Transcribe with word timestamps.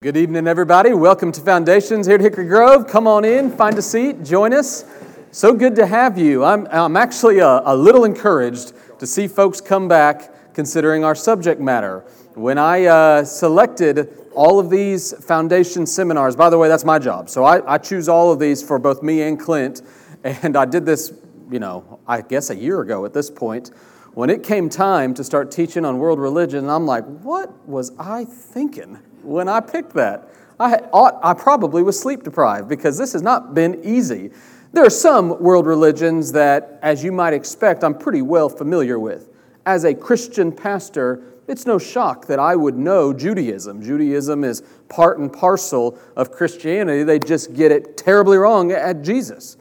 Good 0.00 0.16
evening, 0.16 0.46
everybody. 0.46 0.94
Welcome 0.94 1.32
to 1.32 1.40
Foundations 1.40 2.06
here 2.06 2.14
at 2.14 2.20
Hickory 2.20 2.46
Grove. 2.46 2.86
Come 2.86 3.08
on 3.08 3.24
in, 3.24 3.50
find 3.50 3.76
a 3.76 3.82
seat, 3.82 4.22
join 4.22 4.54
us. 4.54 4.84
So 5.32 5.52
good 5.52 5.74
to 5.74 5.86
have 5.86 6.16
you. 6.16 6.44
I'm, 6.44 6.68
I'm 6.70 6.96
actually 6.96 7.40
a, 7.40 7.62
a 7.64 7.74
little 7.74 8.04
encouraged 8.04 8.74
to 9.00 9.08
see 9.08 9.26
folks 9.26 9.60
come 9.60 9.88
back 9.88 10.54
considering 10.54 11.02
our 11.02 11.16
subject 11.16 11.60
matter. 11.60 12.04
When 12.34 12.58
I 12.58 12.84
uh, 12.84 13.24
selected 13.24 14.16
all 14.36 14.60
of 14.60 14.70
these 14.70 15.14
foundation 15.24 15.84
seminars, 15.84 16.36
by 16.36 16.48
the 16.48 16.58
way, 16.58 16.68
that's 16.68 16.84
my 16.84 17.00
job. 17.00 17.28
So 17.28 17.42
I, 17.42 17.74
I 17.74 17.76
choose 17.78 18.08
all 18.08 18.30
of 18.30 18.38
these 18.38 18.62
for 18.62 18.78
both 18.78 19.02
me 19.02 19.22
and 19.22 19.36
Clint. 19.36 19.82
And 20.22 20.56
I 20.56 20.64
did 20.64 20.86
this, 20.86 21.12
you 21.50 21.58
know, 21.58 21.98
I 22.06 22.20
guess 22.20 22.50
a 22.50 22.56
year 22.56 22.82
ago 22.82 23.04
at 23.04 23.14
this 23.14 23.32
point. 23.32 23.72
When 24.14 24.30
it 24.30 24.44
came 24.44 24.68
time 24.68 25.12
to 25.14 25.24
start 25.24 25.50
teaching 25.50 25.84
on 25.84 25.98
world 25.98 26.20
religion, 26.20 26.68
I'm 26.68 26.86
like, 26.86 27.04
what 27.04 27.66
was 27.68 27.90
I 27.98 28.26
thinking? 28.26 29.00
When 29.22 29.48
I 29.48 29.60
picked 29.60 29.94
that. 29.94 30.28
I, 30.60 30.76
ought, 30.92 31.18
I 31.22 31.34
probably 31.34 31.82
was 31.82 31.98
sleep 31.98 32.24
deprived 32.24 32.68
because 32.68 32.98
this 32.98 33.12
has 33.12 33.22
not 33.22 33.54
been 33.54 33.80
easy. 33.84 34.30
There 34.72 34.84
are 34.84 34.90
some 34.90 35.40
world 35.40 35.66
religions 35.66 36.32
that, 36.32 36.78
as 36.82 37.02
you 37.02 37.12
might 37.12 37.32
expect, 37.32 37.84
I'm 37.84 37.96
pretty 37.96 38.22
well 38.22 38.48
familiar 38.48 38.98
with. 38.98 39.30
As 39.64 39.84
a 39.84 39.94
Christian 39.94 40.50
pastor, 40.52 41.22
it's 41.46 41.64
no 41.64 41.78
shock 41.78 42.26
that 42.26 42.38
I 42.38 42.56
would 42.56 42.76
know 42.76 43.12
Judaism. 43.12 43.82
Judaism 43.82 44.44
is 44.44 44.62
part 44.88 45.18
and 45.18 45.32
parcel 45.32 45.98
of 46.16 46.30
Christianity. 46.30 47.02
They 47.04 47.18
just 47.18 47.54
get 47.54 47.72
it 47.72 47.96
terribly 47.96 48.36
wrong 48.36 48.72
at 48.72 49.02
Jesus. 49.02 49.56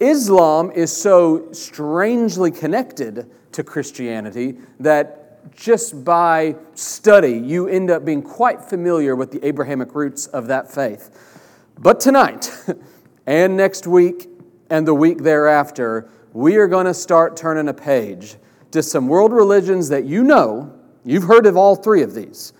Islam 0.00 0.72
is 0.72 0.90
so 0.94 1.52
strangely 1.52 2.50
connected 2.50 3.30
to 3.52 3.62
Christianity 3.62 4.56
that 4.80 5.19
just 5.54 6.04
by 6.04 6.56
study, 6.74 7.38
you 7.38 7.68
end 7.68 7.90
up 7.90 8.04
being 8.04 8.22
quite 8.22 8.64
familiar 8.64 9.14
with 9.16 9.30
the 9.30 9.44
Abrahamic 9.46 9.94
roots 9.94 10.26
of 10.26 10.46
that 10.48 10.72
faith. 10.72 11.10
But 11.78 12.00
tonight, 12.00 12.50
and 13.26 13.56
next 13.56 13.86
week, 13.86 14.28
and 14.70 14.86
the 14.86 14.94
week 14.94 15.18
thereafter, 15.18 16.08
we 16.32 16.56
are 16.56 16.68
going 16.68 16.86
to 16.86 16.94
start 16.94 17.36
turning 17.36 17.68
a 17.68 17.74
page 17.74 18.36
to 18.70 18.82
some 18.82 19.08
world 19.08 19.32
religions 19.32 19.88
that 19.88 20.04
you 20.04 20.22
know. 20.22 20.72
You've 21.04 21.24
heard 21.24 21.46
of 21.46 21.56
all 21.56 21.76
three 21.76 22.02
of 22.02 22.14
these. 22.14 22.52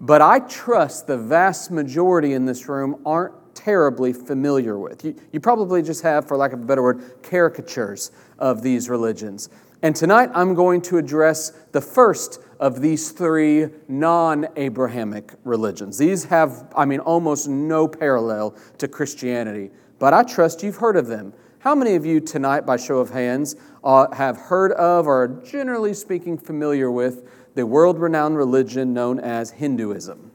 But 0.00 0.20
I 0.20 0.40
trust 0.40 1.06
the 1.06 1.16
vast 1.16 1.70
majority 1.70 2.32
in 2.32 2.44
this 2.44 2.68
room 2.68 3.00
aren't 3.06 3.34
terribly 3.54 4.12
familiar 4.12 4.78
with. 4.78 5.04
You, 5.04 5.14
you 5.32 5.40
probably 5.40 5.82
just 5.82 6.02
have, 6.02 6.28
for 6.28 6.36
lack 6.36 6.52
of 6.52 6.62
a 6.62 6.64
better 6.64 6.82
word, 6.82 7.22
caricatures 7.22 8.10
of 8.38 8.62
these 8.62 8.88
religions. 8.88 9.48
And 9.86 9.94
tonight 9.94 10.30
I'm 10.34 10.54
going 10.54 10.82
to 10.82 10.98
address 10.98 11.52
the 11.70 11.80
first 11.80 12.40
of 12.58 12.80
these 12.80 13.12
three 13.12 13.68
non 13.86 14.48
Abrahamic 14.56 15.34
religions. 15.44 15.96
These 15.96 16.24
have, 16.24 16.72
I 16.76 16.84
mean, 16.84 16.98
almost 16.98 17.46
no 17.46 17.86
parallel 17.86 18.56
to 18.78 18.88
Christianity, 18.88 19.70
but 20.00 20.12
I 20.12 20.24
trust 20.24 20.64
you've 20.64 20.78
heard 20.78 20.96
of 20.96 21.06
them. 21.06 21.32
How 21.60 21.76
many 21.76 21.94
of 21.94 22.04
you 22.04 22.18
tonight, 22.18 22.66
by 22.66 22.78
show 22.78 22.98
of 22.98 23.10
hands, 23.10 23.54
uh, 23.84 24.12
have 24.12 24.36
heard 24.36 24.72
of 24.72 25.06
or 25.06 25.22
are 25.22 25.28
generally 25.28 25.94
speaking 25.94 26.36
familiar 26.36 26.90
with 26.90 27.22
the 27.54 27.64
world 27.64 28.00
renowned 28.00 28.36
religion 28.36 28.92
known 28.92 29.20
as 29.20 29.52
Hinduism? 29.52 30.32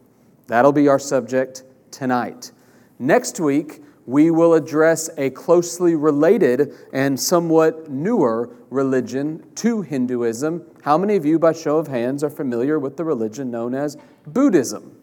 That'll 0.48 0.72
be 0.72 0.88
our 0.88 0.98
subject 0.98 1.66
tonight. 1.92 2.54
Next 3.00 3.38
week, 3.38 3.84
we 4.06 4.32
will 4.32 4.54
address 4.54 5.10
a 5.18 5.30
closely 5.30 5.96
related 5.96 6.74
and 6.94 7.20
somewhat 7.20 7.90
newer 7.90 8.50
religion 8.72 9.46
to 9.56 9.82
Hinduism. 9.82 10.66
How 10.82 10.98
many 10.98 11.16
of 11.16 11.26
you, 11.26 11.38
by 11.38 11.54
show 11.54 11.78
of 11.78 11.88
hands, 11.88 12.24
are 12.24 12.30
familiar 12.30 12.80
with 12.80 12.98
the 12.98 13.04
religion 13.04 13.52
known 13.52 13.76
as 13.76 13.98
Buddhism? 14.26 14.98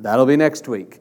That'll 0.00 0.26
be 0.26 0.36
next 0.36 0.66
week. 0.66 1.00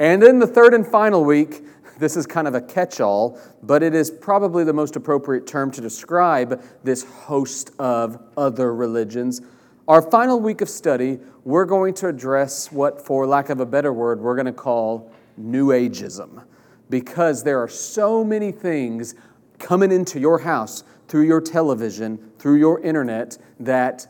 And 0.00 0.20
then 0.20 0.38
the 0.40 0.46
third 0.46 0.74
and 0.74 0.84
final 0.84 1.24
week, 1.24 1.62
this 1.98 2.16
is 2.16 2.26
kind 2.26 2.48
of 2.48 2.54
a 2.54 2.60
catch 2.60 3.00
all, 3.00 3.38
but 3.62 3.82
it 3.82 3.94
is 3.94 4.10
probably 4.10 4.64
the 4.64 4.72
most 4.72 4.96
appropriate 4.96 5.46
term 5.46 5.70
to 5.72 5.80
describe 5.80 6.64
this 6.82 7.04
host 7.04 7.70
of 7.78 8.20
other 8.36 8.74
religions. 8.74 9.42
Our 9.86 10.02
final 10.02 10.40
week 10.40 10.62
of 10.62 10.70
study, 10.70 11.20
we're 11.44 11.66
going 11.66 11.94
to 11.94 12.08
address 12.08 12.72
what, 12.72 13.04
for 13.04 13.26
lack 13.26 13.50
of 13.50 13.60
a 13.60 13.66
better 13.66 13.92
word, 13.92 14.20
we're 14.20 14.34
going 14.34 14.46
to 14.46 14.52
call 14.52 15.12
New 15.36 15.68
Ageism 15.68 16.42
because 16.88 17.42
there 17.42 17.58
are 17.58 17.68
so 17.68 18.24
many 18.24 18.50
things 18.50 19.14
coming 19.58 19.92
into 19.92 20.18
your 20.18 20.38
house 20.38 20.84
through 21.10 21.26
your 21.26 21.40
television, 21.40 22.30
through 22.38 22.54
your 22.54 22.80
internet, 22.82 23.36
that, 23.58 24.06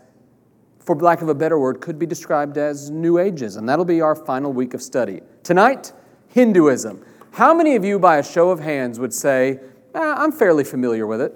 for 0.80 0.94
lack 0.94 1.22
of 1.22 1.30
a 1.30 1.34
better 1.34 1.58
word, 1.58 1.80
could 1.80 1.98
be 1.98 2.04
described 2.04 2.58
as 2.58 2.90
New 2.90 3.14
Ageism. 3.14 3.66
That'll 3.66 3.86
be 3.86 4.02
our 4.02 4.14
final 4.14 4.52
week 4.52 4.74
of 4.74 4.82
study. 4.82 5.22
Tonight, 5.42 5.94
Hinduism. 6.28 7.02
How 7.32 7.54
many 7.54 7.74
of 7.74 7.86
you, 7.86 7.98
by 7.98 8.18
a 8.18 8.22
show 8.22 8.50
of 8.50 8.60
hands, 8.60 9.00
would 9.00 9.14
say, 9.14 9.60
eh, 9.94 9.98
I'm 9.98 10.30
fairly 10.30 10.62
familiar 10.62 11.06
with 11.06 11.22
it? 11.22 11.32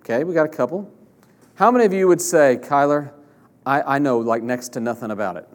Okay, 0.00 0.24
we 0.24 0.34
got 0.34 0.46
a 0.46 0.48
couple. 0.48 0.92
How 1.54 1.70
many 1.70 1.84
of 1.84 1.92
you 1.92 2.08
would 2.08 2.20
say, 2.20 2.58
Kyler, 2.60 3.12
I, 3.64 3.82
I 3.82 3.98
know 4.00 4.18
like 4.18 4.42
next 4.42 4.70
to 4.70 4.80
nothing 4.80 5.12
about 5.12 5.36
it? 5.36 5.48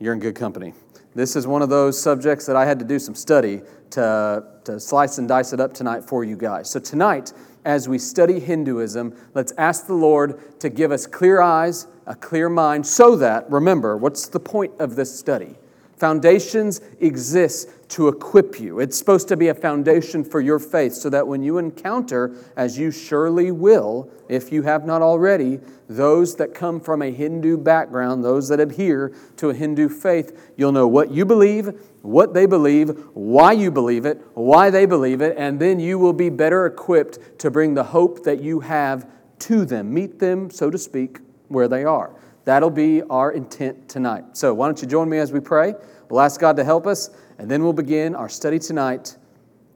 You're 0.00 0.14
in 0.14 0.20
good 0.20 0.34
company. 0.34 0.72
This 1.14 1.36
is 1.36 1.46
one 1.46 1.60
of 1.60 1.68
those 1.68 2.00
subjects 2.00 2.46
that 2.46 2.56
I 2.56 2.64
had 2.64 2.78
to 2.78 2.84
do 2.84 2.98
some 2.98 3.14
study 3.14 3.60
to, 3.90 4.44
to 4.64 4.78
slice 4.80 5.18
and 5.18 5.26
dice 5.26 5.52
it 5.52 5.60
up 5.60 5.72
tonight 5.72 6.04
for 6.04 6.24
you 6.24 6.36
guys. 6.36 6.70
So, 6.70 6.78
tonight, 6.80 7.32
as 7.66 7.88
we 7.88 7.98
study 7.98 8.38
Hinduism, 8.38 9.14
let's 9.34 9.52
ask 9.58 9.86
the 9.86 9.94
Lord 9.94 10.60
to 10.60 10.70
give 10.70 10.92
us 10.92 11.04
clear 11.04 11.40
eyes, 11.40 11.88
a 12.06 12.14
clear 12.14 12.48
mind, 12.48 12.86
so 12.86 13.16
that, 13.16 13.50
remember, 13.50 13.96
what's 13.96 14.28
the 14.28 14.38
point 14.38 14.72
of 14.78 14.94
this 14.94 15.18
study? 15.18 15.56
Foundations 15.96 16.80
exist 17.00 17.70
to 17.88 18.06
equip 18.06 18.60
you. 18.60 18.78
It's 18.80 18.96
supposed 18.96 19.28
to 19.28 19.36
be 19.36 19.48
a 19.48 19.54
foundation 19.54 20.22
for 20.22 20.40
your 20.40 20.58
faith 20.58 20.92
so 20.92 21.10
that 21.10 21.26
when 21.26 21.42
you 21.42 21.58
encounter, 21.58 22.36
as 22.56 22.78
you 22.78 22.90
surely 22.90 23.50
will, 23.50 24.10
if 24.28 24.52
you 24.52 24.62
have 24.62 24.84
not 24.86 25.02
already, 25.02 25.58
those 25.88 26.36
that 26.36 26.54
come 26.54 26.80
from 26.80 27.02
a 27.02 27.10
Hindu 27.10 27.56
background, 27.56 28.24
those 28.24 28.48
that 28.48 28.60
adhere 28.60 29.12
to 29.38 29.50
a 29.50 29.54
Hindu 29.54 29.88
faith, 29.88 30.52
you'll 30.56 30.72
know 30.72 30.86
what 30.86 31.10
you 31.10 31.24
believe, 31.24 31.80
what 32.06 32.34
they 32.34 32.46
believe, 32.46 32.90
why 33.14 33.52
you 33.52 33.70
believe 33.70 34.06
it, 34.06 34.20
why 34.34 34.70
they 34.70 34.86
believe 34.86 35.20
it, 35.20 35.36
and 35.36 35.58
then 35.60 35.80
you 35.80 35.98
will 35.98 36.12
be 36.12 36.28
better 36.28 36.66
equipped 36.66 37.38
to 37.40 37.50
bring 37.50 37.74
the 37.74 37.84
hope 37.84 38.24
that 38.24 38.40
you 38.40 38.60
have 38.60 39.08
to 39.40 39.64
them. 39.64 39.92
Meet 39.92 40.18
them, 40.18 40.50
so 40.50 40.70
to 40.70 40.78
speak, 40.78 41.18
where 41.48 41.68
they 41.68 41.84
are. 41.84 42.14
That'll 42.44 42.70
be 42.70 43.02
our 43.02 43.32
intent 43.32 43.88
tonight. 43.88 44.36
So, 44.36 44.54
why 44.54 44.68
don't 44.68 44.80
you 44.80 44.86
join 44.86 45.08
me 45.08 45.18
as 45.18 45.32
we 45.32 45.40
pray? 45.40 45.74
We'll 46.08 46.20
ask 46.20 46.40
God 46.40 46.56
to 46.56 46.64
help 46.64 46.86
us, 46.86 47.10
and 47.38 47.50
then 47.50 47.62
we'll 47.62 47.72
begin 47.72 48.14
our 48.14 48.28
study 48.28 48.58
tonight 48.58 49.16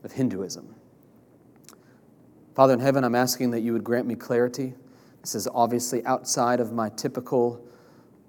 of 0.05 0.13
Hinduism. 0.13 0.75
Father 2.55 2.75
in 2.75 2.81
heaven, 2.81 3.05
I'm 3.05 3.15
asking 3.15 3.51
that 3.51 3.61
you 3.61 3.73
would 3.73 3.85
grant 3.85 4.07
me 4.07 4.15
clarity. 4.15 4.75
This 5.21 5.35
is 5.35 5.49
obviously 5.53 6.05
outside 6.05 6.61
of 6.61 6.73
my 6.73 6.91
typical 6.91 7.65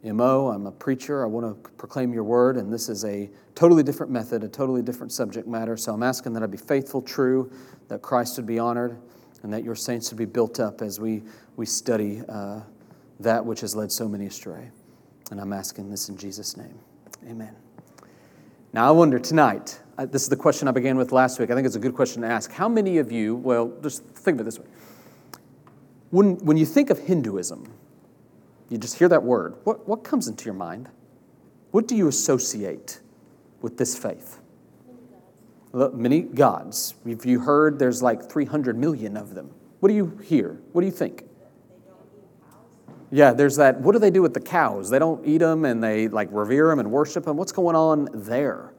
MO. 0.03 0.47
I'm 0.47 0.65
a 0.65 0.71
preacher. 0.71 1.23
I 1.23 1.27
want 1.27 1.63
to 1.63 1.69
proclaim 1.71 2.13
your 2.13 2.23
word, 2.23 2.57
and 2.57 2.71
this 2.73 2.89
is 2.89 3.05
a 3.05 3.29
totally 3.55 3.83
different 3.83 4.11
method, 4.11 4.43
a 4.43 4.47
totally 4.47 4.81
different 4.81 5.11
subject 5.11 5.47
matter. 5.47 5.77
So 5.77 5.93
I'm 5.93 6.03
asking 6.03 6.33
that 6.33 6.43
I 6.43 6.47
be 6.47 6.57
faithful, 6.57 7.01
true, 7.01 7.51
that 7.87 8.01
Christ 8.01 8.37
would 8.37 8.45
be 8.45 8.59
honored, 8.59 8.97
and 9.43 9.53
that 9.53 9.63
your 9.63 9.75
saints 9.75 10.09
would 10.11 10.17
be 10.17 10.25
built 10.25 10.59
up 10.59 10.81
as 10.81 10.99
we, 10.99 11.23
we 11.55 11.65
study 11.65 12.21
uh, 12.27 12.61
that 13.19 13.45
which 13.45 13.61
has 13.61 13.75
led 13.75 13.91
so 13.91 14.07
many 14.07 14.25
astray. 14.25 14.69
And 15.29 15.39
I'm 15.39 15.53
asking 15.53 15.89
this 15.89 16.09
in 16.09 16.17
Jesus' 16.17 16.57
name. 16.57 16.77
Amen. 17.29 17.55
Now, 18.73 18.87
I 18.87 18.91
wonder 18.91 19.19
tonight, 19.19 19.79
uh, 19.97 20.05
this 20.05 20.23
is 20.23 20.29
the 20.29 20.35
question 20.35 20.67
I 20.67 20.71
began 20.71 20.97
with 20.97 21.11
last 21.11 21.39
week. 21.39 21.51
I 21.51 21.55
think 21.55 21.67
it's 21.67 21.75
a 21.75 21.79
good 21.79 21.93
question 21.93 22.21
to 22.21 22.27
ask. 22.27 22.51
How 22.51 22.69
many 22.69 22.97
of 22.97 23.11
you, 23.11 23.35
well, 23.35 23.71
just 23.83 24.03
think 24.03 24.35
of 24.35 24.41
it 24.41 24.43
this 24.45 24.59
way. 24.59 24.65
When, 26.09 26.37
when 26.37 26.57
you 26.57 26.65
think 26.65 26.89
of 26.89 26.99
Hinduism, 26.99 27.71
you 28.71 28.77
just 28.77 28.97
hear 28.97 29.09
that 29.09 29.23
word, 29.23 29.55
what, 29.65 29.87
what 29.87 30.03
comes 30.03 30.27
into 30.27 30.45
your 30.45 30.53
mind? 30.53 30.89
What 31.71 31.87
do 31.87 31.95
you 31.95 32.07
associate 32.07 32.99
with 33.61 33.77
this 33.77 33.97
faith? 33.97 34.39
Many 35.73 36.21
gods. 36.21 36.95
If 37.05 37.25
you 37.25 37.41
heard 37.41 37.79
there's 37.79 38.01
like 38.01 38.29
300 38.29 38.77
million 38.77 39.15
of 39.15 39.35
them, 39.35 39.51
what 39.79 39.89
do 39.89 39.95
you 39.95 40.17
hear? 40.23 40.59
What 40.73 40.81
do 40.81 40.87
you 40.87 40.93
think? 40.93 41.23
Yeah, 43.09 43.33
there's 43.33 43.57
that. 43.57 43.79
What 43.81 43.91
do 43.91 43.99
they 43.99 44.09
do 44.09 44.21
with 44.21 44.33
the 44.33 44.39
cows? 44.41 44.89
They 44.89 44.99
don't 44.99 45.25
eat 45.25 45.39
them 45.39 45.65
and 45.65 45.83
they 45.83 46.07
like 46.07 46.29
revere 46.31 46.69
them 46.69 46.79
and 46.79 46.91
worship 46.91 47.25
them. 47.25 47.35
What's 47.35 47.51
going 47.51 47.75
on 47.75 48.07
there? 48.13 48.73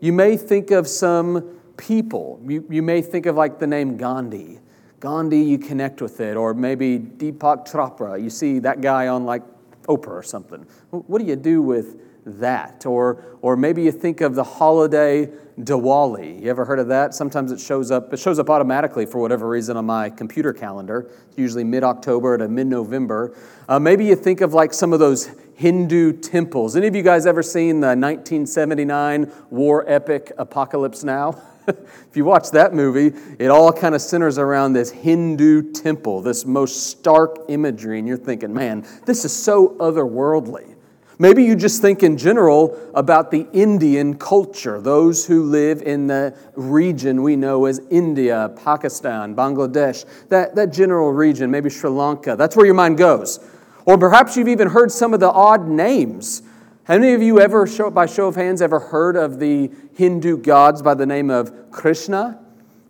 You 0.00 0.12
may 0.12 0.36
think 0.36 0.70
of 0.70 0.86
some 0.86 1.58
people. 1.76 2.40
You, 2.46 2.66
you 2.68 2.82
may 2.82 3.00
think 3.00 3.26
of 3.26 3.36
like 3.36 3.58
the 3.58 3.66
name 3.66 3.96
Gandhi. 3.96 4.58
Gandhi, 5.02 5.40
you 5.40 5.58
connect 5.58 6.00
with 6.00 6.20
it. 6.20 6.36
Or 6.36 6.54
maybe 6.54 6.98
Deepak 6.98 7.68
Chopra. 7.68 8.22
You 8.22 8.30
see 8.30 8.60
that 8.60 8.80
guy 8.80 9.08
on 9.08 9.24
like 9.24 9.42
Oprah 9.88 10.08
or 10.08 10.22
something. 10.22 10.64
What 10.90 11.18
do 11.18 11.24
you 11.24 11.34
do 11.36 11.60
with 11.60 12.00
that. 12.26 12.86
Or, 12.86 13.24
or 13.40 13.56
maybe 13.56 13.82
you 13.82 13.92
think 13.92 14.20
of 14.20 14.34
the 14.34 14.44
holiday 14.44 15.28
Diwali. 15.58 16.42
You 16.42 16.50
ever 16.50 16.64
heard 16.64 16.78
of 16.78 16.88
that? 16.88 17.14
Sometimes 17.14 17.52
it 17.52 17.60
shows 17.60 17.90
up. 17.90 18.12
It 18.12 18.18
shows 18.18 18.38
up 18.38 18.48
automatically 18.48 19.06
for 19.06 19.18
whatever 19.18 19.48
reason 19.48 19.76
on 19.76 19.86
my 19.86 20.10
computer 20.10 20.52
calendar. 20.52 21.10
It's 21.28 21.38
usually 21.38 21.64
mid-October 21.64 22.38
to 22.38 22.48
mid-November. 22.48 23.36
Uh, 23.68 23.78
maybe 23.78 24.04
you 24.04 24.16
think 24.16 24.40
of 24.40 24.54
like 24.54 24.72
some 24.72 24.92
of 24.92 24.98
those 24.98 25.30
Hindu 25.54 26.14
temples. 26.20 26.76
Any 26.76 26.86
of 26.86 26.96
you 26.96 27.02
guys 27.02 27.26
ever 27.26 27.42
seen 27.42 27.80
the 27.80 27.88
1979 27.88 29.32
war 29.50 29.84
epic 29.88 30.32
Apocalypse 30.38 31.04
Now? 31.04 31.40
if 31.68 32.16
you 32.16 32.24
watch 32.24 32.50
that 32.50 32.74
movie, 32.74 33.16
it 33.38 33.48
all 33.48 33.72
kind 33.72 33.94
of 33.94 34.02
centers 34.02 34.38
around 34.38 34.72
this 34.72 34.90
Hindu 34.90 35.72
temple, 35.72 36.22
this 36.22 36.44
most 36.44 36.88
stark 36.88 37.38
imagery, 37.48 37.98
and 37.98 38.08
you're 38.08 38.16
thinking, 38.16 38.52
man, 38.52 38.86
this 39.06 39.24
is 39.24 39.32
so 39.32 39.76
otherworldly. 39.78 40.74
Maybe 41.18 41.44
you 41.44 41.54
just 41.54 41.80
think 41.80 42.02
in 42.02 42.16
general 42.16 42.76
about 42.94 43.30
the 43.30 43.46
Indian 43.52 44.16
culture, 44.16 44.80
those 44.80 45.24
who 45.24 45.44
live 45.44 45.82
in 45.82 46.08
the 46.08 46.36
region 46.56 47.22
we 47.22 47.36
know 47.36 47.66
as 47.66 47.80
India, 47.90 48.52
Pakistan, 48.64 49.36
Bangladesh, 49.36 50.04
that, 50.30 50.56
that 50.56 50.72
general 50.72 51.12
region, 51.12 51.50
maybe 51.50 51.70
Sri 51.70 51.90
Lanka. 51.90 52.34
That's 52.34 52.56
where 52.56 52.66
your 52.66 52.74
mind 52.74 52.98
goes. 52.98 53.38
Or 53.84 53.98
perhaps 53.98 54.36
you've 54.36 54.48
even 54.48 54.68
heard 54.68 54.90
some 54.90 55.14
of 55.14 55.20
the 55.20 55.30
odd 55.30 55.68
names 55.68 56.42
have 56.84 57.00
any 57.00 57.14
of 57.14 57.22
you 57.22 57.38
ever, 57.38 57.64
show, 57.68 57.90
by 57.90 58.06
show 58.06 58.26
of 58.26 58.34
hands, 58.34 58.60
ever 58.60 58.80
heard 58.80 59.14
of 59.14 59.38
the 59.38 59.70
Hindu 59.94 60.38
gods 60.38 60.82
by 60.82 60.94
the 60.94 61.06
name 61.06 61.30
of 61.30 61.70
Krishna? 61.70 62.40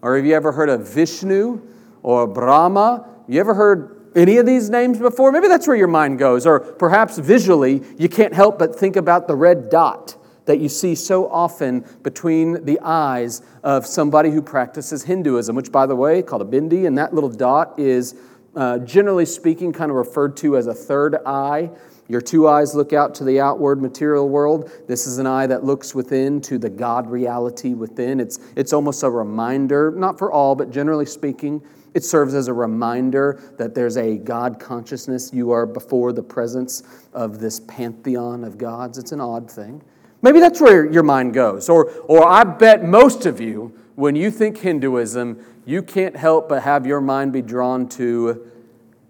Or 0.00 0.16
have 0.16 0.24
you 0.24 0.34
ever 0.34 0.50
heard 0.50 0.70
of 0.70 0.88
Vishnu 0.88 1.60
or 2.02 2.26
Brahma? 2.26 3.06
You 3.28 3.38
ever 3.38 3.52
heard 3.52 4.10
any 4.16 4.38
of 4.38 4.46
these 4.46 4.70
names 4.70 4.98
before? 4.98 5.30
Maybe 5.30 5.46
that's 5.46 5.66
where 5.66 5.76
your 5.76 5.88
mind 5.88 6.18
goes. 6.18 6.46
Or 6.46 6.60
perhaps 6.60 7.18
visually, 7.18 7.82
you 7.98 8.08
can't 8.08 8.32
help 8.32 8.58
but 8.58 8.74
think 8.74 8.96
about 8.96 9.28
the 9.28 9.36
red 9.36 9.68
dot 9.68 10.16
that 10.46 10.58
you 10.58 10.70
see 10.70 10.94
so 10.94 11.30
often 11.30 11.84
between 12.02 12.64
the 12.64 12.80
eyes 12.80 13.42
of 13.62 13.86
somebody 13.86 14.30
who 14.30 14.40
practices 14.40 15.04
Hinduism, 15.04 15.54
which, 15.54 15.70
by 15.70 15.84
the 15.84 15.94
way, 15.94 16.22
called 16.22 16.40
a 16.40 16.46
bindi, 16.46 16.86
and 16.86 16.96
that 16.96 17.12
little 17.14 17.30
dot 17.30 17.78
is 17.78 18.14
uh, 18.56 18.78
generally 18.78 19.26
speaking 19.26 19.70
kind 19.70 19.90
of 19.90 19.98
referred 19.98 20.34
to 20.38 20.56
as 20.56 20.66
a 20.66 20.74
third 20.74 21.16
eye. 21.26 21.70
Your 22.12 22.20
two 22.20 22.46
eyes 22.46 22.74
look 22.74 22.92
out 22.92 23.14
to 23.14 23.24
the 23.24 23.40
outward 23.40 23.80
material 23.80 24.28
world. 24.28 24.70
This 24.86 25.06
is 25.06 25.16
an 25.16 25.26
eye 25.26 25.46
that 25.46 25.64
looks 25.64 25.94
within 25.94 26.42
to 26.42 26.58
the 26.58 26.68
God 26.68 27.10
reality 27.10 27.72
within. 27.72 28.20
It's, 28.20 28.38
it's 28.54 28.74
almost 28.74 29.02
a 29.02 29.08
reminder, 29.08 29.90
not 29.92 30.18
for 30.18 30.30
all, 30.30 30.54
but 30.54 30.70
generally 30.70 31.06
speaking, 31.06 31.62
it 31.94 32.04
serves 32.04 32.34
as 32.34 32.48
a 32.48 32.52
reminder 32.52 33.54
that 33.56 33.74
there's 33.74 33.96
a 33.96 34.18
God 34.18 34.60
consciousness. 34.60 35.32
You 35.32 35.52
are 35.52 35.64
before 35.64 36.12
the 36.12 36.22
presence 36.22 36.82
of 37.14 37.40
this 37.40 37.60
pantheon 37.60 38.44
of 38.44 38.58
gods. 38.58 38.98
It's 38.98 39.12
an 39.12 39.22
odd 39.22 39.50
thing. 39.50 39.82
Maybe 40.20 40.38
that's 40.38 40.60
where 40.60 40.84
your 40.92 41.04
mind 41.04 41.32
goes. 41.32 41.70
Or, 41.70 41.90
or 42.08 42.28
I 42.28 42.44
bet 42.44 42.84
most 42.84 43.24
of 43.24 43.40
you, 43.40 43.74
when 43.94 44.16
you 44.16 44.30
think 44.30 44.58
Hinduism, 44.58 45.42
you 45.64 45.82
can't 45.82 46.14
help 46.14 46.50
but 46.50 46.62
have 46.62 46.86
your 46.86 47.00
mind 47.00 47.32
be 47.32 47.40
drawn 47.40 47.88
to 47.90 48.50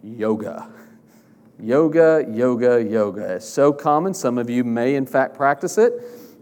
yoga. 0.04 0.71
Yoga, 1.62 2.26
yoga, 2.28 2.82
yoga. 2.82 3.34
It's 3.34 3.48
so 3.48 3.72
common. 3.72 4.14
Some 4.14 4.36
of 4.36 4.50
you 4.50 4.64
may, 4.64 4.96
in 4.96 5.06
fact, 5.06 5.36
practice 5.36 5.78
it. 5.78 5.92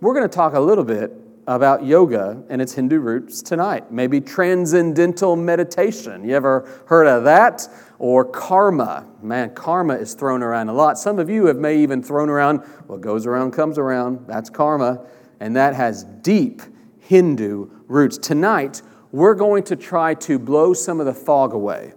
We're 0.01 0.15
going 0.15 0.27
to 0.27 0.35
talk 0.35 0.55
a 0.55 0.61
little 0.61 0.83
bit 0.83 1.13
about 1.47 1.85
yoga 1.85 2.43
and 2.49 2.63
its 2.63 2.73
Hindu 2.73 3.01
roots 3.01 3.43
tonight. 3.43 3.93
Maybe 3.93 4.23
transcendental 4.23 5.37
meditation. 5.37 6.27
You 6.27 6.35
ever 6.37 6.67
heard 6.87 7.07
of 7.07 7.25
that? 7.25 7.69
Or 7.99 8.25
karma. 8.25 9.07
Man, 9.21 9.55
karma 9.55 9.97
is 9.97 10.15
thrown 10.15 10.43
around 10.43 10.71
a 10.71 10.73
lot. 10.73 10.99
Some 10.99 11.19
of 11.19 11.29
you 11.29 11.45
have 11.47 11.59
may 11.59 11.77
even 11.77 12.03
thrown 12.03 12.31
around 12.31 12.61
what 12.87 13.03
goes 13.03 13.27
around 13.27 13.51
comes 13.51 13.77
around. 13.77 14.27
That's 14.27 14.49
karma. 14.49 15.05
And 15.39 15.55
that 15.55 15.75
has 15.75 16.05
deep 16.05 16.63
Hindu 17.01 17.69
roots. 17.89 18.17
Tonight, 18.17 18.81
we're 19.13 19.35
going 19.35 19.65
to 19.65 19.77
try 19.77 20.15
to 20.15 20.39
blow 20.39 20.73
some 20.73 20.99
of 20.99 21.05
the 21.05 21.13
fog 21.13 21.53
away. 21.53 21.93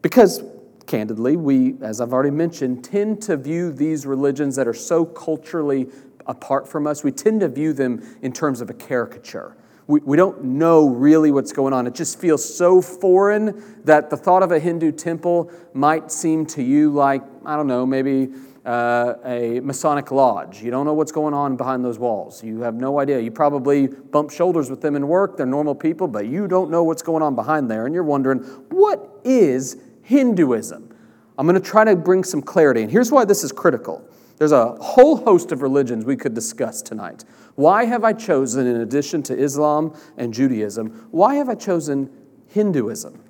Because 0.00 0.42
candidly, 0.88 1.36
we, 1.36 1.76
as 1.80 2.00
I've 2.00 2.12
already 2.12 2.32
mentioned, 2.32 2.82
tend 2.82 3.22
to 3.22 3.36
view 3.36 3.70
these 3.70 4.06
religions 4.06 4.56
that 4.56 4.66
are 4.66 4.74
so 4.74 5.04
culturally 5.04 5.86
apart 6.26 6.68
from 6.68 6.86
us, 6.86 7.04
we 7.04 7.12
tend 7.12 7.40
to 7.40 7.48
view 7.48 7.72
them 7.72 8.02
in 8.22 8.32
terms 8.32 8.60
of 8.60 8.70
a 8.70 8.74
caricature. 8.74 9.56
We, 9.86 10.00
we 10.00 10.16
don't 10.16 10.44
know 10.44 10.88
really 10.88 11.30
what's 11.30 11.52
going 11.52 11.72
on. 11.72 11.86
It 11.86 11.94
just 11.94 12.20
feels 12.20 12.44
so 12.56 12.82
foreign 12.82 13.82
that 13.84 14.10
the 14.10 14.16
thought 14.16 14.42
of 14.42 14.52
a 14.52 14.58
Hindu 14.58 14.92
temple 14.92 15.50
might 15.72 16.10
seem 16.10 16.44
to 16.46 16.62
you 16.62 16.90
like, 16.90 17.22
I 17.46 17.56
don't 17.56 17.66
know, 17.66 17.86
maybe 17.86 18.28
uh, 18.66 19.14
a 19.24 19.60
Masonic 19.60 20.10
lodge. 20.10 20.62
You 20.62 20.70
don't 20.70 20.84
know 20.84 20.92
what's 20.92 21.12
going 21.12 21.32
on 21.32 21.56
behind 21.56 21.82
those 21.82 21.98
walls. 21.98 22.44
You 22.44 22.60
have 22.60 22.74
no 22.74 23.00
idea. 23.00 23.18
You 23.18 23.30
probably 23.30 23.86
bump 23.86 24.30
shoulders 24.30 24.68
with 24.68 24.82
them 24.82 24.94
in 24.94 25.08
work. 25.08 25.38
They're 25.38 25.46
normal 25.46 25.74
people, 25.74 26.06
but 26.06 26.26
you 26.26 26.46
don't 26.46 26.70
know 26.70 26.84
what's 26.84 27.02
going 27.02 27.22
on 27.22 27.34
behind 27.34 27.70
there. 27.70 27.86
And 27.86 27.94
you're 27.94 28.04
wondering, 28.04 28.40
what 28.68 29.20
is 29.24 29.78
Hinduism. 30.08 30.88
I'm 31.36 31.46
going 31.46 31.60
to 31.60 31.68
try 31.70 31.84
to 31.84 31.94
bring 31.94 32.24
some 32.24 32.40
clarity, 32.40 32.80
and 32.80 32.90
here's 32.90 33.12
why 33.12 33.26
this 33.26 33.44
is 33.44 33.52
critical. 33.52 34.02
There's 34.38 34.52
a 34.52 34.70
whole 34.76 35.18
host 35.18 35.52
of 35.52 35.60
religions 35.60 36.06
we 36.06 36.16
could 36.16 36.32
discuss 36.32 36.80
tonight. 36.80 37.26
Why 37.56 37.84
have 37.84 38.04
I 38.04 38.14
chosen, 38.14 38.66
in 38.66 38.80
addition 38.80 39.22
to 39.24 39.36
Islam 39.36 39.94
and 40.16 40.32
Judaism, 40.32 41.08
why 41.10 41.34
have 41.34 41.50
I 41.50 41.56
chosen 41.56 42.10
Hinduism? 42.46 43.22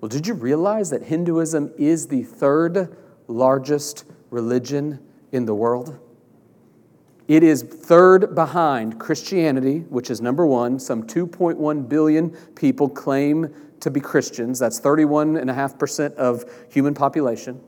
Well, 0.00 0.08
did 0.08 0.26
you 0.26 0.32
realize 0.32 0.88
that 0.90 1.02
Hinduism 1.02 1.74
is 1.76 2.08
the 2.08 2.22
third 2.22 2.96
largest 3.28 4.06
religion 4.30 5.00
in 5.30 5.44
the 5.44 5.54
world? 5.54 5.98
It 7.28 7.42
is 7.42 7.62
third 7.62 8.34
behind 8.34 8.98
Christianity, 8.98 9.80
which 9.90 10.10
is 10.10 10.22
number 10.22 10.46
one. 10.46 10.78
Some 10.78 11.02
2.1 11.02 11.86
billion 11.86 12.30
people 12.54 12.88
claim 12.88 13.54
to 13.84 13.90
be 13.90 14.00
Christians. 14.00 14.58
That's 14.58 14.80
31.5% 14.80 16.14
of 16.14 16.44
human 16.70 16.94
population. 16.94 17.60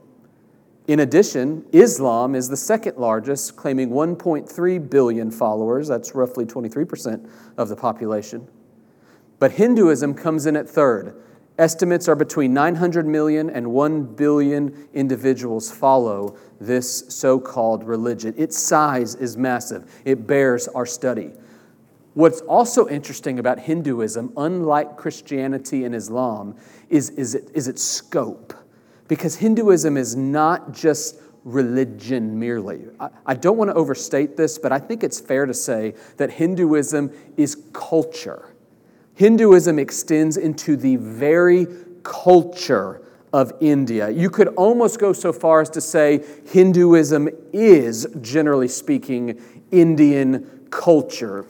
In 0.87 0.99
addition, 1.01 1.65
Islam 1.71 2.33
is 2.33 2.49
the 2.49 2.57
second 2.57 2.97
largest, 2.97 3.55
claiming 3.55 3.89
1.3 3.89 4.89
billion 4.89 5.31
followers. 5.31 5.87
That's 5.87 6.15
roughly 6.15 6.45
23% 6.45 7.29
of 7.57 7.69
the 7.69 7.75
population. 7.75 8.47
But 9.39 9.51
Hinduism 9.53 10.15
comes 10.15 10.45
in 10.45 10.55
at 10.55 10.67
third. 10.67 11.21
Estimates 11.59 12.07
are 12.07 12.15
between 12.15 12.53
900 12.53 13.05
million 13.05 13.49
and 13.49 13.71
1 13.71 14.15
billion 14.15 14.87
individuals 14.93 15.71
follow 15.71 16.37
this 16.59 17.03
so 17.09 17.39
called 17.39 17.83
religion. 17.83 18.33
Its 18.37 18.57
size 18.57 19.15
is 19.15 19.37
massive, 19.37 19.91
it 20.05 20.25
bears 20.27 20.67
our 20.69 20.85
study. 20.85 21.31
What's 22.17 22.41
also 22.41 22.87
interesting 22.89 23.37
about 23.37 23.59
Hinduism, 23.59 24.33
unlike 24.37 24.97
Christianity 24.97 25.83
and 25.83 25.93
Islam, 25.93 26.55
is, 26.89 27.11
is, 27.11 27.35
it, 27.35 27.51
is 27.53 27.67
its 27.67 27.83
scope. 27.83 28.55
Because 29.07 29.35
Hinduism 29.35 29.97
is 29.97 30.15
not 30.15 30.73
just 30.73 31.21
religion 31.43 32.39
merely. 32.39 32.85
I, 32.99 33.09
I 33.27 33.33
don't 33.35 33.55
want 33.55 33.69
to 33.69 33.75
overstate 33.75 34.35
this, 34.35 34.57
but 34.57 34.71
I 34.71 34.79
think 34.79 35.03
it's 35.03 35.19
fair 35.19 35.45
to 35.45 35.53
say 35.53 35.93
that 36.17 36.31
Hinduism 36.31 37.11
is 37.37 37.61
culture. 37.71 38.51
Hinduism 39.13 39.77
extends 39.77 40.37
into 40.37 40.75
the 40.75 40.95
very 40.95 41.67
culture 42.01 43.03
of 43.31 43.53
India. 43.61 44.09
You 44.09 44.31
could 44.31 44.47
almost 44.55 44.97
go 44.97 45.13
so 45.13 45.31
far 45.31 45.61
as 45.61 45.69
to 45.69 45.81
say 45.81 46.25
Hinduism 46.47 47.29
is, 47.53 48.07
generally 48.21 48.69
speaking, 48.69 49.39
Indian 49.69 50.65
culture 50.71 51.45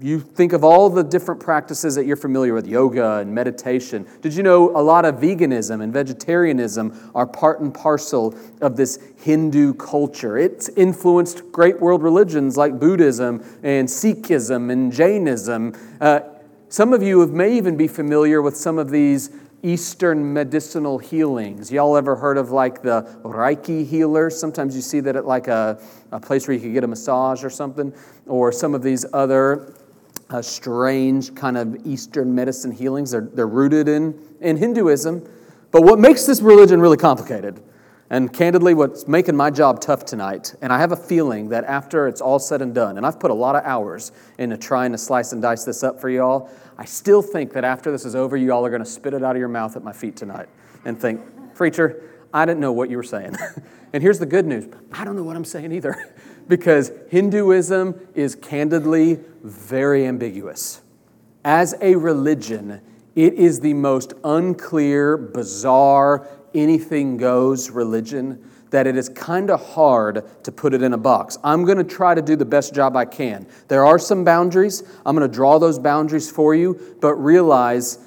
you 0.00 0.20
think 0.20 0.52
of 0.52 0.62
all 0.62 0.90
the 0.90 1.02
different 1.02 1.40
practices 1.40 1.94
that 1.94 2.04
you're 2.04 2.16
familiar 2.16 2.52
with 2.52 2.66
yoga 2.66 3.18
and 3.18 3.34
meditation. 3.34 4.06
Did 4.20 4.34
you 4.34 4.42
know 4.42 4.76
a 4.76 4.82
lot 4.82 5.06
of 5.06 5.16
veganism 5.16 5.82
and 5.82 5.92
vegetarianism 5.92 7.10
are 7.14 7.26
part 7.26 7.60
and 7.60 7.72
parcel 7.72 8.34
of 8.60 8.76
this 8.76 8.98
Hindu 9.18 9.74
culture? 9.74 10.36
It's 10.36 10.68
influenced 10.70 11.50
great 11.50 11.80
world 11.80 12.02
religions 12.02 12.56
like 12.58 12.78
Buddhism 12.78 13.42
and 13.62 13.88
Sikhism 13.88 14.70
and 14.70 14.92
Jainism. 14.92 15.74
Uh, 16.00 16.20
some 16.68 16.92
of 16.92 17.02
you 17.02 17.26
may 17.28 17.56
even 17.56 17.76
be 17.76 17.88
familiar 17.88 18.42
with 18.42 18.56
some 18.56 18.78
of 18.78 18.90
these 18.90 19.30
Eastern 19.62 20.32
medicinal 20.32 20.98
healings. 20.98 21.72
Y'all 21.72 21.96
ever 21.96 22.14
heard 22.14 22.36
of 22.36 22.50
like 22.50 22.82
the 22.82 23.02
Reiki 23.22 23.86
healers? 23.86 24.38
Sometimes 24.38 24.76
you 24.76 24.82
see 24.82 25.00
that 25.00 25.16
at 25.16 25.24
like 25.24 25.48
a, 25.48 25.80
a 26.12 26.20
place 26.20 26.46
where 26.46 26.54
you 26.54 26.60
could 26.60 26.74
get 26.74 26.84
a 26.84 26.86
massage 26.86 27.42
or 27.42 27.50
something, 27.50 27.94
or 28.26 28.52
some 28.52 28.74
of 28.74 28.82
these 28.82 29.06
other 29.14 29.72
uh, 30.30 30.42
strange 30.42 31.34
kind 31.34 31.56
of 31.56 31.86
Eastern 31.86 32.34
medicine 32.34 32.72
healings. 32.72 33.10
They're, 33.10 33.28
they're 33.32 33.46
rooted 33.46 33.88
in, 33.88 34.18
in 34.40 34.56
Hinduism. 34.56 35.28
But 35.70 35.82
what 35.82 35.98
makes 35.98 36.26
this 36.26 36.40
religion 36.40 36.80
really 36.80 36.96
complicated, 36.96 37.62
and 38.08 38.32
candidly, 38.32 38.72
what's 38.74 39.08
making 39.08 39.36
my 39.36 39.50
job 39.50 39.80
tough 39.80 40.04
tonight, 40.04 40.54
and 40.62 40.72
I 40.72 40.78
have 40.78 40.92
a 40.92 40.96
feeling 40.96 41.48
that 41.48 41.64
after 41.64 42.06
it's 42.06 42.20
all 42.20 42.38
said 42.38 42.62
and 42.62 42.74
done, 42.74 42.96
and 42.96 43.04
I've 43.06 43.18
put 43.18 43.32
a 43.32 43.34
lot 43.34 43.56
of 43.56 43.64
hours 43.64 44.12
into 44.38 44.56
trying 44.56 44.92
to 44.92 44.98
slice 44.98 45.32
and 45.32 45.42
dice 45.42 45.64
this 45.64 45.82
up 45.82 46.00
for 46.00 46.08
y'all, 46.08 46.48
I 46.78 46.84
still 46.84 47.20
think 47.20 47.52
that 47.54 47.64
after 47.64 47.90
this 47.90 48.04
is 48.04 48.14
over, 48.14 48.36
you 48.36 48.52
all 48.52 48.64
are 48.64 48.70
going 48.70 48.84
to 48.84 48.88
spit 48.88 49.12
it 49.12 49.24
out 49.24 49.34
of 49.34 49.40
your 49.40 49.48
mouth 49.48 49.76
at 49.76 49.82
my 49.82 49.92
feet 49.92 50.16
tonight 50.16 50.48
and 50.84 51.00
think, 51.00 51.20
Preacher, 51.54 52.02
I 52.32 52.44
didn't 52.44 52.60
know 52.60 52.72
what 52.72 52.90
you 52.90 52.96
were 52.96 53.02
saying. 53.02 53.34
and 53.92 54.02
here's 54.02 54.18
the 54.18 54.26
good 54.26 54.46
news 54.46 54.68
I 54.92 55.04
don't 55.04 55.16
know 55.16 55.24
what 55.24 55.36
I'm 55.36 55.44
saying 55.44 55.72
either. 55.72 56.14
because 56.48 56.92
Hinduism 57.08 58.08
is 58.14 58.34
candidly 58.34 59.20
very 59.42 60.06
ambiguous. 60.06 60.82
As 61.44 61.74
a 61.80 61.94
religion, 61.96 62.80
it 63.14 63.34
is 63.34 63.60
the 63.60 63.74
most 63.74 64.12
unclear, 64.24 65.16
bizarre, 65.16 66.26
anything 66.54 67.16
goes 67.16 67.70
religion 67.70 68.42
that 68.70 68.86
it 68.86 68.96
is 68.96 69.08
kind 69.10 69.50
of 69.50 69.64
hard 69.74 70.24
to 70.44 70.52
put 70.52 70.74
it 70.74 70.82
in 70.82 70.92
a 70.92 70.98
box. 70.98 71.38
I'm 71.44 71.64
going 71.64 71.78
to 71.78 71.84
try 71.84 72.14
to 72.14 72.22
do 72.22 72.36
the 72.36 72.44
best 72.44 72.74
job 72.74 72.96
I 72.96 73.04
can. 73.04 73.46
There 73.68 73.86
are 73.86 73.98
some 73.98 74.24
boundaries. 74.24 74.82
I'm 75.04 75.16
going 75.16 75.28
to 75.28 75.34
draw 75.34 75.58
those 75.58 75.78
boundaries 75.78 76.30
for 76.30 76.54
you, 76.54 76.96
but 77.00 77.14
realize 77.14 77.98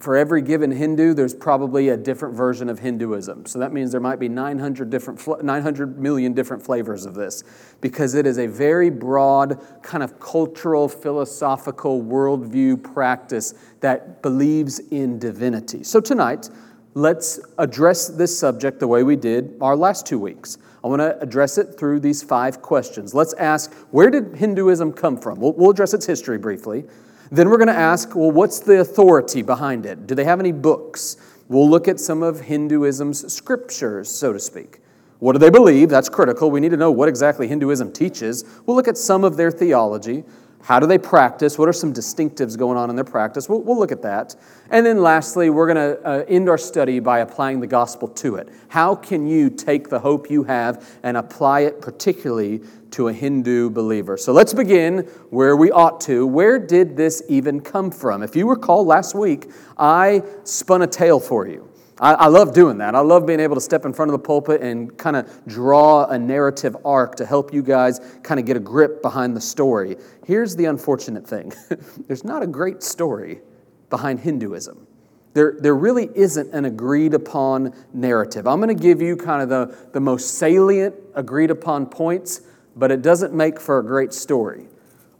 for 0.00 0.16
every 0.16 0.42
given 0.42 0.70
Hindu, 0.70 1.14
there's 1.14 1.34
probably 1.34 1.88
a 1.88 1.96
different 1.96 2.36
version 2.36 2.68
of 2.68 2.78
Hinduism. 2.78 3.46
So 3.46 3.58
that 3.58 3.72
means 3.72 3.90
there 3.90 4.00
might 4.00 4.20
be 4.20 4.28
900, 4.28 4.90
different, 4.90 5.42
900 5.44 5.98
million 5.98 6.34
different 6.34 6.62
flavors 6.62 7.04
of 7.04 7.14
this 7.14 7.42
because 7.80 8.14
it 8.14 8.24
is 8.24 8.38
a 8.38 8.46
very 8.46 8.90
broad, 8.90 9.60
kind 9.82 10.04
of 10.04 10.20
cultural, 10.20 10.88
philosophical 10.88 12.00
worldview 12.00 12.82
practice 12.94 13.54
that 13.80 14.22
believes 14.22 14.78
in 14.90 15.18
divinity. 15.18 15.82
So 15.82 16.00
tonight, 16.00 16.48
let's 16.94 17.40
address 17.58 18.06
this 18.06 18.38
subject 18.38 18.78
the 18.78 18.88
way 18.88 19.02
we 19.02 19.16
did 19.16 19.56
our 19.60 19.74
last 19.74 20.06
two 20.06 20.20
weeks. 20.20 20.58
I 20.84 20.86
want 20.86 21.00
to 21.00 21.20
address 21.20 21.58
it 21.58 21.76
through 21.76 22.00
these 22.00 22.22
five 22.22 22.62
questions. 22.62 23.14
Let's 23.14 23.34
ask 23.34 23.74
where 23.90 24.10
did 24.10 24.36
Hinduism 24.36 24.92
come 24.92 25.16
from? 25.16 25.40
We'll, 25.40 25.54
we'll 25.54 25.70
address 25.70 25.92
its 25.92 26.06
history 26.06 26.38
briefly. 26.38 26.84
Then 27.30 27.48
we're 27.50 27.58
going 27.58 27.68
to 27.68 27.74
ask, 27.74 28.14
well, 28.14 28.30
what's 28.30 28.60
the 28.60 28.80
authority 28.80 29.42
behind 29.42 29.86
it? 29.86 30.06
Do 30.06 30.14
they 30.14 30.24
have 30.24 30.40
any 30.40 30.52
books? 30.52 31.16
We'll 31.48 31.68
look 31.68 31.88
at 31.88 32.00
some 32.00 32.22
of 32.22 32.40
Hinduism's 32.40 33.32
scriptures, 33.32 34.08
so 34.08 34.32
to 34.32 34.38
speak. 34.38 34.80
What 35.18 35.32
do 35.32 35.38
they 35.38 35.50
believe? 35.50 35.88
That's 35.88 36.08
critical. 36.08 36.50
We 36.50 36.60
need 36.60 36.70
to 36.70 36.76
know 36.76 36.92
what 36.92 37.08
exactly 37.08 37.48
Hinduism 37.48 37.92
teaches. 37.92 38.44
We'll 38.66 38.76
look 38.76 38.88
at 38.88 38.96
some 38.96 39.24
of 39.24 39.36
their 39.36 39.50
theology. 39.50 40.24
How 40.62 40.80
do 40.80 40.86
they 40.86 40.98
practice? 40.98 41.58
What 41.58 41.68
are 41.68 41.72
some 41.72 41.92
distinctives 41.92 42.58
going 42.58 42.76
on 42.76 42.90
in 42.90 42.96
their 42.96 43.04
practice? 43.04 43.48
We'll, 43.48 43.62
we'll 43.62 43.78
look 43.78 43.92
at 43.92 44.02
that. 44.02 44.36
And 44.70 44.84
then 44.84 45.02
lastly, 45.02 45.50
we're 45.50 45.72
going 45.72 45.96
to 45.96 46.06
uh, 46.06 46.24
end 46.28 46.48
our 46.48 46.58
study 46.58 47.00
by 47.00 47.20
applying 47.20 47.60
the 47.60 47.66
gospel 47.66 48.08
to 48.08 48.36
it. 48.36 48.48
How 48.68 48.94
can 48.94 49.26
you 49.26 49.50
take 49.50 49.88
the 49.88 49.98
hope 49.98 50.30
you 50.30 50.44
have 50.44 50.98
and 51.02 51.16
apply 51.16 51.60
it 51.60 51.80
particularly 51.80 52.60
to 52.98 53.06
a 53.06 53.12
Hindu 53.12 53.70
believer? 53.70 54.16
So 54.16 54.32
let's 54.32 54.52
begin 54.52 55.06
where 55.30 55.56
we 55.56 55.70
ought 55.70 56.00
to. 56.00 56.26
Where 56.26 56.58
did 56.58 56.96
this 56.96 57.22
even 57.28 57.60
come 57.60 57.92
from? 57.92 58.24
If 58.24 58.34
you 58.34 58.50
recall 58.50 58.84
last 58.84 59.14
week, 59.14 59.52
I 59.78 60.24
spun 60.42 60.82
a 60.82 60.86
tale 60.88 61.20
for 61.20 61.46
you. 61.46 61.70
I, 62.00 62.14
I, 62.14 62.26
love 62.26 62.52
doing 62.52 62.78
that. 62.78 62.96
I 62.96 63.00
love 63.00 63.24
being 63.24 63.38
able 63.38 63.54
to 63.54 63.60
step 63.60 63.84
in 63.84 63.92
front 63.92 64.10
of 64.10 64.14
the 64.14 64.26
pulpit 64.26 64.62
and 64.62 64.98
kind 64.98 65.14
of 65.14 65.46
draw 65.46 66.06
a 66.06 66.18
narrative 66.18 66.76
arc 66.84 67.14
to 67.16 67.24
help 67.24 67.54
you 67.54 67.62
guys 67.62 68.00
kind 68.24 68.40
of 68.40 68.46
get 68.46 68.56
a 68.56 68.60
grip 68.60 69.00
behind 69.00 69.36
the 69.36 69.40
story. 69.40 69.96
Here's 70.26 70.56
the 70.56 70.64
unfortunate 70.64 71.24
thing 71.24 71.52
there's 72.08 72.24
not 72.24 72.42
a 72.42 72.48
great 72.48 72.82
story 72.82 73.42
behind 73.90 74.18
Hinduism. 74.18 74.88
There, 75.34 75.56
there 75.60 75.76
really 75.76 76.10
isn't 76.16 76.52
an 76.52 76.64
agreed 76.64 77.14
upon 77.14 77.72
narrative. 77.92 78.48
I'm 78.48 78.60
going 78.60 78.76
to 78.76 78.82
give 78.82 79.00
you 79.00 79.16
kind 79.16 79.40
of 79.40 79.48
the, 79.48 79.88
the 79.92 80.00
most 80.00 80.34
salient 80.34 80.96
agreed 81.14 81.52
upon 81.52 81.86
points, 81.86 82.40
but 82.78 82.92
it 82.92 83.02
doesn't 83.02 83.34
make 83.34 83.58
for 83.58 83.78
a 83.78 83.84
great 83.84 84.12
story. 84.12 84.68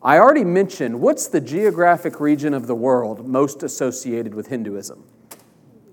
I 0.01 0.19
already 0.19 0.45
mentioned 0.45 1.01
what's 1.01 1.27
the 1.27 1.41
geographic 1.41 2.21
region 2.21 2.55
of 2.55 2.69
the 2.69 2.75
world 2.75 3.27
most 3.27 3.65
associated 3.65 4.33
with 4.33 4.47
Hinduism? 4.47 5.05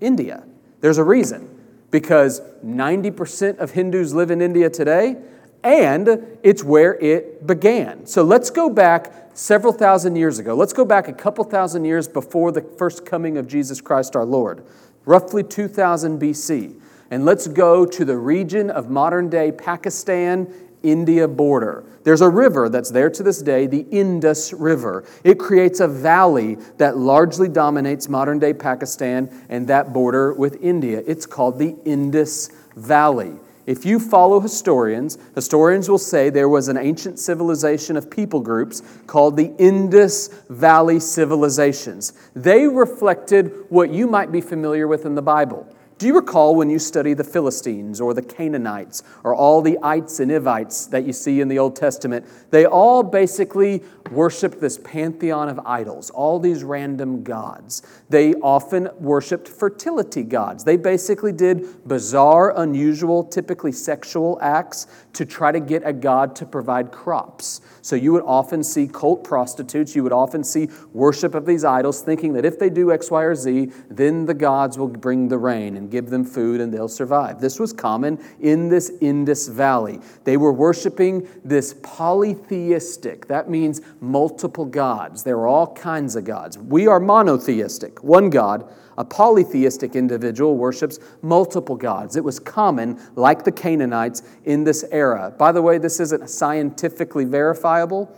India. 0.00 0.44
There's 0.80 0.98
a 0.98 1.04
reason 1.04 1.50
because 1.90 2.40
90% 2.64 3.58
of 3.58 3.72
Hindus 3.72 4.14
live 4.14 4.30
in 4.30 4.40
India 4.40 4.70
today, 4.70 5.16
and 5.64 6.38
it's 6.44 6.62
where 6.62 6.94
it 6.96 7.46
began. 7.46 8.06
So 8.06 8.22
let's 8.22 8.50
go 8.50 8.70
back 8.70 9.30
several 9.34 9.72
thousand 9.72 10.14
years 10.14 10.38
ago. 10.38 10.54
Let's 10.54 10.72
go 10.72 10.84
back 10.84 11.08
a 11.08 11.12
couple 11.12 11.42
thousand 11.44 11.84
years 11.84 12.06
before 12.06 12.52
the 12.52 12.62
first 12.62 13.04
coming 13.04 13.36
of 13.38 13.48
Jesus 13.48 13.80
Christ 13.80 14.14
our 14.14 14.24
Lord, 14.24 14.64
roughly 15.04 15.42
2000 15.42 16.20
BC. 16.20 16.80
And 17.10 17.24
let's 17.24 17.46
go 17.46 17.86
to 17.86 18.04
the 18.04 18.16
region 18.16 18.70
of 18.70 18.90
modern 18.90 19.28
day 19.28 19.52
Pakistan 19.52 20.52
India 20.86 21.26
border. 21.26 21.84
There's 22.04 22.20
a 22.20 22.28
river 22.28 22.68
that's 22.68 22.90
there 22.90 23.10
to 23.10 23.22
this 23.22 23.42
day, 23.42 23.66
the 23.66 23.86
Indus 23.90 24.52
River. 24.52 25.04
It 25.24 25.38
creates 25.38 25.80
a 25.80 25.88
valley 25.88 26.56
that 26.78 26.96
largely 26.96 27.48
dominates 27.48 28.08
modern 28.08 28.38
day 28.38 28.54
Pakistan 28.54 29.28
and 29.48 29.66
that 29.66 29.92
border 29.92 30.32
with 30.32 30.62
India. 30.62 31.02
It's 31.06 31.26
called 31.26 31.58
the 31.58 31.74
Indus 31.84 32.50
Valley. 32.76 33.32
If 33.66 33.84
you 33.84 33.98
follow 33.98 34.38
historians, 34.38 35.18
historians 35.34 35.88
will 35.88 35.98
say 35.98 36.30
there 36.30 36.48
was 36.48 36.68
an 36.68 36.76
ancient 36.76 37.18
civilization 37.18 37.96
of 37.96 38.08
people 38.08 38.38
groups 38.38 38.80
called 39.08 39.36
the 39.36 39.52
Indus 39.58 40.28
Valley 40.48 41.00
civilizations. 41.00 42.12
They 42.36 42.68
reflected 42.68 43.52
what 43.68 43.90
you 43.90 44.06
might 44.06 44.30
be 44.30 44.40
familiar 44.40 44.86
with 44.86 45.04
in 45.04 45.16
the 45.16 45.22
Bible 45.22 45.66
do 45.98 46.06
you 46.06 46.14
recall 46.14 46.54
when 46.54 46.68
you 46.68 46.78
study 46.78 47.14
the 47.14 47.24
Philistines 47.24 48.02
or 48.02 48.12
the 48.12 48.20
Canaanites 48.20 49.02
or 49.24 49.34
all 49.34 49.62
the 49.62 49.78
ites 49.82 50.20
and 50.20 50.30
ivites 50.30 50.90
that 50.90 51.06
you 51.06 51.12
see 51.14 51.40
in 51.40 51.48
the 51.48 51.58
Old 51.58 51.74
Testament? 51.74 52.26
They 52.50 52.66
all 52.66 53.02
basically 53.02 53.82
worshiped 54.10 54.60
this 54.60 54.76
pantheon 54.76 55.48
of 55.48 55.58
idols, 55.64 56.10
all 56.10 56.38
these 56.38 56.62
random 56.62 57.22
gods. 57.22 57.80
They 58.10 58.34
often 58.34 58.90
worshiped 59.00 59.48
fertility 59.48 60.22
gods. 60.22 60.64
They 60.64 60.76
basically 60.76 61.32
did 61.32 61.88
bizarre, 61.88 62.52
unusual, 62.60 63.24
typically 63.24 63.72
sexual 63.72 64.38
acts 64.42 64.86
to 65.16 65.24
try 65.24 65.50
to 65.50 65.60
get 65.60 65.82
a 65.84 65.92
god 65.92 66.36
to 66.36 66.44
provide 66.44 66.92
crops. 66.92 67.62
So 67.80 67.96
you 67.96 68.12
would 68.12 68.22
often 68.24 68.62
see 68.62 68.86
cult 68.86 69.24
prostitutes, 69.24 69.96
you 69.96 70.02
would 70.02 70.12
often 70.12 70.44
see 70.44 70.68
worship 70.92 71.34
of 71.34 71.46
these 71.46 71.64
idols, 71.64 72.02
thinking 72.02 72.34
that 72.34 72.44
if 72.44 72.58
they 72.58 72.68
do 72.68 72.92
X, 72.92 73.10
Y, 73.10 73.22
or 73.22 73.34
Z, 73.34 73.72
then 73.88 74.26
the 74.26 74.34
gods 74.34 74.78
will 74.78 74.88
bring 74.88 75.28
the 75.28 75.38
rain 75.38 75.76
and 75.76 75.90
give 75.90 76.10
them 76.10 76.24
food 76.24 76.60
and 76.60 76.72
they'll 76.72 76.88
survive. 76.88 77.40
This 77.40 77.58
was 77.58 77.72
common 77.72 78.22
in 78.40 78.68
this 78.68 78.92
Indus 79.00 79.48
Valley. 79.48 80.00
They 80.24 80.36
were 80.36 80.52
worshiping 80.52 81.26
this 81.44 81.74
polytheistic, 81.82 83.26
that 83.28 83.48
means 83.48 83.80
multiple 84.00 84.66
gods. 84.66 85.22
There 85.22 85.38
are 85.38 85.48
all 85.48 85.72
kinds 85.74 86.14
of 86.14 86.24
gods. 86.24 86.58
We 86.58 86.86
are 86.86 87.00
monotheistic, 87.00 88.04
one 88.04 88.28
God 88.28 88.70
a 88.98 89.04
polytheistic 89.04 89.94
individual 89.96 90.56
worships 90.56 90.98
multiple 91.22 91.76
gods. 91.76 92.16
It 92.16 92.24
was 92.24 92.38
common, 92.38 93.00
like 93.14 93.44
the 93.44 93.52
Canaanites, 93.52 94.22
in 94.44 94.64
this 94.64 94.84
era. 94.90 95.34
By 95.36 95.52
the 95.52 95.62
way, 95.62 95.78
this 95.78 96.00
isn't 96.00 96.28
scientifically 96.30 97.24
verifiable, 97.24 98.14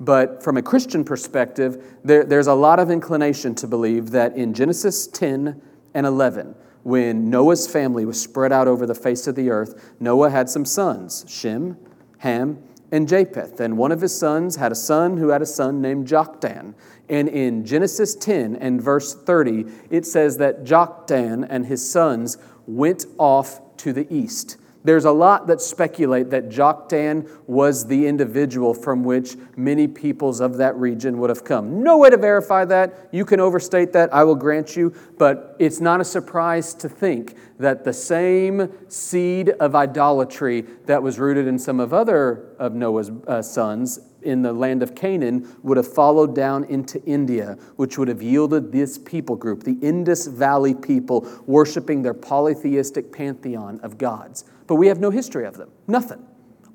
but 0.00 0.42
from 0.42 0.56
a 0.56 0.62
Christian 0.62 1.04
perspective, 1.04 1.98
there, 2.04 2.24
there's 2.24 2.46
a 2.46 2.54
lot 2.54 2.78
of 2.78 2.90
inclination 2.90 3.54
to 3.56 3.66
believe 3.66 4.10
that 4.10 4.36
in 4.36 4.52
Genesis 4.54 5.06
10 5.06 5.60
and 5.94 6.06
11, 6.06 6.54
when 6.82 7.30
Noah's 7.30 7.66
family 7.66 8.04
was 8.04 8.20
spread 8.20 8.52
out 8.52 8.68
over 8.68 8.86
the 8.86 8.94
face 8.94 9.26
of 9.26 9.34
the 9.34 9.50
earth, 9.50 9.94
Noah 9.98 10.30
had 10.30 10.48
some 10.48 10.64
sons 10.64 11.24
Shem, 11.28 11.76
Ham, 12.18 12.62
and 12.92 13.08
Japheth. 13.08 13.60
And 13.60 13.76
one 13.76 13.92
of 13.92 14.00
his 14.00 14.16
sons 14.16 14.56
had 14.56 14.72
a 14.72 14.76
son 14.76 15.16
who 15.16 15.28
had 15.28 15.42
a 15.42 15.46
son 15.46 15.80
named 15.80 16.06
Joktan. 16.06 16.74
And 17.08 17.28
in 17.28 17.64
Genesis 17.64 18.14
10 18.14 18.56
and 18.56 18.80
verse 18.80 19.14
30, 19.14 19.66
it 19.90 20.06
says 20.06 20.38
that 20.38 20.64
Joktan 20.64 21.46
and 21.48 21.66
his 21.66 21.88
sons 21.88 22.38
went 22.66 23.06
off 23.18 23.60
to 23.78 23.92
the 23.92 24.12
east. 24.12 24.56
There's 24.86 25.04
a 25.04 25.10
lot 25.10 25.48
that 25.48 25.60
speculate 25.60 26.30
that 26.30 26.48
Joktan 26.48 27.28
was 27.48 27.88
the 27.88 28.06
individual 28.06 28.72
from 28.72 29.02
which 29.02 29.36
many 29.56 29.88
peoples 29.88 30.40
of 30.40 30.58
that 30.58 30.76
region 30.76 31.18
would 31.18 31.28
have 31.28 31.42
come. 31.42 31.82
No 31.82 31.98
way 31.98 32.10
to 32.10 32.16
verify 32.16 32.64
that. 32.66 33.08
You 33.10 33.24
can 33.24 33.40
overstate 33.40 33.92
that, 33.94 34.14
I 34.14 34.22
will 34.22 34.36
grant 34.36 34.76
you, 34.76 34.94
but 35.18 35.56
it's 35.58 35.80
not 35.80 36.00
a 36.00 36.04
surprise 36.04 36.72
to 36.74 36.88
think 36.88 37.34
that 37.58 37.82
the 37.82 37.92
same 37.92 38.72
seed 38.86 39.48
of 39.48 39.74
idolatry 39.74 40.62
that 40.84 41.02
was 41.02 41.18
rooted 41.18 41.48
in 41.48 41.58
some 41.58 41.80
of 41.80 41.92
other 41.92 42.54
of 42.60 42.72
Noah's 42.72 43.10
uh, 43.26 43.42
sons 43.42 43.98
in 44.26 44.42
the 44.42 44.52
land 44.52 44.82
of 44.82 44.94
Canaan 44.94 45.48
would 45.62 45.76
have 45.76 45.90
followed 45.90 46.34
down 46.34 46.64
into 46.64 47.02
India, 47.04 47.56
which 47.76 47.96
would 47.96 48.08
have 48.08 48.20
yielded 48.20 48.72
this 48.72 48.98
people 48.98 49.36
group, 49.36 49.62
the 49.62 49.78
Indus 49.80 50.26
Valley 50.26 50.74
people, 50.74 51.26
worshiping 51.46 52.02
their 52.02 52.12
polytheistic 52.12 53.12
pantheon 53.12 53.80
of 53.82 53.96
gods. 53.96 54.44
But 54.66 54.74
we 54.74 54.88
have 54.88 55.00
no 55.00 55.10
history 55.10 55.46
of 55.46 55.56
them, 55.56 55.70
nothing. 55.86 56.26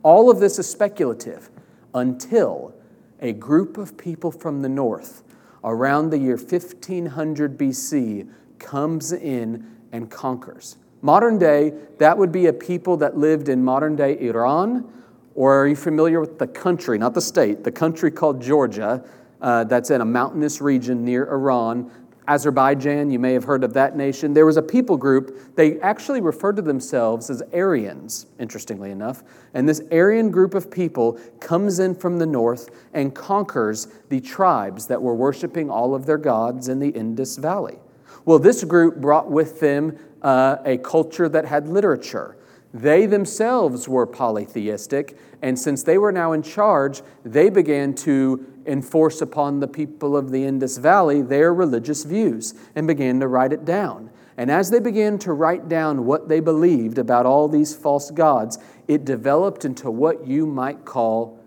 All 0.02 0.32
of 0.32 0.40
this 0.40 0.58
is 0.58 0.68
speculative 0.68 1.50
until 1.94 2.74
a 3.20 3.34
group 3.34 3.78
of 3.78 3.98
people 3.98 4.32
from 4.32 4.62
the 4.62 4.70
north 4.70 5.24
around 5.64 6.10
the 6.10 6.18
year 6.18 6.38
1500 6.38 7.58
BC 7.58 8.30
comes 8.58 9.12
in 9.12 9.78
and 9.92 10.10
conquers. 10.10 10.78
Modern 11.02 11.38
day, 11.38 11.74
that 11.98 12.18
would 12.18 12.32
be 12.32 12.46
a 12.48 12.54
people 12.54 12.98
that 12.98 13.18
lived 13.18 13.50
in 13.50 13.64
modern 13.64 13.96
day 13.96 14.20
Iran 14.20 14.92
or 15.36 15.62
are 15.62 15.68
you 15.68 15.76
familiar 15.76 16.20
with 16.20 16.40
the 16.40 16.48
country, 16.48 16.98
not 16.98 17.14
the 17.14 17.22
state, 17.22 17.64
the 17.64 17.72
country 17.72 18.12
called 18.12 18.42
Georgia, 18.42 19.04
uh, 19.42 19.64
that's 19.64 19.90
in 19.90 20.02
a 20.02 20.06
mountainous 20.06 20.62
region 20.62 21.06
near 21.06 21.30
Iran? 21.32 21.90
Azerbaijan, 22.28 23.10
you 23.10 23.20
may 23.20 23.34
have 23.34 23.44
heard 23.44 23.64
of 23.64 23.74
that 23.74 23.98
nation. 23.98 24.34
There 24.34 24.46
was 24.46 24.56
a 24.56 24.62
people 24.62 24.96
group, 24.96 25.56
they 25.56 25.80
actually 25.82 26.22
referred 26.22 26.56
to 26.58 26.62
themselves 26.62 27.30
as 27.30 27.42
Aryans, 27.54 28.28
interestingly 28.40 28.92
enough. 28.92 29.24
And 29.54 29.68
this 29.68 29.82
Aryan 29.92 30.30
group 30.30 30.54
of 30.54 30.70
people 30.70 31.20
comes 31.40 31.80
in 31.80 31.96
from 31.96 32.20
the 32.20 32.26
north 32.26 32.70
and 32.94 33.14
conquers 33.14 33.88
the 34.10 34.22
tribes 34.22 34.88
that 34.88 35.02
were 35.02 35.16
worshiping 35.16 35.70
all 35.70 35.96
of 35.96 36.06
their 36.06 36.20
gods 36.20 36.70
in 36.70 36.80
the 36.80 36.90
Indus 36.90 37.38
Valley. 37.38 37.80
Well, 38.24 38.40
this 38.40 38.64
group 38.64 38.98
brought 38.98 39.30
with 39.32 39.60
them 39.60 39.98
uh, 40.22 40.58
a 40.64 40.78
culture 40.78 41.28
that 41.28 41.46
had 41.46 41.68
literature. 41.68 42.38
They 42.74 43.06
themselves 43.06 43.88
were 43.90 44.06
polytheistic, 44.06 45.18
and 45.42 45.60
since 45.60 45.84
they 45.84 45.98
were 45.98 46.12
now 46.12 46.32
in 46.32 46.42
charge, 46.42 47.02
they 47.26 47.50
began 47.50 47.94
to 47.96 48.46
enforce 48.66 49.22
upon 49.22 49.60
the 49.60 49.68
people 49.68 50.16
of 50.16 50.32
the 50.32 50.46
Indus 50.46 50.78
Valley 50.78 51.22
their 51.22 51.54
religious 51.54 52.04
views 52.04 52.54
and 52.76 52.88
began 52.88 53.20
to 53.20 53.28
write 53.28 53.52
it 53.52 53.66
down. 53.66 54.10
And 54.38 54.50
as 54.50 54.70
they 54.70 54.80
began 54.80 55.20
to 55.20 55.34
write 55.34 55.68
down 55.68 56.06
what 56.06 56.30
they 56.30 56.40
believed 56.40 56.98
about 56.98 57.26
all 57.26 57.48
these 57.48 57.76
false 57.76 58.10
gods, 58.12 58.58
it 58.88 59.04
developed 59.04 59.66
into 59.66 59.92
what 59.92 60.26
you 60.26 60.46
might 60.46 60.86
call 60.86 61.40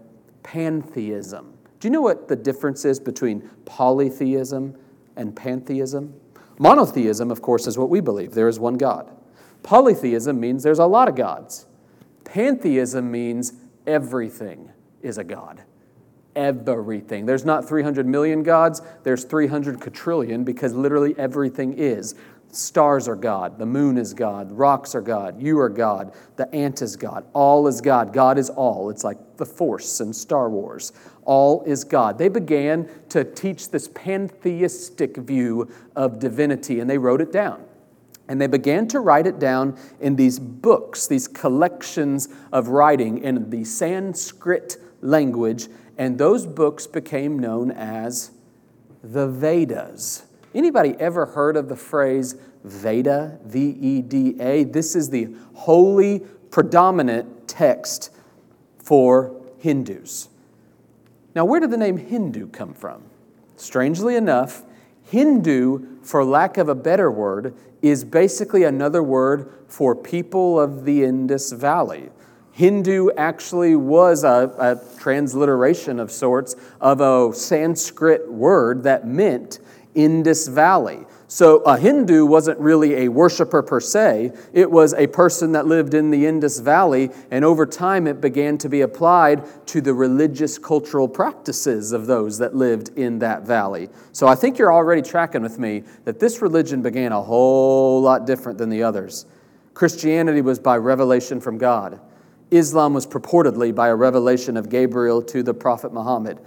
pantheism. 0.42 1.54
Do 1.80 1.88
you 1.88 1.92
know 1.92 2.02
what 2.02 2.28
the 2.28 2.36
difference 2.36 2.84
is 2.84 3.00
between 3.00 3.48
polytheism 3.64 4.76
and 5.16 5.34
pantheism? 5.34 6.14
Monotheism, 6.58 7.30
of 7.30 7.42
course, 7.42 7.66
is 7.66 7.78
what 7.78 7.90
we 7.90 8.00
believe 8.00 8.32
there 8.32 8.48
is 8.48 8.60
one 8.60 8.76
God. 8.76 9.10
Polytheism 9.64 10.38
means 10.38 10.62
there's 10.62 10.78
a 10.78 10.86
lot 10.86 11.08
of 11.08 11.16
gods. 11.16 11.66
Pantheism 12.24 13.10
means 13.10 13.54
everything 13.86 14.70
is 15.02 15.18
a 15.18 15.24
god. 15.24 15.62
Everything. 16.36 17.26
There's 17.26 17.44
not 17.44 17.66
300 17.66 18.06
million 18.06 18.42
gods, 18.42 18.82
there's 19.04 19.24
300 19.24 19.80
quadrillion 19.80 20.44
because 20.44 20.74
literally 20.74 21.14
everything 21.18 21.74
is. 21.78 22.14
Stars 22.52 23.08
are 23.08 23.16
God, 23.16 23.58
the 23.58 23.66
moon 23.66 23.96
is 23.96 24.14
God, 24.14 24.52
rocks 24.52 24.94
are 24.94 25.00
God, 25.00 25.42
you 25.42 25.58
are 25.58 25.68
God, 25.68 26.12
the 26.36 26.52
ant 26.54 26.82
is 26.82 26.94
God, 26.94 27.24
all 27.32 27.66
is 27.66 27.80
God. 27.80 28.12
God 28.12 28.38
is 28.38 28.50
all. 28.50 28.90
It's 28.90 29.02
like 29.02 29.38
the 29.38 29.46
Force 29.46 30.00
in 30.00 30.12
Star 30.12 30.50
Wars. 30.50 30.92
All 31.24 31.64
is 31.64 31.84
God. 31.84 32.18
They 32.18 32.28
began 32.28 32.88
to 33.08 33.24
teach 33.24 33.70
this 33.70 33.88
pantheistic 33.88 35.16
view 35.16 35.72
of 35.96 36.18
divinity 36.18 36.80
and 36.80 36.88
they 36.88 36.98
wrote 36.98 37.22
it 37.22 37.32
down. 37.32 37.63
And 38.26 38.40
they 38.40 38.46
began 38.46 38.88
to 38.88 39.00
write 39.00 39.26
it 39.26 39.38
down 39.38 39.78
in 40.00 40.16
these 40.16 40.38
books, 40.38 41.06
these 41.06 41.28
collections 41.28 42.28
of 42.52 42.68
writing 42.68 43.18
in 43.18 43.50
the 43.50 43.64
Sanskrit 43.64 44.78
language, 45.02 45.68
and 45.98 46.16
those 46.16 46.46
books 46.46 46.86
became 46.86 47.38
known 47.38 47.70
as 47.70 48.30
the 49.02 49.28
Vedas. 49.28 50.24
Anybody 50.54 50.96
ever 50.98 51.26
heard 51.26 51.56
of 51.56 51.68
the 51.68 51.76
phrase 51.76 52.36
Veda, 52.64 53.38
V 53.44 53.76
E 53.78 54.00
D 54.00 54.36
A? 54.40 54.64
This 54.64 54.96
is 54.96 55.10
the 55.10 55.34
holy 55.52 56.20
predominant 56.50 57.46
text 57.46 58.10
for 58.78 59.34
Hindus. 59.58 60.30
Now, 61.34 61.44
where 61.44 61.60
did 61.60 61.70
the 61.70 61.76
name 61.76 61.98
Hindu 61.98 62.48
come 62.48 62.72
from? 62.72 63.02
Strangely 63.56 64.16
enough, 64.16 64.62
Hindu, 65.02 65.93
for 66.04 66.24
lack 66.24 66.58
of 66.58 66.68
a 66.68 66.74
better 66.74 67.10
word, 67.10 67.54
is 67.82 68.04
basically 68.04 68.62
another 68.64 69.02
word 69.02 69.52
for 69.66 69.96
people 69.96 70.60
of 70.60 70.84
the 70.84 71.04
Indus 71.04 71.52
Valley. 71.52 72.10
Hindu 72.52 73.10
actually 73.16 73.74
was 73.74 74.22
a, 74.22 74.54
a, 74.58 75.00
transliteration 75.00 75.98
of 75.98 76.12
sorts 76.12 76.54
of 76.80 77.00
a 77.00 77.34
Sanskrit 77.34 78.30
word 78.30 78.84
that 78.84 79.08
meant 79.08 79.58
Indus 79.96 80.46
Valley. 80.46 81.04
So 81.34 81.62
a 81.62 81.76
Hindu 81.76 82.26
wasn't 82.26 82.60
really 82.60 82.94
a 82.94 83.08
worshiper 83.08 83.60
per 83.60 83.80
se, 83.80 84.30
it 84.52 84.70
was 84.70 84.94
a 84.94 85.08
person 85.08 85.50
that 85.50 85.66
lived 85.66 85.92
in 85.92 86.12
the 86.12 86.26
Indus 86.26 86.60
Valley, 86.60 87.10
and 87.28 87.44
over 87.44 87.66
time 87.66 88.06
it 88.06 88.20
began 88.20 88.56
to 88.58 88.68
be 88.68 88.82
applied 88.82 89.42
to 89.66 89.80
the 89.80 89.94
religious 89.94 90.58
cultural 90.58 91.08
practices 91.08 91.90
of 91.90 92.06
those 92.06 92.38
that 92.38 92.54
lived 92.54 92.96
in 92.96 93.18
that 93.18 93.42
valley. 93.42 93.88
So 94.12 94.28
I 94.28 94.36
think 94.36 94.58
you're 94.58 94.72
already 94.72 95.02
tracking 95.02 95.42
with 95.42 95.58
me 95.58 95.82
that 96.04 96.20
this 96.20 96.40
religion 96.40 96.82
began 96.82 97.10
a 97.10 97.20
whole 97.20 98.00
lot 98.00 98.28
different 98.28 98.56
than 98.56 98.70
the 98.70 98.84
others. 98.84 99.26
Christianity 99.74 100.40
was 100.40 100.60
by 100.60 100.76
revelation 100.76 101.40
from 101.40 101.58
God. 101.58 101.98
Islam 102.52 102.94
was 102.94 103.08
purportedly 103.08 103.74
by 103.74 103.88
a 103.88 103.96
revelation 103.96 104.56
of 104.56 104.68
Gabriel 104.68 105.20
to 105.22 105.42
the 105.42 105.52
Prophet 105.52 105.92
Muhammad. 105.92 106.38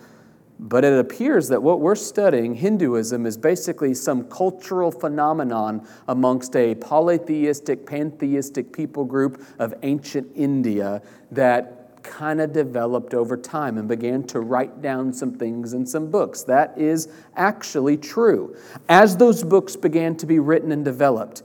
But 0.60 0.84
it 0.84 0.98
appears 0.98 1.50
that 1.50 1.62
what 1.62 1.82
we're 1.82 1.96
studying, 1.96 2.56
Hinduism, 2.56 3.26
is 3.26 3.38
basically 3.38 3.93
some 3.93 4.24
cultural 4.26 4.91
phenomenon 4.91 5.88
amongst 6.08 6.56
a 6.56 6.74
polytheistic, 6.76 7.86
pantheistic 7.86 8.74
people 8.74 9.06
group 9.06 9.43
of 9.60 9.74
ancient 9.84 10.28
India 10.36 11.02
that 11.32 12.02
kind 12.02 12.41
of 12.41 12.54
developed 12.54 13.13
over 13.13 13.38
time 13.38 13.78
and 13.78 13.88
began 13.88 14.24
to 14.24 14.39
write 14.39 14.82
down 14.82 15.13
some 15.13 15.34
things 15.34 15.74
in 15.74 15.86
some 15.86 16.10
books. 16.10 16.41
That 16.43 16.76
is 16.78 17.10
actually 17.36 17.98
true. 17.98 18.56
As 18.89 19.17
those 19.17 19.43
books 19.43 19.76
began 19.76 20.15
to 20.17 20.26
be 20.26 20.39
written 20.39 20.72
and 20.72 20.84
developed, 20.84 21.43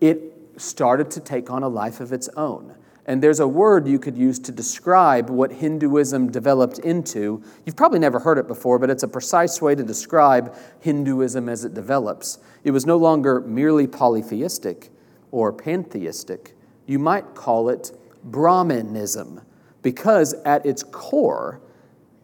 it 0.00 0.20
started 0.56 1.10
to 1.12 1.20
take 1.20 1.50
on 1.50 1.62
a 1.62 1.68
life 1.68 2.00
of 2.00 2.12
its 2.12 2.28
own. 2.36 2.74
And 3.06 3.22
there's 3.22 3.40
a 3.40 3.48
word 3.48 3.86
you 3.86 3.98
could 3.98 4.16
use 4.16 4.38
to 4.40 4.52
describe 4.52 5.28
what 5.28 5.52
Hinduism 5.52 6.30
developed 6.30 6.78
into. 6.78 7.42
You've 7.66 7.76
probably 7.76 7.98
never 7.98 8.18
heard 8.18 8.38
it 8.38 8.48
before, 8.48 8.78
but 8.78 8.88
it's 8.88 9.02
a 9.02 9.08
precise 9.08 9.60
way 9.60 9.74
to 9.74 9.82
describe 9.82 10.56
Hinduism 10.80 11.48
as 11.48 11.64
it 11.64 11.74
develops. 11.74 12.38
It 12.62 12.70
was 12.70 12.86
no 12.86 12.96
longer 12.96 13.42
merely 13.42 13.86
polytheistic 13.86 14.90
or 15.32 15.52
pantheistic. 15.52 16.54
You 16.86 16.98
might 16.98 17.34
call 17.34 17.68
it 17.68 17.92
Brahmanism, 18.24 19.42
because 19.82 20.32
at 20.46 20.64
its 20.64 20.82
core, 20.82 21.60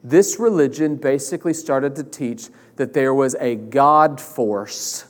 this 0.03 0.41
religion 0.41 0.97
basically 0.97 1.53
started 1.53 1.95
to 1.97 2.05
teach 2.05 2.49
that 2.77 2.95
there 2.95 3.13
was 3.13 3.35
a 3.35 3.57
God 3.57 4.19
force, 4.19 5.05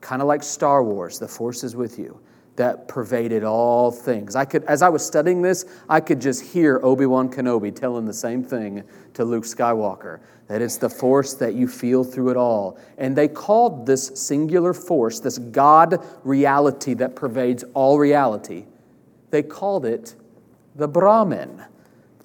kind 0.00 0.20
of 0.20 0.26
like 0.26 0.42
Star 0.42 0.82
Wars, 0.82 1.20
the 1.20 1.28
force 1.28 1.62
is 1.62 1.76
with 1.76 2.00
you 2.00 2.18
that 2.56 2.86
pervaded 2.86 3.42
all 3.42 3.90
things. 3.90 4.36
I 4.36 4.44
could, 4.44 4.64
as 4.64 4.82
I 4.82 4.88
was 4.88 5.04
studying 5.04 5.42
this, 5.42 5.64
I 5.88 6.00
could 6.00 6.20
just 6.20 6.42
hear 6.42 6.80
Obi 6.82 7.06
Wan 7.06 7.28
Kenobi 7.28 7.74
telling 7.74 8.04
the 8.04 8.12
same 8.12 8.44
thing 8.44 8.84
to 9.14 9.24
Luke 9.24 9.44
Skywalker 9.44 10.20
that 10.46 10.60
it's 10.60 10.76
the 10.76 10.90
force 10.90 11.34
that 11.34 11.54
you 11.54 11.66
feel 11.66 12.04
through 12.04 12.30
it 12.30 12.36
all. 12.36 12.78
And 12.98 13.16
they 13.16 13.28
called 13.28 13.86
this 13.86 14.08
singular 14.14 14.74
force, 14.74 15.20
this 15.20 15.38
God 15.38 16.04
reality 16.22 16.94
that 16.94 17.16
pervades 17.16 17.64
all 17.74 17.98
reality, 17.98 18.66
they 19.30 19.42
called 19.42 19.84
it 19.84 20.14
the 20.76 20.86
Brahman, 20.86 21.64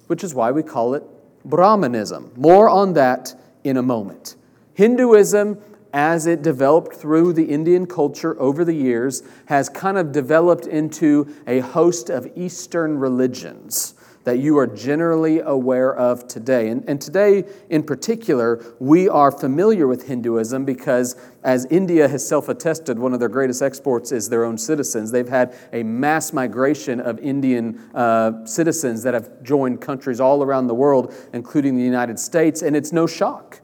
which 0.06 0.22
is 0.22 0.34
why 0.34 0.50
we 0.50 0.62
call 0.62 0.94
it 0.94 1.02
Brahmanism. 1.44 2.32
More 2.36 2.68
on 2.68 2.92
that 2.94 3.34
in 3.64 3.76
a 3.76 3.82
moment. 3.82 4.36
Hinduism 4.74 5.60
as 5.92 6.26
it 6.26 6.42
developed 6.42 6.94
through 6.94 7.32
the 7.32 7.44
Indian 7.44 7.86
culture 7.86 8.40
over 8.40 8.64
the 8.64 8.74
years, 8.74 9.22
has 9.46 9.68
kind 9.68 9.98
of 9.98 10.12
developed 10.12 10.66
into 10.66 11.34
a 11.46 11.60
host 11.60 12.10
of 12.10 12.28
Eastern 12.36 12.98
religions 12.98 13.94
that 14.24 14.38
you 14.38 14.58
are 14.58 14.66
generally 14.66 15.40
aware 15.40 15.96
of 15.96 16.28
today. 16.28 16.68
And, 16.68 16.84
and 16.86 17.00
today, 17.00 17.44
in 17.70 17.82
particular, 17.82 18.62
we 18.78 19.08
are 19.08 19.32
familiar 19.32 19.86
with 19.86 20.06
Hinduism 20.06 20.64
because, 20.64 21.16
as 21.42 21.64
India 21.66 22.06
has 22.06 22.26
self 22.26 22.48
attested, 22.48 22.98
one 22.98 23.14
of 23.14 23.20
their 23.20 23.30
greatest 23.30 23.62
exports 23.62 24.12
is 24.12 24.28
their 24.28 24.44
own 24.44 24.58
citizens. 24.58 25.10
They've 25.10 25.28
had 25.28 25.56
a 25.72 25.82
mass 25.82 26.32
migration 26.32 27.00
of 27.00 27.18
Indian 27.20 27.78
uh, 27.94 28.44
citizens 28.44 29.02
that 29.04 29.14
have 29.14 29.42
joined 29.42 29.80
countries 29.80 30.20
all 30.20 30.42
around 30.42 30.66
the 30.66 30.74
world, 30.74 31.14
including 31.32 31.76
the 31.76 31.84
United 31.84 32.18
States. 32.18 32.60
And 32.60 32.76
it's 32.76 32.92
no 32.92 33.06
shock 33.06 33.60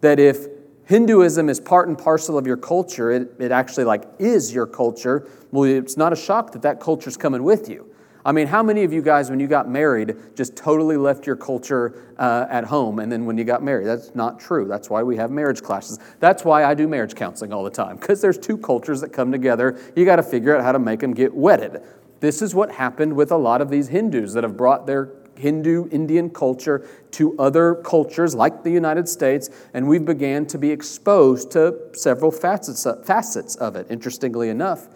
that 0.00 0.18
if 0.18 0.46
Hinduism 0.88 1.50
is 1.50 1.60
part 1.60 1.86
and 1.88 1.98
parcel 1.98 2.38
of 2.38 2.46
your 2.46 2.56
culture. 2.56 3.10
It, 3.10 3.34
it 3.38 3.52
actually 3.52 3.84
like 3.84 4.04
is 4.18 4.54
your 4.54 4.66
culture. 4.66 5.28
Well, 5.50 5.64
it's 5.64 5.98
not 5.98 6.14
a 6.14 6.16
shock 6.16 6.52
that 6.52 6.62
that 6.62 6.80
culture's 6.80 7.18
coming 7.18 7.42
with 7.42 7.68
you. 7.68 7.94
I 8.24 8.32
mean, 8.32 8.46
how 8.46 8.62
many 8.62 8.84
of 8.84 8.92
you 8.92 9.02
guys, 9.02 9.28
when 9.28 9.38
you 9.38 9.46
got 9.46 9.68
married, 9.68 10.16
just 10.34 10.56
totally 10.56 10.96
left 10.96 11.26
your 11.26 11.36
culture 11.36 12.14
uh, 12.18 12.46
at 12.48 12.64
home 12.64 13.00
and 13.00 13.12
then 13.12 13.26
when 13.26 13.36
you 13.36 13.44
got 13.44 13.62
married? 13.62 13.86
That's 13.86 14.14
not 14.14 14.40
true. 14.40 14.66
That's 14.66 14.88
why 14.88 15.02
we 15.02 15.16
have 15.16 15.30
marriage 15.30 15.62
classes. 15.62 15.98
That's 16.20 16.42
why 16.42 16.64
I 16.64 16.72
do 16.72 16.88
marriage 16.88 17.14
counseling 17.14 17.52
all 17.52 17.64
the 17.64 17.70
time, 17.70 17.96
because 17.96 18.22
there's 18.22 18.38
two 18.38 18.56
cultures 18.56 19.02
that 19.02 19.12
come 19.12 19.30
together. 19.30 19.78
You 19.94 20.06
got 20.06 20.16
to 20.16 20.22
figure 20.22 20.56
out 20.56 20.64
how 20.64 20.72
to 20.72 20.78
make 20.78 21.00
them 21.00 21.12
get 21.12 21.34
wedded. 21.34 21.82
This 22.20 22.40
is 22.40 22.54
what 22.54 22.72
happened 22.72 23.14
with 23.14 23.30
a 23.30 23.36
lot 23.36 23.60
of 23.60 23.68
these 23.68 23.88
Hindus 23.88 24.32
that 24.32 24.42
have 24.42 24.56
brought 24.56 24.86
their 24.86 25.12
Hindu 25.38 25.88
Indian 25.90 26.30
culture 26.30 26.86
to 27.12 27.38
other 27.38 27.76
cultures 27.76 28.34
like 28.34 28.64
the 28.64 28.70
United 28.70 29.08
States, 29.08 29.50
and 29.72 29.88
we've 29.88 30.04
began 30.04 30.46
to 30.46 30.58
be 30.58 30.70
exposed 30.70 31.50
to 31.52 31.76
several 31.94 32.30
facets, 32.30 32.86
facets 33.04 33.56
of 33.56 33.76
it. 33.76 33.86
Interestingly 33.90 34.48
enough, 34.48 34.88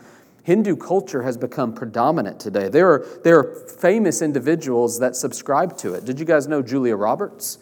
Hindu 0.44 0.76
culture 0.76 1.22
has 1.22 1.36
become 1.36 1.72
predominant 1.72 2.40
today. 2.40 2.68
There 2.68 2.90
are, 2.90 3.06
there 3.22 3.38
are 3.38 3.54
famous 3.68 4.22
individuals 4.22 4.98
that 4.98 5.14
subscribe 5.14 5.76
to 5.78 5.94
it. 5.94 6.04
Did 6.04 6.18
you 6.18 6.26
guys 6.26 6.48
know 6.48 6.62
Julia 6.62 6.96
Roberts? 6.96 7.58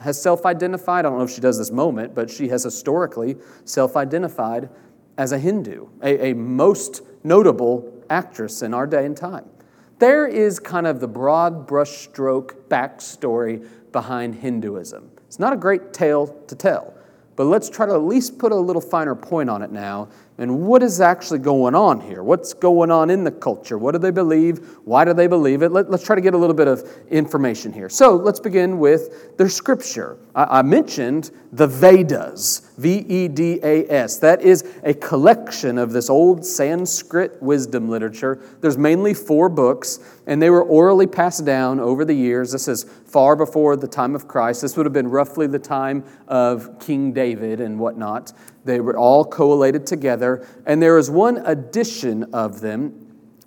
has 0.00 0.20
self 0.20 0.44
identified, 0.46 1.04
I 1.04 1.08
don't 1.08 1.18
know 1.18 1.24
if 1.24 1.30
she 1.30 1.40
does 1.40 1.58
this 1.58 1.70
moment, 1.70 2.14
but 2.14 2.30
she 2.30 2.48
has 2.48 2.62
historically 2.62 3.36
self 3.64 3.96
identified 3.96 4.68
as 5.16 5.32
a 5.32 5.38
Hindu, 5.38 5.88
a, 6.02 6.30
a 6.30 6.34
most 6.34 7.02
notable 7.22 8.04
actress 8.10 8.62
in 8.62 8.74
our 8.74 8.86
day 8.86 9.06
and 9.06 9.16
time. 9.16 9.44
There 9.98 10.26
is 10.26 10.58
kind 10.58 10.86
of 10.86 11.00
the 11.00 11.08
broad 11.08 11.68
brushstroke 11.68 12.68
backstory 12.68 13.66
behind 13.92 14.34
Hinduism. 14.34 15.10
It's 15.26 15.38
not 15.38 15.52
a 15.52 15.56
great 15.56 15.92
tale 15.92 16.26
to 16.48 16.54
tell, 16.56 16.94
but 17.36 17.44
let's 17.44 17.70
try 17.70 17.86
to 17.86 17.92
at 17.92 18.02
least 18.02 18.38
put 18.38 18.50
a 18.52 18.56
little 18.56 18.82
finer 18.82 19.14
point 19.14 19.48
on 19.48 19.62
it 19.62 19.70
now 19.70 20.08
and 20.36 20.66
what 20.66 20.82
is 20.82 21.00
actually 21.00 21.38
going 21.38 21.76
on 21.76 22.00
here? 22.00 22.24
What's 22.24 22.54
going 22.54 22.90
on 22.90 23.08
in 23.08 23.22
the 23.22 23.30
culture? 23.30 23.78
What 23.78 23.92
do 23.92 23.98
they 23.98 24.10
believe? 24.10 24.78
Why 24.84 25.04
do 25.04 25.14
they 25.14 25.28
believe 25.28 25.62
it? 25.62 25.70
Let, 25.70 25.86
us 25.86 26.04
try 26.04 26.16
to 26.16 26.20
get 26.20 26.34
a 26.34 26.36
little 26.36 26.56
bit 26.56 26.66
of 26.66 26.82
information 27.08 27.72
here. 27.72 27.88
So 27.88 28.16
let's 28.16 28.40
begin 28.40 28.80
with 28.80 29.36
their 29.36 29.48
scripture. 29.48 30.18
I, 30.34 30.58
I 30.58 30.62
mentioned 30.62 31.30
the 31.52 31.68
Vedas, 31.68 32.72
V 32.78 33.04
E 33.08 33.28
D 33.28 33.60
A 33.62 33.88
S. 33.88 34.18
That 34.18 34.42
is 34.42 34.64
a 34.82 34.92
collection 34.94 35.78
of 35.78 35.92
this 35.92 36.10
old 36.10 36.44
Sanskrit 36.44 37.40
wisdom 37.40 37.88
literature. 37.88 38.42
There's 38.60 38.76
mainly 38.76 39.14
four 39.14 39.48
books, 39.48 40.00
and 40.26 40.42
they 40.42 40.50
were 40.50 40.64
orally 40.64 41.06
passed 41.06 41.44
down 41.44 41.78
over 41.78 42.04
the 42.04 42.14
years. 42.14 42.50
This 42.50 42.66
is 42.66 42.82
far 43.04 43.36
before 43.36 43.76
the 43.76 43.86
time 43.86 44.16
of 44.16 44.26
Christ. 44.26 44.62
This 44.62 44.76
would 44.76 44.84
have 44.84 44.92
been 44.92 45.08
roughly 45.08 45.46
the 45.46 45.60
time 45.60 46.02
of 46.26 46.80
King 46.80 47.12
David 47.12 47.60
and 47.60 47.78
whatnot. 47.78 48.32
They 48.64 48.80
were 48.80 48.96
all 48.96 49.24
collated 49.24 49.86
together, 49.86 50.46
and 50.66 50.82
there 50.82 50.98
is 50.98 51.10
one 51.10 51.38
addition 51.44 52.24
of 52.34 52.60
them. 52.60 53.00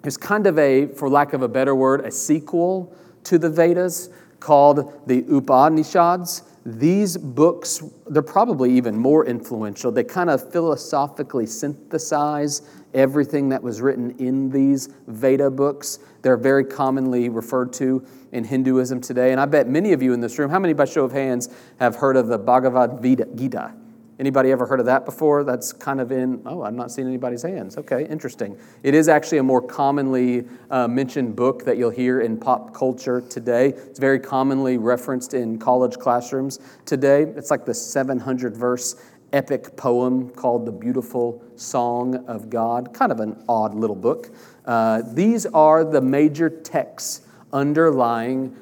It's 0.03 0.17
kind 0.17 0.45
of 0.47 0.57
a, 0.59 0.87
for 0.87 1.09
lack 1.09 1.33
of 1.33 1.41
a 1.41 1.47
better 1.47 1.75
word, 1.75 2.05
a 2.05 2.11
sequel 2.11 2.95
to 3.23 3.37
the 3.37 3.49
Vedas 3.49 4.09
called 4.39 5.07
the 5.07 5.25
Upanishads. 5.29 6.43
These 6.65 7.17
books, 7.17 7.81
they're 8.07 8.21
probably 8.21 8.71
even 8.73 8.97
more 8.97 9.25
influential. 9.25 9.91
They 9.91 10.03
kind 10.03 10.29
of 10.29 10.51
philosophically 10.51 11.45
synthesize 11.45 12.61
everything 12.93 13.49
that 13.49 13.63
was 13.63 13.81
written 13.81 14.11
in 14.19 14.49
these 14.49 14.89
Veda 15.07 15.49
books. 15.49 15.99
They're 16.21 16.37
very 16.37 16.65
commonly 16.65 17.29
referred 17.29 17.73
to 17.73 18.05
in 18.31 18.43
Hinduism 18.43 19.01
today. 19.01 19.31
And 19.31 19.39
I 19.39 19.45
bet 19.45 19.67
many 19.67 19.93
of 19.93 20.01
you 20.01 20.13
in 20.13 20.19
this 20.19 20.37
room, 20.37 20.49
how 20.49 20.59
many 20.59 20.73
by 20.73 20.85
show 20.85 21.05
of 21.05 21.11
hands 21.11 21.49
have 21.79 21.95
heard 21.95 22.17
of 22.17 22.27
the 22.27 22.37
Bhagavad 22.37 23.01
Gita? 23.01 23.73
Anybody 24.19 24.51
ever 24.51 24.65
heard 24.65 24.79
of 24.79 24.87
that 24.87 25.05
before? 25.05 25.43
That's 25.43 25.71
kind 25.71 26.01
of 26.01 26.11
in, 26.11 26.41
oh, 26.47 26.63
I'm 26.63 26.75
not 26.75 26.91
seeing 26.91 27.07
anybody's 27.07 27.43
hands. 27.43 27.77
Okay, 27.77 28.07
interesting. 28.07 28.57
It 28.81 28.95
is 28.95 29.09
actually 29.09 29.37
a 29.37 29.43
more 29.43 29.61
commonly 29.61 30.47
uh, 30.71 30.87
mentioned 30.87 31.35
book 31.35 31.63
that 31.65 31.77
you'll 31.77 31.91
hear 31.91 32.21
in 32.21 32.37
pop 32.37 32.73
culture 32.73 33.21
today. 33.21 33.67
It's 33.69 33.99
very 33.99 34.19
commonly 34.19 34.79
referenced 34.79 35.35
in 35.35 35.59
college 35.59 35.97
classrooms 35.97 36.59
today. 36.85 37.23
It's 37.23 37.51
like 37.51 37.63
the 37.63 37.75
700 37.75 38.57
verse 38.57 38.95
epic 39.33 39.77
poem 39.77 40.31
called 40.31 40.65
The 40.65 40.71
Beautiful 40.71 41.43
Song 41.55 42.15
of 42.27 42.49
God. 42.49 42.95
Kind 42.95 43.11
of 43.11 43.19
an 43.19 43.43
odd 43.47 43.75
little 43.75 43.95
book. 43.95 44.31
Uh, 44.65 45.03
these 45.05 45.45
are 45.47 45.83
the 45.83 46.01
major 46.01 46.49
texts 46.49 47.21
underlying 47.53 48.55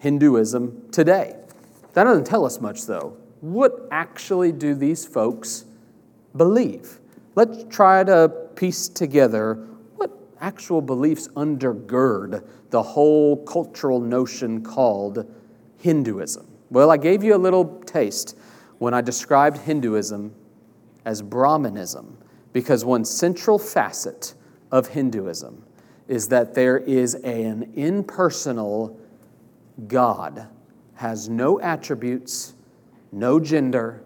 Hinduism 0.00 0.90
today. 0.90 1.36
That 1.92 2.04
doesn't 2.04 2.26
tell 2.26 2.44
us 2.44 2.60
much, 2.60 2.86
though 2.86 3.16
what 3.40 3.88
actually 3.90 4.52
do 4.52 4.74
these 4.74 5.06
folks 5.06 5.64
believe? 6.36 7.00
Let's 7.34 7.64
try 7.64 8.02
to 8.04 8.28
piece 8.54 8.88
together 8.88 9.66
what 9.96 10.10
actual 10.40 10.80
beliefs 10.80 11.28
undergird 11.28 12.44
the 12.70 12.82
whole 12.82 13.44
cultural 13.44 14.00
notion 14.00 14.62
called 14.62 15.30
Hinduism. 15.78 16.46
Well, 16.70 16.90
I 16.90 16.96
gave 16.96 17.22
you 17.22 17.34
a 17.34 17.38
little 17.38 17.80
taste 17.82 18.36
when 18.78 18.92
I 18.94 19.00
described 19.00 19.58
Hinduism 19.58 20.34
as 21.04 21.22
Brahmanism, 21.22 22.18
because 22.52 22.84
one 22.84 23.04
central 23.04 23.58
facet 23.58 24.34
of 24.72 24.88
Hinduism 24.88 25.62
is 26.08 26.28
that 26.28 26.54
there 26.54 26.78
is 26.78 27.14
an 27.16 27.72
impersonal 27.76 28.98
God, 29.86 30.48
has 30.94 31.28
no 31.28 31.60
attributes 31.60 32.54
no 33.12 33.40
gender. 33.40 34.02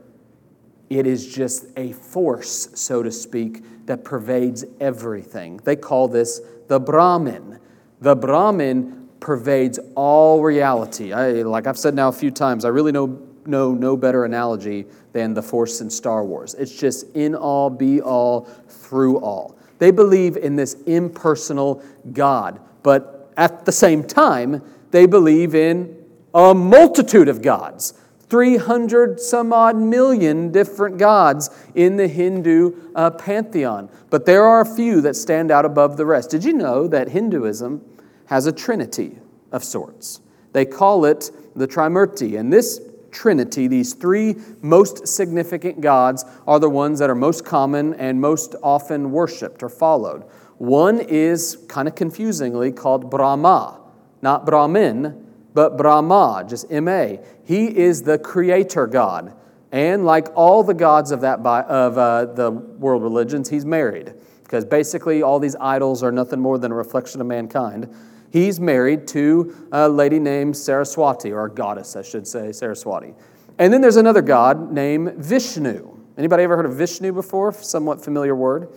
It 0.88 1.06
is 1.06 1.32
just 1.32 1.66
a 1.76 1.92
force, 1.92 2.68
so 2.74 3.02
to 3.02 3.12
speak, 3.12 3.86
that 3.86 4.04
pervades 4.04 4.64
everything. 4.80 5.58
They 5.64 5.76
call 5.76 6.08
this 6.08 6.40
the 6.68 6.80
Brahman. 6.80 7.58
The 8.00 8.16
Brahman 8.16 9.08
pervades 9.20 9.78
all 9.94 10.42
reality. 10.42 11.12
I, 11.12 11.42
like 11.42 11.66
I've 11.66 11.78
said 11.78 11.94
now 11.94 12.08
a 12.08 12.12
few 12.12 12.30
times, 12.30 12.64
I 12.64 12.68
really 12.68 12.92
know, 12.92 13.20
know 13.46 13.72
no 13.72 13.96
better 13.96 14.24
analogy 14.24 14.86
than 15.12 15.34
the 15.34 15.42
Force 15.42 15.80
in 15.80 15.90
Star 15.90 16.24
Wars. 16.24 16.54
It's 16.54 16.74
just 16.74 17.14
in 17.14 17.34
all, 17.34 17.70
be 17.70 18.00
all, 18.00 18.44
through 18.68 19.18
all. 19.18 19.58
They 19.78 19.90
believe 19.90 20.36
in 20.36 20.56
this 20.56 20.74
impersonal 20.86 21.82
God, 22.12 22.60
but 22.82 23.32
at 23.36 23.64
the 23.64 23.72
same 23.72 24.04
time, 24.04 24.62
they 24.90 25.06
believe 25.06 25.54
in 25.54 26.04
a 26.34 26.54
multitude 26.54 27.28
of 27.28 27.42
gods. 27.42 27.94
300 28.30 29.20
some 29.20 29.52
odd 29.52 29.76
million 29.76 30.52
different 30.52 30.98
gods 30.98 31.50
in 31.74 31.96
the 31.96 32.06
Hindu 32.06 32.92
uh, 32.94 33.10
pantheon. 33.10 33.90
But 34.08 34.24
there 34.24 34.44
are 34.44 34.60
a 34.60 34.76
few 34.76 35.00
that 35.00 35.16
stand 35.16 35.50
out 35.50 35.64
above 35.64 35.96
the 35.96 36.06
rest. 36.06 36.30
Did 36.30 36.44
you 36.44 36.52
know 36.52 36.86
that 36.88 37.08
Hinduism 37.08 37.84
has 38.26 38.46
a 38.46 38.52
trinity 38.52 39.18
of 39.50 39.64
sorts? 39.64 40.20
They 40.52 40.64
call 40.64 41.04
it 41.04 41.30
the 41.56 41.66
Trimurti. 41.66 42.38
And 42.38 42.52
this 42.52 42.80
trinity, 43.10 43.66
these 43.66 43.94
three 43.94 44.36
most 44.62 45.08
significant 45.08 45.80
gods, 45.80 46.24
are 46.46 46.60
the 46.60 46.70
ones 46.70 47.00
that 47.00 47.10
are 47.10 47.14
most 47.16 47.44
common 47.44 47.94
and 47.94 48.20
most 48.20 48.54
often 48.62 49.10
worshiped 49.10 49.62
or 49.62 49.68
followed. 49.68 50.22
One 50.58 51.00
is 51.00 51.64
kind 51.68 51.88
of 51.88 51.94
confusingly 51.96 52.70
called 52.70 53.10
Brahma, 53.10 53.80
not 54.22 54.46
Brahmin 54.46 55.29
but 55.54 55.76
Brahma, 55.76 56.44
just 56.48 56.70
M 56.70 56.88
A. 56.88 57.20
He 57.44 57.76
is 57.76 58.02
the 58.02 58.18
creator 58.18 58.86
God. 58.86 59.34
And 59.72 60.04
like 60.04 60.28
all 60.34 60.62
the 60.62 60.74
gods 60.74 61.10
of, 61.12 61.20
that, 61.20 61.40
of 61.40 61.98
uh, 61.98 62.26
the 62.26 62.50
world 62.50 63.02
religions, 63.02 63.48
he's 63.48 63.64
married. 63.64 64.14
Because 64.42 64.64
basically, 64.64 65.22
all 65.22 65.38
these 65.38 65.54
idols 65.60 66.02
are 66.02 66.10
nothing 66.10 66.40
more 66.40 66.58
than 66.58 66.72
a 66.72 66.74
reflection 66.74 67.20
of 67.20 67.28
mankind. 67.28 67.88
He's 68.32 68.58
married 68.58 69.06
to 69.08 69.68
a 69.70 69.88
lady 69.88 70.18
named 70.18 70.56
Saraswati, 70.56 71.32
or 71.32 71.46
a 71.46 71.50
goddess, 71.50 71.94
I 71.94 72.02
should 72.02 72.26
say, 72.26 72.50
Saraswati. 72.52 73.14
And 73.58 73.72
then 73.72 73.80
there's 73.80 73.96
another 73.96 74.22
god 74.22 74.72
named 74.72 75.14
Vishnu. 75.14 75.96
Anybody 76.18 76.42
ever 76.42 76.56
heard 76.56 76.66
of 76.66 76.74
Vishnu 76.74 77.12
before? 77.12 77.52
Somewhat 77.52 78.02
familiar 78.02 78.34
word. 78.34 78.68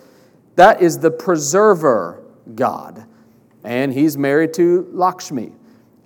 That 0.55 0.81
is 0.81 0.99
the 0.99 1.09
preserver 1.09 2.23
god. 2.53 3.05
And 3.63 3.93
he's 3.93 4.17
married 4.17 4.53
to 4.55 4.87
Lakshmi. 4.91 5.53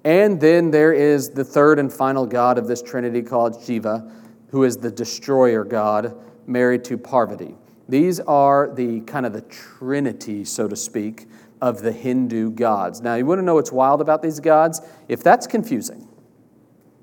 And 0.08 0.39
then 0.39 0.72
there 0.72 0.93
is 0.93 1.32
the 1.32 1.43
third 1.43 1.80
and 1.80 1.91
final 1.91 2.26
God 2.26 2.58
of 2.58 2.65
this 2.65 2.82
trinity 2.82 3.22
called 3.22 3.62
Shiva, 3.62 4.10
who 4.52 4.63
is 4.63 4.78
the 4.78 4.89
destroyer 4.89 5.65
God, 5.65 6.15
married 6.48 6.86
to 6.86 6.98
Parvati. 6.98 7.58
These 7.89 8.22
are 8.22 8.74
the 8.74 9.02
kind 9.02 9.26
of 9.26 9.34
the 9.34 9.41
trinity, 9.41 10.46
so 10.46 10.70
to 10.70 10.78
speak, 10.78 11.26
of 11.62 11.82
the 11.82 11.91
Hindu 11.91 12.52
gods. 12.52 13.02
Now, 13.02 13.15
you 13.15 13.26
want 13.26 13.39
to 13.39 13.43
know 13.43 13.56
what's 13.56 13.74
wild 13.74 14.00
about 14.00 14.22
these 14.22 14.39
gods? 14.39 14.80
If 15.10 15.24
that's 15.24 15.46
confusing, 15.46 16.08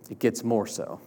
it 0.09 0.19
gets 0.19 0.43
more 0.43 0.67
so. 0.67 0.99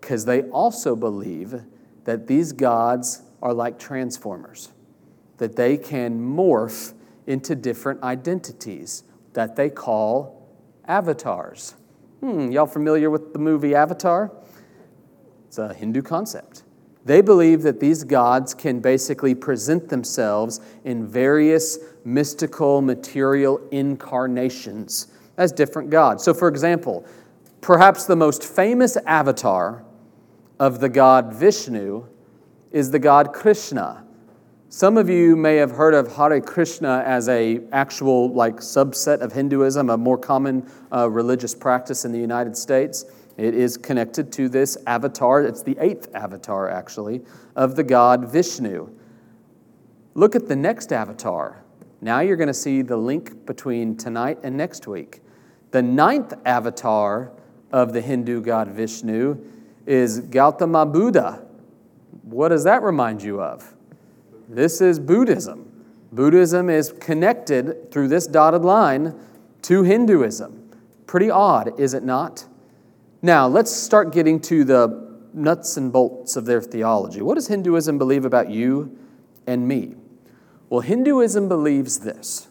Because 0.00 0.24
they 0.24 0.44
also 0.44 0.96
believe 0.96 1.60
that 2.04 2.26
these 2.26 2.52
gods 2.52 3.20
are 3.42 3.52
like 3.52 3.78
transformers, 3.78 4.72
that 5.36 5.56
they 5.56 5.76
can 5.76 6.18
morph 6.18 6.94
into 7.26 7.54
different 7.54 8.02
identities 8.02 9.04
that 9.34 9.56
they 9.56 9.68
call 9.68 10.35
avatars. 10.88 11.74
Hmm, 12.20 12.50
y'all 12.50 12.66
familiar 12.66 13.10
with 13.10 13.32
the 13.32 13.38
movie 13.38 13.74
Avatar? 13.74 14.32
It's 15.48 15.58
a 15.58 15.74
Hindu 15.74 16.02
concept. 16.02 16.62
They 17.04 17.20
believe 17.20 17.62
that 17.62 17.78
these 17.78 18.02
gods 18.02 18.52
can 18.52 18.80
basically 18.80 19.34
present 19.34 19.88
themselves 19.88 20.60
in 20.84 21.06
various 21.06 21.78
mystical 22.04 22.82
material 22.82 23.60
incarnations 23.70 25.08
as 25.36 25.52
different 25.52 25.90
gods. 25.90 26.24
So, 26.24 26.34
for 26.34 26.48
example, 26.48 27.06
perhaps 27.60 28.06
the 28.06 28.16
most 28.16 28.42
famous 28.42 28.96
avatar 29.06 29.84
of 30.58 30.80
the 30.80 30.88
god 30.88 31.32
Vishnu 31.34 32.06
is 32.72 32.90
the 32.90 32.98
god 32.98 33.32
Krishna. 33.32 34.05
Some 34.68 34.98
of 34.98 35.08
you 35.08 35.36
may 35.36 35.56
have 35.56 35.70
heard 35.70 35.94
of 35.94 36.16
Hare 36.16 36.40
Krishna 36.40 37.04
as 37.06 37.28
a 37.28 37.60
actual 37.70 38.32
like 38.32 38.56
subset 38.56 39.20
of 39.20 39.32
Hinduism, 39.32 39.90
a 39.90 39.96
more 39.96 40.18
common 40.18 40.68
uh, 40.92 41.08
religious 41.08 41.54
practice 41.54 42.04
in 42.04 42.10
the 42.10 42.18
United 42.18 42.56
States. 42.56 43.04
It 43.36 43.54
is 43.54 43.76
connected 43.76 44.32
to 44.32 44.48
this 44.48 44.76
avatar. 44.88 45.42
It's 45.42 45.62
the 45.62 45.76
eighth 45.78 46.12
avatar, 46.16 46.68
actually, 46.68 47.22
of 47.54 47.76
the 47.76 47.84
god 47.84 48.32
Vishnu. 48.32 48.90
Look 50.14 50.34
at 50.34 50.48
the 50.48 50.56
next 50.56 50.92
avatar. 50.92 51.62
Now 52.00 52.18
you're 52.18 52.36
going 52.36 52.48
to 52.48 52.54
see 52.54 52.82
the 52.82 52.96
link 52.96 53.46
between 53.46 53.96
tonight 53.96 54.40
and 54.42 54.56
next 54.56 54.88
week. 54.88 55.20
The 55.70 55.82
ninth 55.82 56.34
avatar 56.44 57.30
of 57.70 57.92
the 57.92 58.00
Hindu 58.00 58.40
god 58.40 58.66
Vishnu 58.68 59.38
is 59.86 60.18
Gautama 60.18 60.86
Buddha. 60.86 61.46
What 62.22 62.48
does 62.48 62.64
that 62.64 62.82
remind 62.82 63.22
you 63.22 63.40
of? 63.40 63.75
This 64.48 64.80
is 64.80 65.00
Buddhism. 65.00 65.72
Buddhism 66.12 66.70
is 66.70 66.92
connected 67.00 67.90
through 67.90 68.08
this 68.08 68.26
dotted 68.26 68.62
line 68.62 69.18
to 69.62 69.82
Hinduism. 69.82 70.70
Pretty 71.06 71.30
odd, 71.30 71.78
is 71.80 71.94
it 71.94 72.04
not? 72.04 72.46
Now, 73.22 73.48
let's 73.48 73.72
start 73.72 74.12
getting 74.12 74.40
to 74.42 74.62
the 74.62 75.18
nuts 75.34 75.76
and 75.76 75.92
bolts 75.92 76.36
of 76.36 76.44
their 76.44 76.62
theology. 76.62 77.22
What 77.22 77.34
does 77.34 77.48
Hinduism 77.48 77.98
believe 77.98 78.24
about 78.24 78.48
you 78.48 78.96
and 79.46 79.66
me? 79.66 79.96
Well, 80.68 80.80
Hinduism 80.80 81.48
believes 81.48 81.98
this 81.98 82.48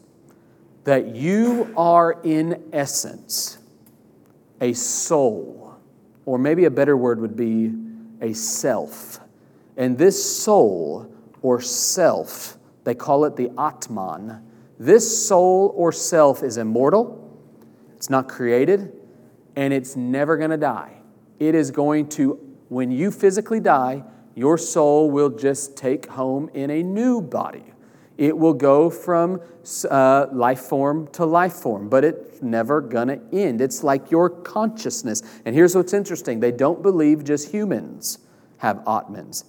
that 0.84 1.16
you 1.16 1.74
are, 1.76 2.22
in 2.24 2.64
essence, 2.72 3.58
a 4.62 4.72
soul, 4.74 5.76
or 6.26 6.38
maybe 6.38 6.66
a 6.66 6.70
better 6.70 6.96
word 6.96 7.20
would 7.20 7.36
be 7.36 7.74
a 8.22 8.34
self. 8.34 9.20
And 9.78 9.98
this 9.98 10.44
soul 10.44 11.12
or 11.46 11.62
self, 11.62 12.58
they 12.86 12.96
call 12.96 13.24
it 13.24 13.36
the 13.36 13.52
Atman, 13.56 14.42
this 14.80 15.28
soul 15.28 15.72
or 15.76 15.92
self 15.92 16.42
is 16.42 16.58
immortal, 16.58 17.40
it's 17.96 18.10
not 18.10 18.28
created, 18.28 18.92
and 19.56 19.72
it's 19.72 19.96
never 19.96 20.38
going 20.38 20.50
to 20.50 20.58
die. 20.58 21.02
It 21.40 21.54
is 21.54 21.70
going 21.70 22.10
to, 22.10 22.40
when 22.70 22.90
you 22.90 23.12
physically 23.12 23.60
die, 23.60 24.04
your 24.34 24.58
soul 24.58 25.12
will 25.12 25.30
just 25.30 25.78
take 25.78 26.08
home 26.08 26.50
in 26.56 26.72
a 26.72 26.82
new 26.82 27.22
body. 27.22 27.66
It 28.18 28.36
will 28.36 28.56
go 28.56 28.90
from 28.90 29.40
uh, 29.92 30.26
life 30.32 30.62
form 30.62 31.08
to 31.10 31.26
life 31.28 31.54
form, 31.54 31.90
but 31.90 32.04
it's 32.04 32.42
never 32.42 32.82
going 32.82 33.10
to 33.10 33.22
end. 33.32 33.62
It's 33.62 33.84
like 33.84 34.10
your 34.10 34.32
consciousness. 34.32 35.22
And 35.46 35.54
here's 35.54 35.76
what's 35.76 35.94
interesting 35.94 36.40
they 36.40 36.52
don't 36.52 36.82
believe 36.82 37.24
just 37.24 37.52
humans 37.52 38.18
have 38.58 38.78
Atmans, 38.86 39.44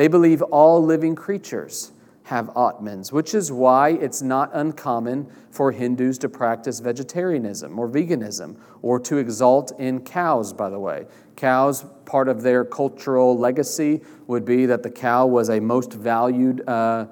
they 0.00 0.08
believe 0.08 0.40
all 0.40 0.82
living 0.82 1.14
creatures 1.14 1.92
have 2.22 2.46
Atmans, 2.56 3.12
which 3.12 3.34
is 3.34 3.52
why 3.52 3.90
it's 3.90 4.22
not 4.22 4.48
uncommon 4.54 5.30
for 5.50 5.72
Hindus 5.72 6.16
to 6.20 6.28
practice 6.30 6.80
vegetarianism 6.80 7.78
or 7.78 7.86
veganism 7.86 8.56
or 8.80 8.98
to 9.00 9.18
exalt 9.18 9.78
in 9.78 10.00
cows, 10.00 10.54
by 10.54 10.70
the 10.70 10.78
way. 10.78 11.04
Cows, 11.36 11.84
part 12.06 12.28
of 12.30 12.40
their 12.40 12.64
cultural 12.64 13.36
legacy 13.36 14.00
would 14.26 14.46
be 14.46 14.64
that 14.64 14.82
the 14.82 14.90
cow 14.90 15.26
was 15.26 15.50
a 15.50 15.60
most 15.60 15.92
valued. 15.92 16.66
Uh, 16.66 17.04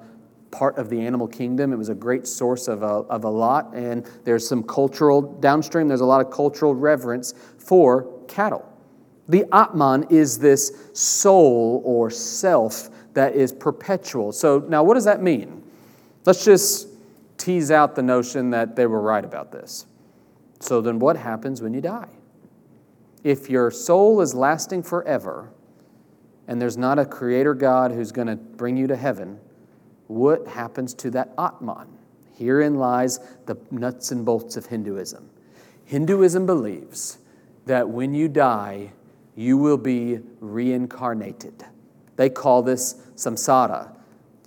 part 0.49 0.79
of 0.79 0.89
the 0.89 0.99
animal 0.99 1.27
kingdom. 1.27 1.71
It 1.71 1.75
was 1.75 1.89
a 1.89 1.93
great 1.93 2.25
source 2.25 2.67
of 2.67 2.81
a, 2.81 2.87
of 2.87 3.23
a 3.23 3.29
lot, 3.29 3.75
and 3.75 4.03
there's 4.23 4.49
some 4.49 4.63
cultural, 4.63 5.21
downstream, 5.21 5.87
there's 5.87 6.01
a 6.01 6.05
lot 6.05 6.25
of 6.25 6.31
cultural 6.31 6.73
reverence 6.73 7.35
for 7.59 8.11
cattle. 8.27 8.68
The 9.29 9.45
Atman 9.53 10.07
is 10.09 10.39
this 10.39 10.89
soul 10.93 11.81
or 11.85 12.09
self 12.09 12.89
that 13.13 13.35
is 13.35 13.53
perpetual. 13.53 14.31
So, 14.31 14.65
now 14.67 14.83
what 14.83 14.95
does 14.95 15.05
that 15.05 15.21
mean? 15.21 15.63
Let's 16.25 16.43
just 16.43 16.87
tease 17.37 17.71
out 17.71 17.95
the 17.95 18.01
notion 18.01 18.49
that 18.49 18.75
they 18.75 18.87
were 18.87 19.01
right 19.01 19.23
about 19.23 19.51
this. 19.51 19.85
So, 20.59 20.81
then 20.81 20.97
what 20.99 21.15
happens 21.15 21.61
when 21.61 21.73
you 21.73 21.81
die? 21.81 22.09
If 23.23 23.49
your 23.49 23.69
soul 23.69 24.19
is 24.21 24.33
lasting 24.33 24.83
forever 24.83 25.51
and 26.47 26.59
there's 26.59 26.77
not 26.77 26.97
a 26.97 27.05
creator 27.05 27.53
God 27.53 27.91
who's 27.91 28.11
going 28.11 28.27
to 28.27 28.35
bring 28.35 28.77
you 28.77 28.87
to 28.87 28.95
heaven, 28.95 29.39
what 30.07 30.47
happens 30.47 30.95
to 30.95 31.11
that 31.11 31.33
Atman? 31.37 31.87
Herein 32.35 32.75
lies 32.75 33.19
the 33.45 33.57
nuts 33.69 34.11
and 34.11 34.25
bolts 34.25 34.57
of 34.57 34.65
Hinduism. 34.65 35.29
Hinduism 35.85 36.45
believes 36.45 37.19
that 37.65 37.89
when 37.89 38.13
you 38.15 38.27
die, 38.27 38.93
you 39.39 39.57
will 39.57 39.77
be 39.77 40.19
reincarnated. 40.41 41.63
They 42.17 42.29
call 42.29 42.61
this 42.61 42.95
samsara. 43.15 43.89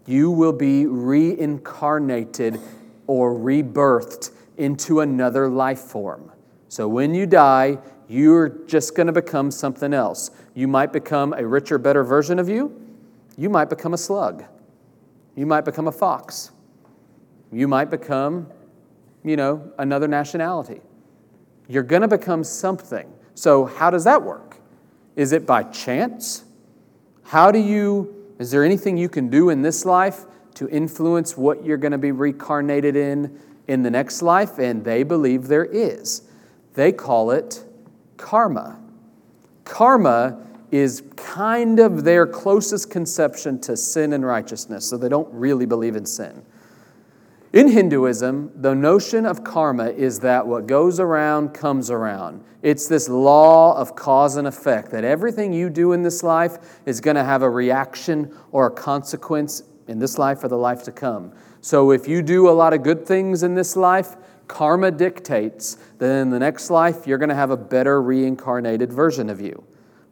You 0.05 0.31
will 0.31 0.53
be 0.53 0.85
reincarnated 0.85 2.61
or 3.07 3.35
rebirthed 3.35 4.33
into 4.59 5.01
another 5.01 5.49
life 5.49 5.79
form. 5.79 6.31
So 6.69 6.89
when 6.89 7.15
you 7.15 7.25
die, 7.25 7.79
you're 8.07 8.51
just 8.67 8.95
going 8.95 9.07
to 9.07 9.15
become 9.15 9.51
something 9.51 9.95
else. 9.95 10.31
You 10.53 10.69
might 10.69 10.93
become 10.93 11.33
a 11.33 11.47
richer, 11.47 11.79
better 11.79 12.05
version 12.05 12.39
of 12.39 12.51
you. 12.51 12.79
You 13.39 13.49
might 13.49 13.71
become 13.71 13.95
a 13.95 13.99
slug. 13.99 14.45
You 15.35 15.47
might 15.47 15.65
become 15.65 15.89
a 15.89 15.93
fox. 15.93 16.51
You 17.51 17.67
might 17.67 17.89
become, 17.89 18.47
you 19.25 19.37
know, 19.37 19.73
another 19.79 20.07
nationality. 20.07 20.83
You're 21.67 21.83
going 21.83 22.03
to 22.03 22.09
become 22.09 22.45
something. 22.45 23.11
So, 23.35 23.65
how 23.65 23.89
does 23.89 24.05
that 24.05 24.23
work? 24.23 24.52
Is 25.17 25.33
it 25.33 25.47
by 25.47 25.65
chance? 25.65 26.45
How 27.25 27.51
do 27.51 27.59
you, 27.59 28.33
is 28.39 28.51
there 28.51 28.65
anything 28.65 28.97
you 28.97 29.09
can 29.09 29.29
do 29.29 29.51
in 29.51 29.63
this 29.63 29.85
life 29.85 30.25
to 30.55 30.69
influence 30.69 31.37
what 31.37 31.65
you're 31.65 31.77
going 31.77 31.93
to 31.93 31.99
be 31.99 32.13
reincarnated 32.13 32.97
in 32.97 33.39
in 33.69 33.83
the 33.83 33.91
next 33.91 34.23
life? 34.23 34.59
And 34.59 34.85
they 34.85 35.03
believe 35.03 35.49
there 35.49 35.65
is. 35.65 36.23
They 36.75 36.93
call 36.93 37.31
it 37.31 37.65
karma. 38.17 38.81
Karma 39.65 40.47
is 40.71 41.03
kind 41.17 41.79
of 41.79 42.05
their 42.05 42.27
closest 42.27 42.91
conception 42.91 43.61
to 43.61 43.77
sin 43.77 44.15
and 44.15 44.25
righteousness, 44.25 44.89
so 44.89 44.97
they 44.97 45.09
don't 45.09 45.29
really 45.33 45.67
believe 45.67 45.97
in 45.97 46.07
sin. 46.07 46.43
In 47.53 47.69
Hinduism, 47.69 48.51
the 48.55 48.75
notion 48.75 49.27
of 49.27 49.45
karma 49.45 49.91
is 49.91 50.21
that 50.21 50.47
what 50.47 50.67
goes 50.67 50.99
around 50.99 51.53
comes 51.53 51.91
around. 51.91 52.43
It's 52.63 52.87
this 52.87 53.11
law 53.11 53.77
of 53.77 53.95
cause 53.95 54.37
and 54.37 54.49
effect, 54.49 54.91
that 54.93 55.05
everything 55.05 55.53
you 55.53 55.69
do 55.69 55.93
in 55.93 56.03
this 56.03 56.23
life 56.23 56.81
is 56.87 57.03
going 57.03 57.17
to 57.17 57.25
have 57.25 57.43
a 57.43 57.51
reaction 57.51 58.35
or 58.53 58.69
a 58.69 58.71
consequence 58.71 59.65
in 59.87 59.99
this 59.99 60.17
life 60.17 60.43
or 60.43 60.49
the 60.49 60.57
life 60.57 60.83
to 60.85 60.93
come. 60.93 61.31
So 61.61 61.91
if 61.91 62.09
you 62.09 62.23
do 62.23 62.49
a 62.49 62.53
lot 62.53 62.73
of 62.73 62.83
good 62.83 63.05
things 63.07 63.43
in 63.43 63.55
this 63.55 63.77
life, 63.77 64.17
karma 64.49 64.91
dictates 64.91 65.77
that 65.99 66.11
in 66.23 66.31
the 66.31 66.39
next 66.39 66.71
life 66.71 67.07
you're 67.07 67.19
going 67.19 67.29
to 67.29 67.35
have 67.35 67.51
a 67.51 67.57
better 67.59 68.01
reincarnated 68.01 68.91
version 68.91 69.29
of 69.29 69.43
you. 69.43 69.63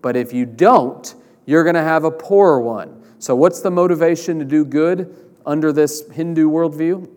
But 0.02 0.14
if 0.14 0.34
you 0.34 0.44
don't, 0.44 1.14
you're 1.46 1.64
going 1.64 1.74
to 1.74 1.82
have 1.82 2.04
a 2.04 2.10
poorer 2.10 2.60
one. 2.60 3.02
So, 3.18 3.34
what's 3.34 3.60
the 3.60 3.70
motivation 3.70 4.38
to 4.40 4.44
do 4.44 4.62
good 4.62 5.14
under 5.46 5.72
this 5.72 6.06
Hindu 6.10 6.50
worldview? 6.50 7.08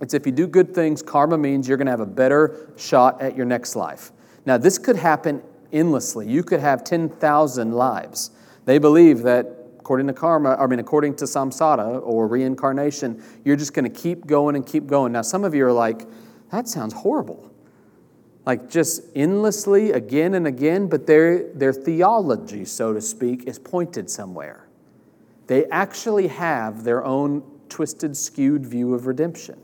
It's 0.00 0.14
if 0.14 0.24
you 0.26 0.32
do 0.32 0.46
good 0.46 0.74
things, 0.74 1.02
karma 1.02 1.36
means 1.36 1.68
you're 1.68 1.76
going 1.76 1.86
to 1.86 1.92
have 1.92 2.00
a 2.00 2.06
better 2.06 2.72
shot 2.76 3.20
at 3.20 3.36
your 3.36 3.46
next 3.46 3.76
life. 3.76 4.12
Now, 4.46 4.56
this 4.56 4.78
could 4.78 4.96
happen 4.96 5.42
endlessly. 5.72 6.28
You 6.28 6.42
could 6.42 6.60
have 6.60 6.84
10,000 6.84 7.72
lives. 7.72 8.30
They 8.64 8.78
believe 8.78 9.22
that 9.22 9.56
according 9.78 10.06
to 10.06 10.12
karma, 10.12 10.56
I 10.58 10.66
mean, 10.66 10.78
according 10.78 11.16
to 11.16 11.24
samsara 11.24 12.00
or 12.04 12.26
reincarnation, 12.28 13.22
you're 13.44 13.56
just 13.56 13.74
going 13.74 13.90
to 13.90 14.00
keep 14.00 14.26
going 14.26 14.56
and 14.56 14.64
keep 14.64 14.86
going. 14.86 15.12
Now, 15.12 15.22
some 15.22 15.44
of 15.44 15.54
you 15.54 15.66
are 15.66 15.72
like, 15.72 16.06
that 16.50 16.68
sounds 16.68 16.94
horrible. 16.94 17.50
Like 18.46 18.70
just 18.70 19.02
endlessly 19.14 19.92
again 19.92 20.34
and 20.34 20.46
again, 20.46 20.88
but 20.88 21.06
their, 21.06 21.52
their 21.52 21.72
theology, 21.72 22.64
so 22.64 22.92
to 22.92 23.00
speak, 23.00 23.44
is 23.46 23.58
pointed 23.58 24.08
somewhere. 24.08 24.66
They 25.46 25.66
actually 25.66 26.28
have 26.28 26.84
their 26.84 27.04
own 27.04 27.42
twisted, 27.68 28.16
skewed 28.16 28.64
view 28.64 28.94
of 28.94 29.06
redemption. 29.06 29.60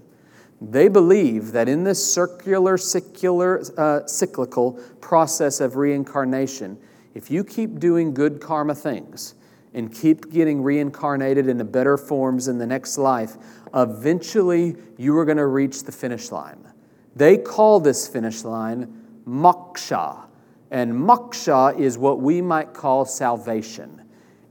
They 0.60 0.88
believe 0.88 1.52
that 1.52 1.68
in 1.68 1.84
this 1.84 2.02
circular, 2.12 2.78
secular, 2.78 3.62
uh, 3.76 4.06
cyclical 4.06 4.72
process 5.00 5.60
of 5.60 5.76
reincarnation, 5.76 6.78
if 7.14 7.30
you 7.30 7.44
keep 7.44 7.78
doing 7.78 8.14
good 8.14 8.40
karma 8.40 8.74
things 8.74 9.34
and 9.74 9.92
keep 9.92 10.30
getting 10.30 10.62
reincarnated 10.62 11.48
into 11.48 11.64
better 11.64 11.98
forms 11.98 12.48
in 12.48 12.58
the 12.58 12.66
next 12.66 12.96
life, 12.96 13.36
eventually 13.74 14.76
you 14.96 15.16
are 15.18 15.26
going 15.26 15.36
to 15.36 15.46
reach 15.46 15.84
the 15.84 15.92
finish 15.92 16.32
line. 16.32 16.66
They 17.14 17.36
call 17.36 17.80
this 17.80 18.08
finish 18.08 18.44
line 18.44 19.02
moksha. 19.28 20.24
And 20.70 20.92
moksha 20.92 21.78
is 21.78 21.98
what 21.98 22.20
we 22.20 22.40
might 22.40 22.72
call 22.72 23.04
salvation. 23.04 24.02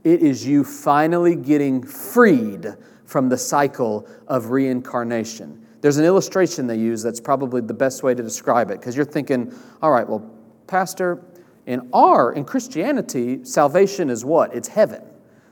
It 0.04 0.22
is 0.22 0.46
you 0.46 0.62
finally 0.62 1.34
getting 1.34 1.82
freed 1.82 2.74
from 3.04 3.28
the 3.28 3.38
cycle 3.38 4.08
of 4.28 4.50
reincarnation. 4.50 5.65
There's 5.86 5.98
an 5.98 6.04
illustration 6.04 6.66
they 6.66 6.78
use 6.78 7.00
that's 7.00 7.20
probably 7.20 7.60
the 7.60 7.72
best 7.72 8.02
way 8.02 8.12
to 8.12 8.20
describe 8.20 8.72
it 8.72 8.80
because 8.80 8.96
you're 8.96 9.04
thinking, 9.04 9.56
all 9.80 9.92
right, 9.92 10.08
well, 10.08 10.28
Pastor, 10.66 11.24
in 11.64 11.88
our, 11.92 12.32
in 12.32 12.44
Christianity, 12.44 13.44
salvation 13.44 14.10
is 14.10 14.24
what? 14.24 14.52
It's 14.52 14.66
heaven. 14.66 15.00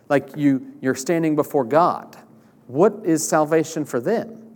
Like 0.09 0.31
you, 0.37 0.73
you're 0.81 0.97
standing 0.97 1.37
before 1.37 1.62
God. 1.62 2.16
What 2.66 2.94
is 3.05 3.25
salvation 3.25 3.85
for 3.85 4.01
them? 4.01 4.51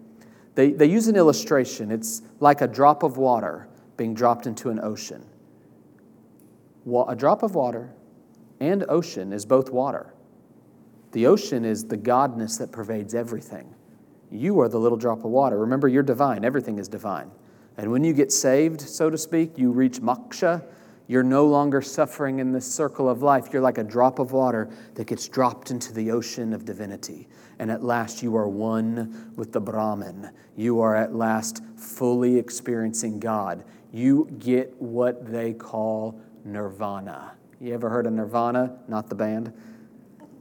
They, 0.56 0.72
they 0.72 0.86
use 0.86 1.06
an 1.06 1.14
illustration. 1.14 1.92
It's 1.92 2.22
like 2.40 2.60
a 2.60 2.66
drop 2.66 3.04
of 3.04 3.16
water 3.16 3.68
being 3.96 4.14
dropped 4.14 4.48
into 4.48 4.70
an 4.70 4.80
ocean. 4.82 5.24
A 7.06 7.14
drop 7.14 7.44
of 7.44 7.54
water 7.54 7.94
and 8.58 8.84
ocean 8.88 9.32
is 9.32 9.46
both 9.46 9.70
water. 9.70 10.12
The 11.12 11.28
ocean 11.28 11.64
is 11.64 11.84
the 11.84 11.96
godness 11.96 12.58
that 12.58 12.72
pervades 12.72 13.14
everything. 13.14 13.76
You 14.30 14.60
are 14.60 14.68
the 14.68 14.78
little 14.78 14.98
drop 14.98 15.24
of 15.24 15.30
water. 15.30 15.58
Remember, 15.58 15.88
you're 15.88 16.02
divine. 16.02 16.44
Everything 16.44 16.78
is 16.78 16.88
divine. 16.88 17.30
And 17.76 17.90
when 17.90 18.04
you 18.04 18.12
get 18.12 18.32
saved, 18.32 18.80
so 18.80 19.08
to 19.08 19.16
speak, 19.16 19.56
you 19.56 19.70
reach 19.70 20.00
moksha. 20.00 20.64
You're 21.06 21.22
no 21.22 21.46
longer 21.46 21.80
suffering 21.80 22.38
in 22.38 22.52
this 22.52 22.70
circle 22.70 23.08
of 23.08 23.22
life. 23.22 23.48
You're 23.52 23.62
like 23.62 23.78
a 23.78 23.84
drop 23.84 24.18
of 24.18 24.32
water 24.32 24.68
that 24.94 25.06
gets 25.06 25.26
dropped 25.26 25.70
into 25.70 25.94
the 25.94 26.10
ocean 26.10 26.52
of 26.52 26.64
divinity. 26.66 27.28
And 27.58 27.70
at 27.70 27.82
last, 27.82 28.22
you 28.22 28.36
are 28.36 28.48
one 28.48 29.32
with 29.36 29.52
the 29.52 29.60
Brahman. 29.60 30.30
You 30.54 30.80
are 30.80 30.94
at 30.94 31.14
last 31.14 31.62
fully 31.76 32.36
experiencing 32.36 33.20
God. 33.20 33.64
You 33.90 34.28
get 34.38 34.74
what 34.80 35.30
they 35.30 35.54
call 35.54 36.20
nirvana. 36.44 37.32
You 37.60 37.72
ever 37.72 37.88
heard 37.88 38.06
of 38.06 38.12
nirvana? 38.12 38.78
Not 38.86 39.08
the 39.08 39.14
band? 39.14 39.52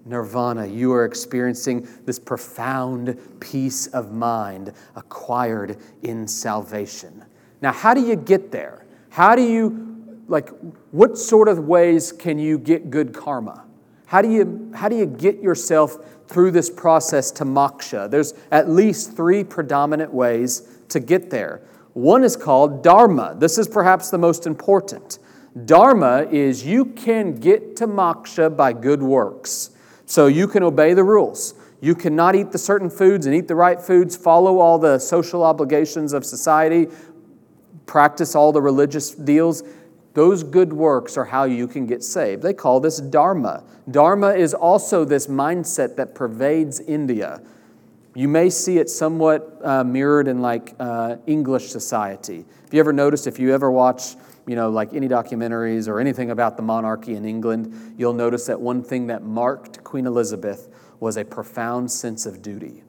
Nirvana. 0.08 0.66
You 0.66 0.94
are 0.94 1.06
experiencing 1.06 1.88
this 2.06 2.20
profound 2.20 3.18
peace 3.40 3.88
of 3.88 4.12
mind 4.12 4.74
acquired 4.96 5.78
in 6.04 6.28
salvation. 6.28 7.26
Now, 7.62 7.72
how 7.72 7.94
do 7.94 8.02
you 8.02 8.16
get 8.16 8.52
there? 8.52 8.86
How 9.10 9.36
do 9.36 9.42
you 9.42 10.24
like 10.28 10.50
what 10.92 11.18
sort 11.18 11.48
of 11.48 11.60
ways 11.60 12.12
can 12.12 12.38
you 12.38 12.58
get 12.58 12.90
good 12.90 13.14
karma? 13.14 13.66
How 14.08 14.22
do 14.22 14.32
you 14.32 14.72
how 14.74 14.90
do 14.90 14.96
you 14.96 15.06
get 15.06 15.42
yourself 15.42 15.98
through 16.28 16.52
this 16.52 16.70
process 16.70 17.32
to 17.32 17.46
moksha? 17.46 18.10
There's 18.10 18.34
at 18.52 18.70
least 18.70 19.16
three 19.16 19.44
predominant 19.44 20.14
ways 20.14 20.80
to 20.90 21.00
get 21.00 21.30
there. 21.30 21.62
One 21.94 22.24
is 22.24 22.38
called 22.38 22.84
dharma. 22.84 23.36
This 23.38 23.58
is 23.58 23.68
perhaps 23.68 24.10
the 24.10 24.18
most 24.18 24.46
important. 24.46 25.20
Dharma 25.66 26.28
is 26.30 26.66
you 26.66 26.86
can 26.86 27.36
get 27.36 27.76
to 27.78 27.88
moksha 27.88 28.56
by 28.56 28.74
good 28.74 29.02
works. 29.02 29.72
So 30.08 30.28
you 30.28 30.48
can 30.48 30.64
obey 30.64 30.94
the 30.94 31.04
rules. 31.04 31.54
You 31.82 31.94
cannot 31.94 32.36
eat 32.36 32.52
the 32.52 32.58
certain 32.58 32.90
foods 32.90 33.26
and 33.26 33.36
eat 33.36 33.48
the 33.48 33.56
right 33.56 33.80
foods, 33.80 34.16
follow 34.16 34.60
all 34.60 34.80
the 34.80 34.98
social 34.98 35.44
obligations 35.44 36.14
of 36.14 36.26
society, 36.26 36.88
practice 37.86 38.34
all 38.34 38.52
the 38.52 38.62
religious 38.62 39.12
deals. 39.12 39.64
Those 40.14 40.44
good 40.44 40.74
works 40.74 41.18
are 41.18 41.26
how 41.26 41.44
you 41.44 41.68
can 41.68 41.86
get 41.86 42.04
saved. 42.04 42.42
They 42.42 42.54
call 42.54 42.80
this 42.80 43.00
Dharma. 43.00 43.64
Dharma 43.92 44.30
is 44.30 44.54
also 44.54 45.06
this 45.06 45.28
mindset 45.28 45.98
that 45.98 46.16
pervades 46.16 46.80
India. 46.80 47.42
You 48.16 48.30
may 48.30 48.50
see 48.50 48.80
it 48.80 48.90
somewhat 48.90 49.60
uh, 49.64 49.84
mirrored 49.84 50.28
in 50.28 50.42
like 50.42 50.74
uh, 50.80 51.18
English 51.28 51.68
society. 51.68 52.46
If 52.66 52.74
you 52.74 52.80
ever 52.80 52.94
noticed, 52.94 53.28
if 53.28 53.38
you 53.38 53.54
ever 53.54 53.70
watch, 53.70 54.16
you 54.48 54.56
know, 54.56 54.70
like 54.70 54.94
any 54.94 55.08
documentaries 55.08 55.88
or 55.88 56.00
anything 56.00 56.32
about 56.32 56.56
the 56.56 56.64
monarchy 56.64 57.16
in 57.16 57.26
England, 57.26 57.96
you'll 57.98 58.14
notice 58.14 58.46
that 58.46 58.60
one 58.60 58.82
thing 58.82 59.08
that 59.08 59.24
marked 59.24 59.84
Queen 59.84 60.08
Elizabeth 60.08 60.70
was 61.00 61.18
a 61.18 61.26
profound 61.26 61.92
sense 61.92 62.26
of 62.26 62.42
duty. 62.42 62.84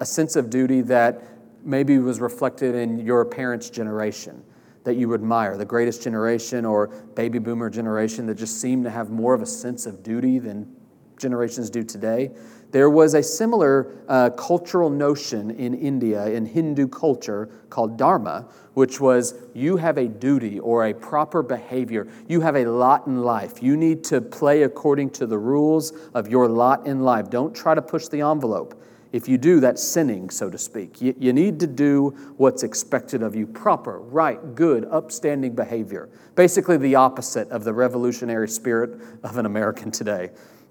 A 0.00 0.06
sense 0.06 0.36
of 0.36 0.50
duty 0.50 0.82
that 0.82 1.22
maybe 1.64 1.98
was 1.98 2.20
reflected 2.20 2.74
in 2.74 2.98
your 2.98 3.24
parents' 3.24 3.70
generation 3.70 4.44
that 4.84 4.94
you 4.94 5.12
admire, 5.14 5.56
the 5.56 5.64
greatest 5.64 6.02
generation 6.02 6.64
or 6.64 6.88
baby 7.14 7.38
boomer 7.38 7.68
generation 7.68 8.26
that 8.26 8.36
just 8.36 8.60
seemed 8.60 8.84
to 8.84 8.90
have 8.90 9.10
more 9.10 9.34
of 9.34 9.42
a 9.42 9.46
sense 9.46 9.86
of 9.86 10.02
duty 10.02 10.38
than 10.38 10.74
generations 11.18 11.68
do 11.70 11.82
today. 11.82 12.30
There 12.70 12.88
was 12.88 13.14
a 13.14 13.22
similar 13.22 13.92
uh, 14.08 14.30
cultural 14.30 14.90
notion 14.90 15.50
in 15.50 15.74
India, 15.74 16.26
in 16.26 16.46
Hindu 16.46 16.86
culture, 16.86 17.48
called 17.68 17.96
dharma, 17.96 18.46
which 18.74 19.00
was 19.00 19.34
you 19.54 19.76
have 19.76 19.98
a 19.98 20.06
duty 20.06 20.60
or 20.60 20.86
a 20.86 20.94
proper 20.94 21.42
behavior. 21.42 22.06
You 22.28 22.40
have 22.42 22.56
a 22.56 22.66
lot 22.66 23.06
in 23.06 23.22
life. 23.22 23.62
You 23.62 23.76
need 23.76 24.04
to 24.04 24.20
play 24.20 24.62
according 24.62 25.10
to 25.10 25.26
the 25.26 25.38
rules 25.38 25.92
of 26.14 26.28
your 26.28 26.48
lot 26.48 26.86
in 26.86 27.00
life. 27.00 27.28
Don't 27.28 27.54
try 27.54 27.74
to 27.74 27.82
push 27.82 28.06
the 28.08 28.20
envelope. 28.20 28.80
If 29.12 29.28
you 29.28 29.38
do, 29.38 29.58
that's 29.58 29.82
sinning, 29.82 30.30
so 30.30 30.48
to 30.50 30.58
speak. 30.58 31.00
You, 31.00 31.14
you, 31.18 31.32
need 31.32 31.58
to 31.60 31.66
do 31.66 32.10
what's 32.36 32.62
expected 32.62 33.24
of 33.24 33.34
you 33.34 33.44
proper, 33.44 33.98
right, 33.98 34.54
good, 34.54 34.84
upstanding 34.84 35.56
behavior. 35.56 36.08
Basically, 36.36 36.76
the 36.76 36.94
opposite 36.94 37.48
of 37.48 37.64
the 37.64 37.72
revolutionary 37.72 38.48
spirit 38.48 39.00
of 39.24 39.36
an 39.36 39.46
American 39.46 39.90
today. 39.90 40.30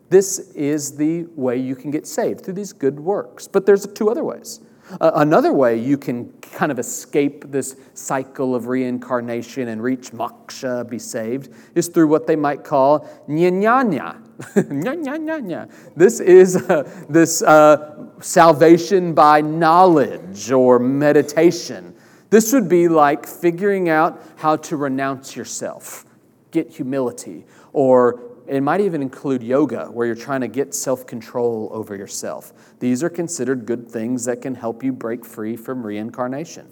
This 0.10 0.39
is 0.56 0.98
the 0.98 1.28
way 1.36 1.58
you 1.58 1.76
can 1.76 1.91
get 1.91 2.08
saved 2.08 2.43
through 2.43 2.56
these 2.56 2.74
good 2.74 3.00
works. 3.00 3.48
But 3.48 3.65
there's 3.65 3.86
two 3.88 4.10
other 4.10 4.24
ways. 4.24 4.60
Uh, 5.00 5.12
another 5.15 5.54
way 5.54 5.78
you 5.78 5.98
can 5.98 6.32
kind 6.41 6.72
of 6.72 6.80
escape 6.80 7.52
this 7.52 7.76
cycle 7.93 8.56
of 8.56 8.67
reincarnation 8.67 9.67
and 9.67 9.84
reach 9.84 10.12
moksha, 10.12 10.89
be 10.89 10.98
saved, 10.98 11.54
is 11.76 11.89
through 11.89 12.08
what 12.08 12.26
they 12.26 12.36
might 12.36 12.63
call 12.63 13.08
nyanyanya. 13.28 14.17
this 15.95 16.19
is 16.19 16.56
uh, 16.56 17.06
this 17.08 17.41
uh, 17.43 18.08
salvation 18.19 19.13
by 19.13 19.41
knowledge 19.41 20.50
or 20.50 20.80
meditation. 20.80 21.93
This 22.30 22.54
would 22.54 22.69
be 22.69 22.88
like 22.88 23.28
figuring 23.28 23.89
out 23.89 24.22
how 24.38 24.56
to 24.56 24.78
renounce 24.78 25.36
yourself, 25.36 26.06
get 26.52 26.69
humility, 26.69 27.45
or 27.74 28.29
it 28.50 28.62
might 28.62 28.82
even 28.82 29.02
include 29.02 29.44
yoga, 29.44 29.86
where 29.86 30.08
you're 30.08 30.16
trying 30.16 30.42
to 30.42 30.48
get 30.48 30.74
self 30.74 31.06
control 31.06 31.70
over 31.72 31.96
yourself. 31.96 32.52
These 32.80 33.04
are 33.04 33.10
considered 33.10 33.66
good 33.66 33.90
things 33.90 34.26
that 34.26 34.42
can 34.42 34.56
help 34.56 34.84
you 34.84 34.92
break 34.92 35.24
free 35.24 35.56
from 35.56 35.86
reincarnation. 35.86 36.68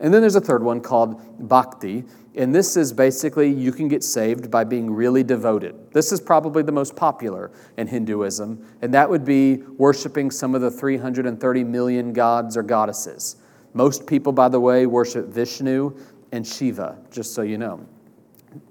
And 0.00 0.14
then 0.14 0.22
there's 0.22 0.36
a 0.36 0.40
third 0.40 0.62
one 0.62 0.80
called 0.80 1.46
bhakti. 1.46 2.04
And 2.34 2.54
this 2.54 2.76
is 2.76 2.92
basically 2.92 3.52
you 3.52 3.70
can 3.70 3.86
get 3.86 4.02
saved 4.02 4.50
by 4.50 4.64
being 4.64 4.90
really 4.90 5.22
devoted. 5.22 5.92
This 5.92 6.10
is 6.10 6.20
probably 6.20 6.62
the 6.62 6.72
most 6.72 6.96
popular 6.96 7.50
in 7.76 7.86
Hinduism, 7.86 8.64
and 8.80 8.94
that 8.94 9.10
would 9.10 9.24
be 9.24 9.56
worshiping 9.56 10.30
some 10.30 10.54
of 10.54 10.62
the 10.62 10.70
330 10.70 11.64
million 11.64 12.12
gods 12.14 12.56
or 12.56 12.62
goddesses. 12.62 13.36
Most 13.74 14.06
people, 14.06 14.32
by 14.32 14.48
the 14.48 14.60
way, 14.60 14.86
worship 14.86 15.26
Vishnu 15.26 15.96
and 16.32 16.46
Shiva, 16.46 16.98
just 17.10 17.34
so 17.34 17.42
you 17.42 17.58
know. 17.58 17.86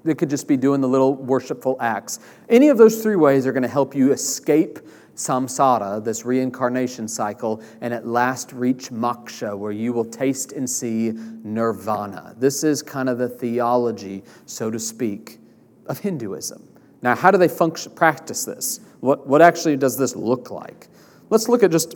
They 0.04 0.15
could 0.15 0.30
just 0.30 0.48
be 0.48 0.58
doing 0.58 0.82
the 0.82 0.88
little 0.88 1.15
worshipful 1.15 1.78
acts. 1.80 2.20
Any 2.50 2.70
of 2.70 2.78
those 2.78 3.02
three 3.02 3.15
ways 3.15 3.46
are 3.46 3.52
going 3.52 3.63
to 3.63 3.70
help 3.70 3.96
you 3.96 4.12
escape 4.12 4.80
samsara, 5.15 6.04
this 6.04 6.26
reincarnation 6.26 7.08
cycle, 7.08 7.62
and 7.82 7.94
at 7.94 8.08
last 8.08 8.54
reach 8.54 8.89
moksha, 8.89 9.58
where 9.58 9.72
you 9.72 9.92
will 9.94 10.06
taste 10.06 10.54
and 10.54 10.70
see 10.70 11.13
nirvana. 11.44 12.36
This 12.38 12.63
is 12.63 12.82
kind 12.82 13.10
of 13.10 13.18
the 13.18 13.28
theology, 13.28 14.24
so 14.46 14.72
to 14.72 14.80
speak, 14.80 15.39
of 15.88 16.00
Hinduism. 16.00 16.68
Now, 17.02 17.15
how 17.15 17.32
do 17.32 17.38
they 17.38 17.48
function, 17.48 17.92
practice 17.94 18.46
this? 18.46 18.80
What, 19.02 19.28
what 19.28 19.42
actually 19.42 19.78
does 19.78 19.98
this 19.98 20.15
look 20.15 20.52
like? 20.52 20.88
Let's 21.30 21.48
look 21.48 21.63
at 21.63 21.72
just 21.72 21.96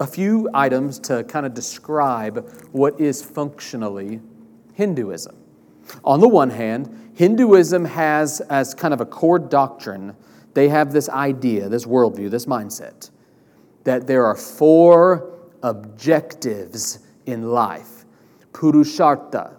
a 0.00 0.06
few 0.06 0.48
items 0.54 0.98
to 1.00 1.24
kind 1.24 1.44
of 1.44 1.54
describe 1.54 2.50
what 2.72 3.00
is 3.00 3.22
functionally 3.22 4.20
Hinduism. 4.74 5.36
On 6.04 6.20
the 6.20 6.28
one 6.28 6.50
hand, 6.50 7.12
Hinduism 7.14 7.84
has 7.84 8.40
as 8.42 8.74
kind 8.74 8.94
of 8.94 9.00
a 9.00 9.06
core 9.06 9.38
doctrine, 9.38 10.14
they 10.54 10.68
have 10.68 10.92
this 10.92 11.08
idea, 11.08 11.68
this 11.68 11.84
worldview, 11.84 12.30
this 12.30 12.46
mindset, 12.46 13.10
that 13.84 14.06
there 14.06 14.24
are 14.24 14.36
four 14.36 15.38
objectives 15.62 17.00
in 17.26 17.50
life 17.50 18.04
Purushartha. 18.52 19.54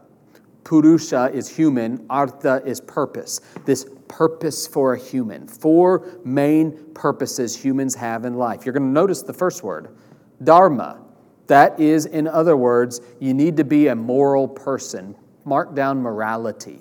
Purusha 0.63 1.31
is 1.33 1.47
human, 1.47 2.05
Artha 2.09 2.61
is 2.65 2.81
purpose. 2.81 3.39
This 3.65 3.87
purpose 4.07 4.67
for 4.67 4.93
a 4.93 4.99
human. 4.99 5.47
Four 5.47 6.19
main 6.25 6.71
purposes 6.93 7.55
humans 7.55 7.95
have 7.95 8.25
in 8.25 8.35
life. 8.35 8.65
You're 8.65 8.73
going 8.73 8.83
to 8.83 8.89
notice 8.89 9.21
the 9.21 9.33
first 9.33 9.63
word, 9.63 9.95
Dharma. 10.43 11.01
That 11.47 11.79
is, 11.79 12.05
in 12.05 12.27
other 12.27 12.55
words, 12.57 13.01
you 13.19 13.33
need 13.33 13.57
to 13.57 13.63
be 13.63 13.87
a 13.87 13.95
moral 13.95 14.47
person 14.47 15.15
mark 15.49 15.75
down 15.75 16.01
morality. 16.01 16.79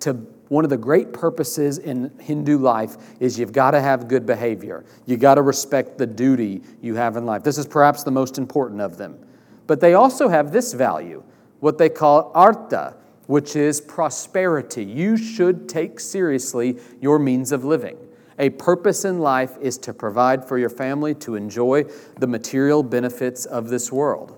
To 0.00 0.14
one 0.48 0.64
of 0.64 0.70
the 0.70 0.76
great 0.76 1.14
purposes 1.14 1.78
in 1.78 2.12
Hindu 2.20 2.58
life 2.58 2.96
is 3.20 3.38
you've 3.38 3.52
got 3.52 3.70
to 3.70 3.80
have 3.80 4.08
good 4.08 4.26
behavior. 4.26 4.84
You 5.06 5.16
got 5.16 5.36
to 5.36 5.42
respect 5.42 5.96
the 5.96 6.06
duty 6.06 6.60
you 6.82 6.96
have 6.96 7.16
in 7.16 7.24
life. 7.24 7.42
This 7.42 7.56
is 7.56 7.66
perhaps 7.66 8.02
the 8.02 8.10
most 8.10 8.36
important 8.36 8.82
of 8.82 8.98
them. 8.98 9.18
But 9.66 9.80
they 9.80 9.94
also 9.94 10.28
have 10.28 10.52
this 10.52 10.74
value, 10.74 11.22
what 11.60 11.78
they 11.78 11.88
call 11.88 12.32
artha, 12.34 12.96
which 13.28 13.56
is 13.56 13.80
prosperity. 13.80 14.84
You 14.84 15.16
should 15.16 15.68
take 15.68 16.00
seriously 16.00 16.76
your 17.00 17.18
means 17.18 17.52
of 17.52 17.64
living. 17.64 17.96
A 18.38 18.50
purpose 18.50 19.04
in 19.04 19.20
life 19.20 19.56
is 19.60 19.78
to 19.78 19.94
provide 19.94 20.44
for 20.44 20.58
your 20.58 20.68
family, 20.68 21.14
to 21.14 21.36
enjoy 21.36 21.84
the 22.18 22.26
material 22.26 22.82
benefits 22.82 23.46
of 23.46 23.68
this 23.68 23.92
world. 23.92 24.36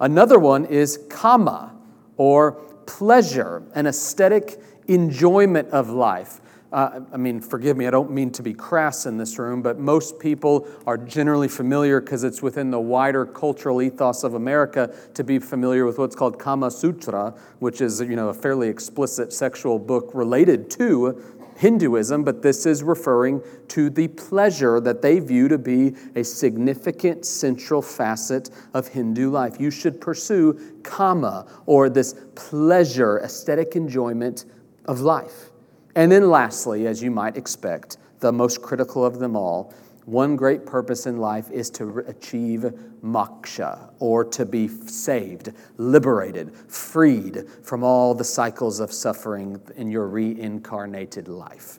Another 0.00 0.38
one 0.38 0.64
is 0.64 0.98
kama, 1.08 1.74
or 2.16 2.60
pleasure, 2.88 3.62
an 3.74 3.86
aesthetic 3.86 4.58
enjoyment 4.88 5.68
of 5.68 5.90
life. 5.90 6.40
Uh, 6.72 7.00
I 7.12 7.16
mean, 7.18 7.40
forgive 7.40 7.76
me, 7.76 7.86
I 7.86 7.90
don't 7.90 8.10
mean 8.10 8.30
to 8.32 8.42
be 8.42 8.52
crass 8.52 9.06
in 9.06 9.16
this 9.16 9.38
room, 9.38 9.62
but 9.62 9.78
most 9.78 10.18
people 10.18 10.66
are 10.86 10.98
generally 10.98 11.48
familiar 11.48 12.00
because 12.00 12.24
it's 12.24 12.42
within 12.42 12.70
the 12.70 12.80
wider 12.80 13.24
cultural 13.24 13.80
ethos 13.80 14.24
of 14.24 14.34
America 14.34 14.94
to 15.14 15.24
be 15.24 15.38
familiar 15.38 15.86
with 15.86 15.98
what's 15.98 16.16
called 16.16 16.38
Kama 16.38 16.70
Sutra, 16.70 17.34
which 17.58 17.80
is, 17.80 18.00
you 18.00 18.16
know, 18.16 18.28
a 18.28 18.34
fairly 18.34 18.68
explicit 18.68 19.32
sexual 19.32 19.78
book 19.78 20.10
related 20.12 20.70
to 20.72 21.37
Hinduism, 21.58 22.22
but 22.22 22.40
this 22.40 22.66
is 22.66 22.84
referring 22.84 23.42
to 23.66 23.90
the 23.90 24.06
pleasure 24.06 24.78
that 24.78 25.02
they 25.02 25.18
view 25.18 25.48
to 25.48 25.58
be 25.58 25.96
a 26.14 26.22
significant 26.22 27.26
central 27.26 27.82
facet 27.82 28.50
of 28.74 28.86
Hindu 28.86 29.28
life. 29.28 29.60
You 29.60 29.72
should 29.72 30.00
pursue 30.00 30.78
kama, 30.84 31.46
or 31.66 31.90
this 31.90 32.14
pleasure, 32.36 33.18
aesthetic 33.18 33.74
enjoyment 33.74 34.44
of 34.84 35.00
life. 35.00 35.50
And 35.96 36.12
then, 36.12 36.30
lastly, 36.30 36.86
as 36.86 37.02
you 37.02 37.10
might 37.10 37.36
expect, 37.36 37.96
the 38.20 38.30
most 38.30 38.62
critical 38.62 39.04
of 39.04 39.18
them 39.18 39.34
all, 39.34 39.74
one 40.08 40.36
great 40.36 40.64
purpose 40.64 41.04
in 41.04 41.18
life 41.18 41.50
is 41.50 41.68
to 41.68 41.98
achieve 42.06 42.62
moksha, 43.04 43.92
or 43.98 44.24
to 44.24 44.46
be 44.46 44.66
saved, 44.66 45.52
liberated, 45.76 46.56
freed 46.66 47.44
from 47.62 47.84
all 47.84 48.14
the 48.14 48.24
cycles 48.24 48.80
of 48.80 48.90
suffering 48.90 49.60
in 49.76 49.90
your 49.90 50.06
reincarnated 50.06 51.28
life. 51.28 51.78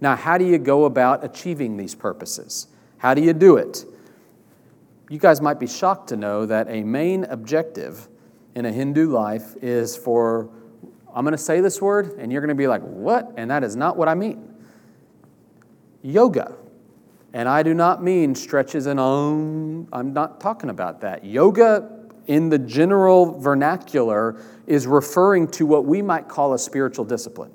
Now, 0.00 0.16
how 0.16 0.38
do 0.38 0.46
you 0.46 0.56
go 0.56 0.86
about 0.86 1.22
achieving 1.22 1.76
these 1.76 1.94
purposes? 1.94 2.68
How 2.96 3.12
do 3.12 3.20
you 3.20 3.34
do 3.34 3.58
it? 3.58 3.84
You 5.10 5.18
guys 5.18 5.42
might 5.42 5.60
be 5.60 5.66
shocked 5.66 6.08
to 6.08 6.16
know 6.16 6.46
that 6.46 6.68
a 6.70 6.82
main 6.82 7.24
objective 7.24 8.08
in 8.54 8.64
a 8.64 8.72
Hindu 8.72 9.10
life 9.10 9.54
is 9.60 9.94
for, 9.94 10.48
I'm 11.14 11.22
going 11.22 11.32
to 11.32 11.38
say 11.38 11.60
this 11.60 11.82
word, 11.82 12.18
and 12.18 12.32
you're 12.32 12.40
going 12.40 12.48
to 12.48 12.54
be 12.54 12.66
like, 12.66 12.82
what? 12.82 13.34
And 13.36 13.50
that 13.50 13.62
is 13.62 13.76
not 13.76 13.98
what 13.98 14.08
I 14.08 14.14
mean. 14.14 14.54
Yoga. 16.00 16.56
And 17.32 17.48
I 17.48 17.62
do 17.62 17.74
not 17.74 18.02
mean 18.02 18.34
stretches 18.34 18.86
and 18.86 18.98
om. 18.98 19.88
I'm 19.92 20.12
not 20.12 20.40
talking 20.40 20.70
about 20.70 21.02
that. 21.02 21.24
Yoga, 21.24 22.06
in 22.26 22.48
the 22.48 22.58
general 22.58 23.38
vernacular, 23.38 24.40
is 24.66 24.86
referring 24.86 25.48
to 25.48 25.66
what 25.66 25.84
we 25.84 26.00
might 26.00 26.28
call 26.28 26.54
a 26.54 26.58
spiritual 26.58 27.04
discipline. 27.04 27.52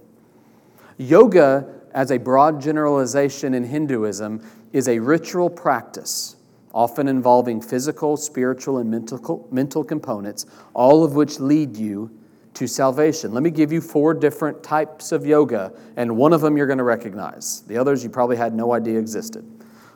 Yoga, 0.98 1.68
as 1.94 2.12
a 2.12 2.18
broad 2.18 2.62
generalization 2.62 3.54
in 3.54 3.64
Hinduism, 3.64 4.46
is 4.74 4.88
a 4.88 5.00
ritual 5.00 5.50
practice, 5.50 6.36
often 6.74 7.08
involving 7.08 7.62
physical, 7.62 8.16
spiritual, 8.16 8.78
and 8.78 8.90
mental, 8.90 9.48
mental 9.52 9.84
components, 9.84 10.46
all 10.74 11.04
of 11.04 11.14
which 11.14 11.40
lead 11.40 11.76
you 11.76 12.12
to 12.54 12.68
salvation. 12.68 13.34
Let 13.34 13.42
me 13.42 13.50
give 13.50 13.72
you 13.72 13.82
four 13.82 14.14
different 14.14 14.62
types 14.62 15.12
of 15.12 15.26
yoga, 15.26 15.74
and 15.98 16.16
one 16.16 16.34
of 16.34 16.42
them 16.42 16.58
you're 16.58 16.68
going 16.68 16.78
to 16.78 16.84
recognize. 16.84 17.62
The 17.62 17.78
others 17.78 18.04
you 18.04 18.10
probably 18.12 18.38
had 18.38 18.54
no 18.54 18.74
idea 18.74 19.00
existed. 19.00 19.44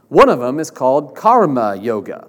One 0.09 0.29
of 0.29 0.39
them 0.39 0.59
is 0.59 0.71
called 0.71 1.15
karma 1.15 1.75
yoga. 1.75 2.27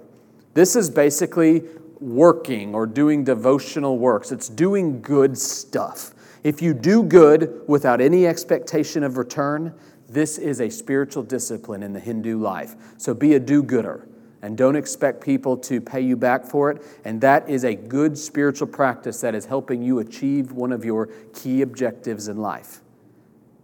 This 0.54 0.74
is 0.74 0.90
basically 0.90 1.62
working 2.00 2.74
or 2.74 2.86
doing 2.86 3.24
devotional 3.24 3.98
works, 3.98 4.32
it's 4.32 4.48
doing 4.48 5.00
good 5.02 5.36
stuff. 5.36 6.14
If 6.44 6.62
you 6.62 6.72
do 6.72 7.02
good 7.02 7.62
without 7.66 8.00
any 8.00 8.26
expectation 8.26 9.02
of 9.02 9.16
return, 9.16 9.74
this 10.08 10.38
is 10.38 10.60
a 10.60 10.70
spiritual 10.70 11.22
discipline 11.22 11.82
in 11.82 11.92
the 11.92 12.00
Hindu 12.00 12.38
life. 12.38 12.76
So 12.96 13.12
be 13.12 13.34
a 13.34 13.40
do 13.40 13.62
gooder 13.62 14.08
and 14.42 14.56
don't 14.56 14.76
expect 14.76 15.20
people 15.20 15.56
to 15.56 15.80
pay 15.80 16.00
you 16.00 16.16
back 16.16 16.44
for 16.44 16.70
it. 16.70 16.82
And 17.04 17.20
that 17.20 17.48
is 17.48 17.64
a 17.64 17.74
good 17.74 18.16
spiritual 18.16 18.68
practice 18.68 19.20
that 19.20 19.34
is 19.34 19.44
helping 19.44 19.82
you 19.82 19.98
achieve 19.98 20.52
one 20.52 20.72
of 20.72 20.84
your 20.84 21.06
key 21.34 21.62
objectives 21.62 22.28
in 22.28 22.38
life. 22.38 22.80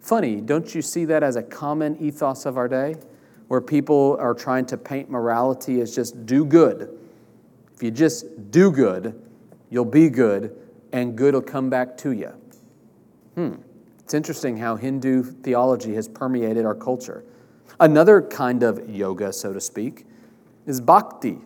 Funny, 0.00 0.40
don't 0.40 0.74
you 0.74 0.82
see 0.82 1.04
that 1.06 1.22
as 1.22 1.36
a 1.36 1.42
common 1.42 1.96
ethos 1.98 2.44
of 2.44 2.58
our 2.58 2.68
day? 2.68 2.96
Where 3.54 3.60
people 3.60 4.16
are 4.18 4.34
trying 4.34 4.66
to 4.66 4.76
paint 4.76 5.08
morality 5.08 5.80
as 5.80 5.94
just 5.94 6.26
do 6.26 6.44
good. 6.44 6.98
If 7.72 7.84
you 7.84 7.92
just 7.92 8.50
do 8.50 8.72
good, 8.72 9.22
you'll 9.70 9.84
be 9.84 10.08
good, 10.08 10.56
and 10.90 11.16
good 11.16 11.34
will 11.34 11.40
come 11.40 11.70
back 11.70 11.96
to 11.98 12.10
you. 12.10 12.32
Hmm. 13.36 13.54
It's 14.00 14.12
interesting 14.12 14.56
how 14.56 14.74
Hindu 14.74 15.22
theology 15.22 15.94
has 15.94 16.08
permeated 16.08 16.66
our 16.66 16.74
culture. 16.74 17.22
Another 17.78 18.20
kind 18.22 18.64
of 18.64 18.90
yoga, 18.90 19.32
so 19.32 19.52
to 19.52 19.60
speak, 19.60 20.04
is 20.66 20.80
bhakti 20.80 21.38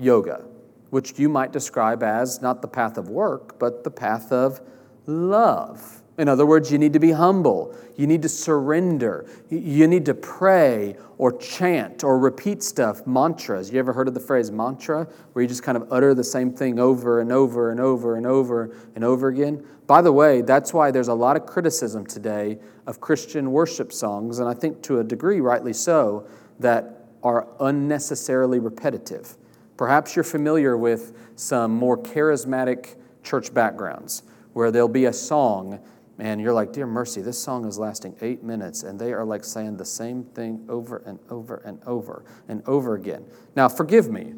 yoga, 0.00 0.44
which 0.90 1.16
you 1.16 1.28
might 1.28 1.52
describe 1.52 2.02
as 2.02 2.42
not 2.42 2.60
the 2.60 2.66
path 2.66 2.98
of 2.98 3.08
work, 3.08 3.56
but 3.60 3.84
the 3.84 3.90
path 3.92 4.32
of 4.32 4.60
love. 5.06 6.01
In 6.18 6.28
other 6.28 6.44
words, 6.44 6.70
you 6.70 6.76
need 6.76 6.92
to 6.92 6.98
be 6.98 7.12
humble. 7.12 7.74
You 7.96 8.06
need 8.06 8.20
to 8.22 8.28
surrender. 8.28 9.26
You 9.48 9.86
need 9.86 10.04
to 10.06 10.14
pray 10.14 10.96
or 11.16 11.32
chant 11.38 12.04
or 12.04 12.18
repeat 12.18 12.62
stuff, 12.62 13.06
mantras. 13.06 13.72
You 13.72 13.78
ever 13.78 13.94
heard 13.94 14.08
of 14.08 14.14
the 14.14 14.20
phrase 14.20 14.50
mantra, 14.50 15.08
where 15.32 15.42
you 15.42 15.48
just 15.48 15.62
kind 15.62 15.76
of 15.76 15.90
utter 15.90 16.12
the 16.14 16.24
same 16.24 16.52
thing 16.52 16.78
over 16.78 17.20
and 17.20 17.32
over 17.32 17.70
and 17.70 17.80
over 17.80 18.16
and 18.16 18.26
over 18.26 18.76
and 18.94 19.04
over 19.04 19.28
again? 19.28 19.66
By 19.86 20.02
the 20.02 20.12
way, 20.12 20.42
that's 20.42 20.74
why 20.74 20.90
there's 20.90 21.08
a 21.08 21.14
lot 21.14 21.36
of 21.36 21.46
criticism 21.46 22.04
today 22.04 22.58
of 22.86 23.00
Christian 23.00 23.50
worship 23.50 23.92
songs, 23.92 24.38
and 24.38 24.48
I 24.48 24.54
think 24.54 24.82
to 24.82 25.00
a 25.00 25.04
degree, 25.04 25.40
rightly 25.40 25.72
so, 25.72 26.26
that 26.60 27.06
are 27.22 27.48
unnecessarily 27.60 28.58
repetitive. 28.58 29.36
Perhaps 29.76 30.14
you're 30.14 30.24
familiar 30.24 30.76
with 30.76 31.16
some 31.36 31.72
more 31.72 31.96
charismatic 31.96 32.96
church 33.22 33.54
backgrounds 33.54 34.24
where 34.52 34.70
there'll 34.70 34.88
be 34.88 35.06
a 35.06 35.12
song 35.12 35.80
and 36.18 36.40
you're 36.40 36.52
like, 36.52 36.72
Dear 36.72 36.86
Mercy, 36.86 37.22
this 37.22 37.38
song 37.38 37.66
is 37.66 37.78
lasting 37.78 38.16
eight 38.20 38.42
minutes, 38.42 38.82
and 38.82 38.98
they 38.98 39.12
are 39.12 39.24
like 39.24 39.44
saying 39.44 39.76
the 39.76 39.84
same 39.84 40.24
thing 40.24 40.64
over 40.68 40.98
and 41.06 41.18
over 41.30 41.62
and 41.64 41.80
over 41.86 42.24
and 42.48 42.62
over 42.66 42.94
again. 42.94 43.24
Now, 43.56 43.68
forgive 43.68 44.10
me. 44.10 44.34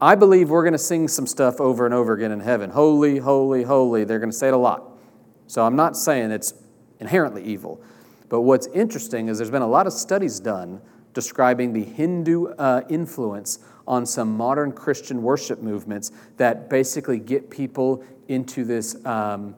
I 0.00 0.16
believe 0.16 0.50
we're 0.50 0.64
going 0.64 0.72
to 0.72 0.78
sing 0.78 1.06
some 1.06 1.28
stuff 1.28 1.60
over 1.60 1.86
and 1.86 1.94
over 1.94 2.12
again 2.12 2.32
in 2.32 2.40
heaven. 2.40 2.70
Holy, 2.70 3.18
holy, 3.18 3.62
holy. 3.62 4.04
They're 4.04 4.18
going 4.18 4.32
to 4.32 4.36
say 4.36 4.48
it 4.48 4.54
a 4.54 4.56
lot. 4.56 4.98
So 5.46 5.64
I'm 5.64 5.76
not 5.76 5.96
saying 5.96 6.32
it's 6.32 6.54
inherently 6.98 7.44
evil. 7.44 7.80
But 8.28 8.40
what's 8.40 8.66
interesting 8.68 9.28
is 9.28 9.38
there's 9.38 9.50
been 9.50 9.62
a 9.62 9.66
lot 9.66 9.86
of 9.86 9.92
studies 9.92 10.40
done 10.40 10.80
describing 11.14 11.72
the 11.72 11.84
Hindu 11.84 12.46
uh, 12.54 12.82
influence 12.88 13.60
on 13.86 14.06
some 14.06 14.36
modern 14.36 14.72
Christian 14.72 15.22
worship 15.22 15.60
movements 15.60 16.10
that 16.36 16.68
basically 16.68 17.18
get 17.18 17.50
people 17.50 18.02
into 18.28 18.64
this. 18.64 19.04
Um, 19.04 19.54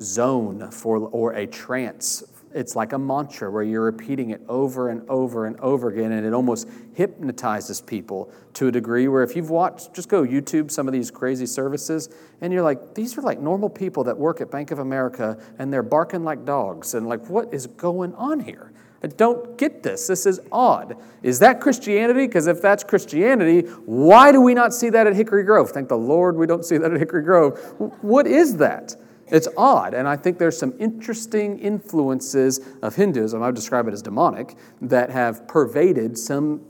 zone 0.00 0.70
for 0.70 0.98
or 0.98 1.32
a 1.32 1.46
trance 1.46 2.24
it's 2.54 2.76
like 2.76 2.92
a 2.92 2.98
mantra 2.98 3.50
where 3.50 3.64
you're 3.64 3.82
repeating 3.82 4.30
it 4.30 4.40
over 4.48 4.88
and 4.88 5.08
over 5.10 5.46
and 5.46 5.58
over 5.58 5.90
again 5.90 6.12
and 6.12 6.24
it 6.24 6.32
almost 6.32 6.68
hypnotizes 6.94 7.80
people 7.80 8.32
to 8.54 8.68
a 8.68 8.72
degree 8.72 9.08
where 9.08 9.24
if 9.24 9.34
you've 9.34 9.50
watched 9.50 9.92
just 9.92 10.08
go 10.08 10.22
youtube 10.22 10.70
some 10.70 10.86
of 10.86 10.92
these 10.92 11.10
crazy 11.10 11.46
services 11.46 12.08
and 12.40 12.52
you're 12.52 12.62
like 12.62 12.94
these 12.94 13.18
are 13.18 13.22
like 13.22 13.40
normal 13.40 13.68
people 13.68 14.04
that 14.04 14.16
work 14.16 14.40
at 14.40 14.50
bank 14.50 14.70
of 14.70 14.78
america 14.78 15.36
and 15.58 15.72
they're 15.72 15.82
barking 15.82 16.24
like 16.24 16.44
dogs 16.44 16.94
and 16.94 17.08
like 17.08 17.28
what 17.28 17.52
is 17.52 17.66
going 17.66 18.14
on 18.14 18.40
here 18.40 18.72
I 19.02 19.06
don't 19.06 19.58
get 19.58 19.82
this. 19.82 20.06
This 20.06 20.24
is 20.24 20.40
odd. 20.50 20.96
Is 21.22 21.38
that 21.40 21.60
Christianity? 21.60 22.26
Because 22.26 22.46
if 22.46 22.62
that's 22.62 22.82
Christianity, 22.82 23.68
why 23.84 24.32
do 24.32 24.40
we 24.40 24.54
not 24.54 24.72
see 24.72 24.88
that 24.88 25.06
at 25.06 25.14
Hickory 25.14 25.42
Grove? 25.42 25.72
Thank 25.72 25.90
the 25.90 25.98
Lord 25.98 26.38
we 26.38 26.46
don't 26.46 26.64
see 26.64 26.78
that 26.78 26.90
at 26.90 26.98
Hickory 26.98 27.22
Grove. 27.22 27.58
What 28.00 28.26
is 28.26 28.56
that? 28.56 28.96
It's 29.34 29.48
odd, 29.56 29.94
and 29.94 30.06
I 30.06 30.16
think 30.16 30.38
there's 30.38 30.56
some 30.56 30.74
interesting 30.78 31.58
influences 31.58 32.60
of 32.82 32.94
Hinduism, 32.94 33.42
I 33.42 33.46
would 33.46 33.56
describe 33.56 33.88
it 33.88 33.92
as 33.92 34.00
demonic, 34.00 34.54
that 34.80 35.10
have 35.10 35.48
pervaded 35.48 36.16
some 36.16 36.64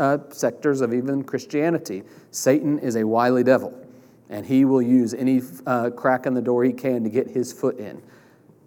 uh, 0.00 0.18
sectors 0.30 0.80
of 0.80 0.92
even 0.92 1.22
Christianity. 1.22 2.02
Satan 2.32 2.80
is 2.80 2.96
a 2.96 3.06
wily 3.06 3.44
devil, 3.44 3.72
and 4.30 4.44
he 4.44 4.64
will 4.64 4.82
use 4.82 5.14
any 5.14 5.42
uh, 5.64 5.90
crack 5.90 6.26
in 6.26 6.34
the 6.34 6.42
door 6.42 6.64
he 6.64 6.72
can 6.72 7.04
to 7.04 7.08
get 7.08 7.30
his 7.30 7.52
foot 7.52 7.78
in. 7.78 8.02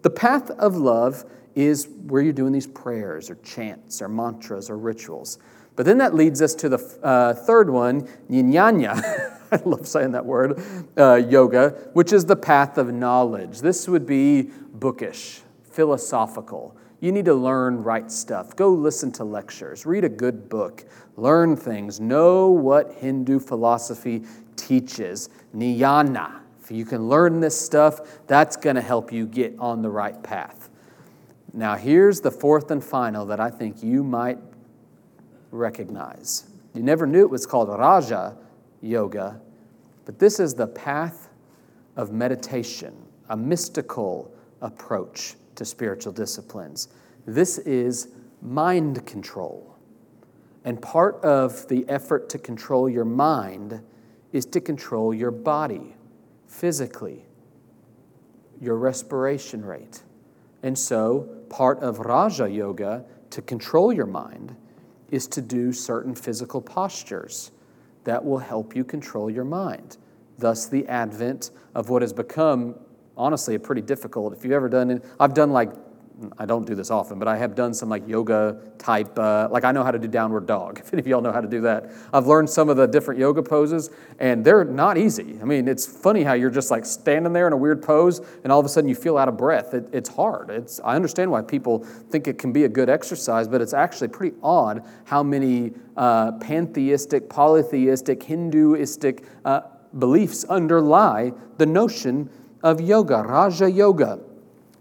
The 0.04 0.12
path 0.12 0.49
of 0.52 0.78
love 0.78 1.26
is 1.54 1.89
where 2.06 2.22
you're 2.22 2.32
doing 2.32 2.54
these 2.54 2.68
prayers 2.68 3.30
or 3.30 3.36
chants 3.43 4.02
or 4.02 4.08
mantras 4.08 4.70
or 4.70 4.78
rituals. 4.78 5.39
But 5.76 5.86
then 5.86 5.97
that 5.97 6.16
leads 6.16 6.41
us 6.41 6.56
to 6.56 6.70
the 6.70 6.99
uh, 7.04 7.34
third 7.34 7.70
one, 7.70 8.08
jnana. 8.30 9.39
I 9.54 9.60
love 9.66 9.86
saying 9.86 10.12
that 10.12 10.26
word, 10.26 10.64
uh, 10.97 11.16
yoga, 11.16 11.72
which 11.93 12.14
is 12.14 12.26
the 12.26 12.36
path 12.38 12.78
of 12.78 12.93
knowledge. 12.93 13.60
This 13.60 13.88
would 13.88 14.06
be 14.06 14.43
bookish, 14.74 15.41
philosophical. 15.64 16.78
You 17.02 17.12
need 17.12 17.26
to 17.26 17.34
learn 17.34 17.84
right 17.84 18.10
stuff. 18.10 18.56
Go 18.56 18.70
listen 18.70 19.12
to 19.14 19.26
lectures, 19.26 19.86
read 19.86 20.06
a 20.06 20.10
good 20.10 20.47
book, 20.47 20.86
learn 21.18 21.58
things, 21.58 21.99
know 21.99 22.47
what 22.47 22.93
Hindu 22.93 23.39
philosophy 23.39 24.24
teaches. 24.56 25.30
Jnana. 25.54 26.39
If 26.64 26.72
you 26.72 26.86
can 26.86 27.10
learn 27.10 27.41
this 27.41 27.60
stuff, 27.60 27.99
that's 28.28 28.56
going 28.56 28.78
to 28.78 28.82
help 28.82 29.12
you 29.12 29.26
get 29.26 29.56
on 29.60 29.82
the 29.82 29.89
right 29.89 30.22
path. 30.24 30.70
Now, 31.54 31.76
here's 31.76 32.22
the 32.22 32.32
fourth 32.32 32.72
and 32.72 32.82
final 32.82 33.26
that 33.26 33.41
I 33.41 33.49
think 33.49 33.84
you 33.84 34.04
might 34.04 34.38
recognize. 35.49 36.45
You 36.74 36.84
never 36.84 37.06
knew 37.06 37.22
it 37.22 37.30
was 37.30 37.45
called 37.45 37.68
Raja 37.68 38.38
yoga, 38.82 39.40
but 40.06 40.20
this 40.20 40.40
is 40.40 40.54
the 40.54 40.68
path 40.68 41.30
of 41.96 42.12
meditation, 42.12 42.96
a 43.30 43.38
mystical 43.38 44.34
approach 44.62 45.36
to 45.56 45.66
spiritual 45.66 46.14
disciplines. 46.14 46.88
This 47.26 47.58
is 47.60 48.10
mind 48.42 49.06
control. 49.06 49.76
And 50.64 50.82
part 50.82 51.24
of 51.24 51.68
the 51.68 51.86
effort 51.88 52.30
to 52.30 52.38
control 52.38 52.90
your 52.90 53.06
mind 53.06 53.82
is 54.32 54.46
to 54.48 54.62
control 54.62 55.14
your 55.14 55.32
body 55.32 55.96
physically, 56.48 57.26
your 58.60 58.76
respiration 58.76 59.66
rate. 59.66 60.04
And 60.64 60.78
so, 60.78 61.28
part 61.50 61.80
of 61.80 62.00
Raja 62.00 62.50
Yoga 62.50 63.06
to 63.32 63.42
control 63.42 63.92
your 63.92 64.06
mind 64.06 64.56
is 65.10 65.28
to 65.28 65.42
do 65.42 65.74
certain 65.74 66.14
physical 66.14 66.62
postures 66.62 67.52
that 68.04 68.24
will 68.24 68.39
help 68.39 68.76
you 68.76 68.84
control 68.84 69.30
your 69.30 69.43
mind. 69.43 69.97
Thus, 70.38 70.68
the 70.68 70.88
advent 70.88 71.52
of 71.76 71.89
what 71.89 72.02
has 72.02 72.14
become, 72.14 72.76
honestly, 73.16 73.56
a 73.56 73.60
pretty 73.60 73.82
difficult. 73.82 74.34
If 74.34 74.43
you've 74.43 74.54
ever 74.54 74.70
done 74.70 74.91
it, 74.91 75.06
I've 75.20 75.34
done 75.34 75.52
like 75.52 75.72
I 76.38 76.46
don't 76.46 76.66
do 76.66 76.76
this 76.76 76.92
often, 76.92 77.20
but 77.20 77.28
I 77.28 77.38
have 77.38 77.56
done 77.56 77.74
some 77.74 77.90
like 77.90 78.08
yoga 78.08 78.58
type, 78.78 79.18
uh, 79.18 79.48
like 79.52 79.64
I 79.64 79.72
know 79.72 79.84
how 79.84 79.92
to 79.92 80.00
do 80.00 80.08
downward 80.08 80.46
dog. 80.46 80.80
If 80.92 80.94
any 80.94 81.00
of 81.00 81.08
y'all 81.08 81.22
know 81.22 81.32
how 81.32 81.42
to 81.42 81.48
do 81.48 81.62
that, 81.62 81.92
I've 82.12 82.28
learned 82.28 82.50
some 82.50 82.70
of 82.70 82.78
the 82.78 82.88
different 82.88 83.20
yoga 83.20 83.42
poses, 83.44 83.90
and 84.20 84.44
they're 84.44 84.66
not 84.66 84.98
easy. 84.98 85.38
I 85.42 85.46
mean, 85.46 85.68
it's 85.68 85.86
funny 85.86 86.24
how 86.24 86.34
you're 86.34 86.50
just 86.50 86.72
like 86.72 86.86
standing 86.86 87.34
there 87.34 87.48
in 87.48 87.54
a 87.54 87.58
weird 87.58 87.82
pose, 87.82 88.22
and 88.44 88.52
all 88.52 88.60
of 88.60 88.66
a 88.66 88.70
sudden 88.70 88.90
you 88.90 88.96
feel 88.96 89.18
out 89.18 89.28
of 89.28 89.38
breath. 89.38 89.74
It, 89.74 89.90
it's 89.94 90.10
hard. 90.10 90.50
It's, 90.50 90.80
I 90.84 90.96
understand 90.96 91.32
why 91.32 91.42
people 91.42 91.86
think 92.10 92.28
it 92.28 92.38
can 92.38 92.52
be 92.52 92.66
a 92.66 92.70
good 92.70 92.90
exercise, 92.90 93.48
but 93.48 93.62
it's 93.62 93.74
actually 93.74 94.10
pretty 94.10 94.36
odd 94.44 94.84
how 95.06 95.24
many 95.24 95.74
uh, 95.98 96.34
pantheistic, 96.34 97.30
polytheistic, 97.30 98.24
Hinduistic 98.24 99.24
uh, 99.46 99.62
beliefs 99.98 100.44
underlie 100.46 101.32
the 101.58 101.66
notion 101.66 102.30
of 102.64 102.82
yoga, 102.82 103.24
Raja 103.24 103.70
Yoga 103.70 104.20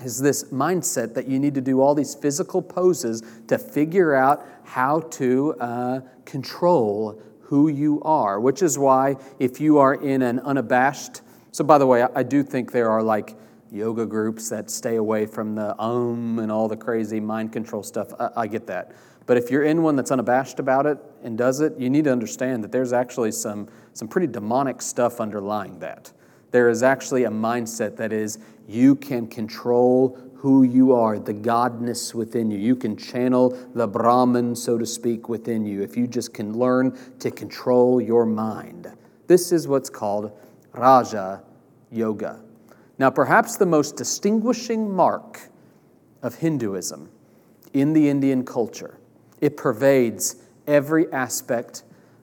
is 0.03 0.19
this 0.19 0.45
mindset 0.45 1.15
that 1.15 1.27
you 1.29 1.39
need 1.39 1.55
to 1.55 1.61
do 1.61 1.81
all 1.81 1.95
these 1.95 2.15
physical 2.15 2.63
poses 2.63 3.23
to 3.49 3.59
figure 3.59 4.15
out 4.15 4.47
how 4.65 5.01
to 5.01 5.55
uh, 5.61 6.01
control 6.25 7.21
who 7.41 7.69
you 7.69 8.01
are, 8.03 8.39
which 8.39 8.63
is 8.63 8.79
why 8.79 9.17
if 9.39 9.61
you 9.61 9.79
are 9.79 9.95
in 9.95 10.23
an 10.23 10.39
unabashed, 10.41 11.23
so 11.53 11.65
by 11.65 11.79
the 11.79 11.87
way, 11.87 12.07
I 12.15 12.23
do 12.23 12.43
think 12.43 12.71
there 12.71 12.91
are 12.91 13.03
like 13.03 13.37
yoga 13.73 14.07
groups 14.07 14.49
that 14.51 14.71
stay 14.71 14.97
away 14.97 15.27
from 15.27 15.55
the 15.55 15.81
um 15.81 16.39
and 16.39 16.51
all 16.51 16.69
the 16.69 16.77
crazy 16.77 17.21
mind 17.21 17.53
control 17.53 17.83
stuff. 17.83 18.13
I, 18.19 18.31
I 18.37 18.47
get 18.47 18.67
that. 18.69 18.93
But 19.27 19.37
if 19.37 19.51
you're 19.51 19.65
in 19.65 19.83
one 19.83 19.97
that's 19.97 20.11
unabashed 20.11 20.59
about 20.59 20.87
it 20.87 20.99
and 21.23 21.39
does 21.39 21.61
it, 21.61 21.79
you 21.79 21.91
need 21.91 22.05
to 22.05 22.13
understand 22.13 22.65
that 22.65 22.73
there's 22.73 22.93
actually 22.93 23.33
some, 23.33 23.69
some 23.93 24.09
pretty 24.09 24.27
demonic 24.27 24.83
stuff 24.83 25.21
underlying 25.21 25.79
that. 25.81 26.13
There 26.51 26.69
is 26.69 26.83
actually 26.83 27.25
a 27.25 27.31
mindset 27.31 27.97
that 27.97 28.13
is 28.13 28.39
you 28.71 28.95
can 28.95 29.27
control 29.27 30.17
who 30.37 30.63
you 30.63 30.95
are, 30.95 31.19
the 31.19 31.35
godness 31.35 32.15
within 32.15 32.51
you. 32.51 32.59
You 32.59 32.77
can 32.77 32.97
channel 32.97 33.51
the 33.75 33.87
Brahman, 33.87 34.55
so 34.55 34.79
to 34.79 34.87
speak, 34.87 35.29
within 35.29 35.67
you 35.67 35.83
if 35.83 35.97
you 35.97 36.07
just 36.07 36.33
can 36.33 36.57
learn 36.57 36.97
to 37.19 37.31
control 37.31 38.01
your 38.01 38.25
mind. 38.25 38.87
This 39.27 39.51
is 39.53 39.67
what's 39.67 39.91
called 39.91 40.33
Raja 40.73 41.43
Yoga. 41.91 42.41
Now, 42.99 43.11
perhaps 43.11 43.57
the 43.57 43.67
most 43.67 43.97
distinguishing 43.97 44.91
mark 44.91 45.41
of 46.23 46.37
Hinduism 46.37 47.11
in 47.73 47.93
the 47.93 48.09
Indian 48.09 48.45
culture, 48.45 48.99
it 49.41 49.57
pervades 49.57 50.37
every 50.67 51.13
aspect 51.13 51.83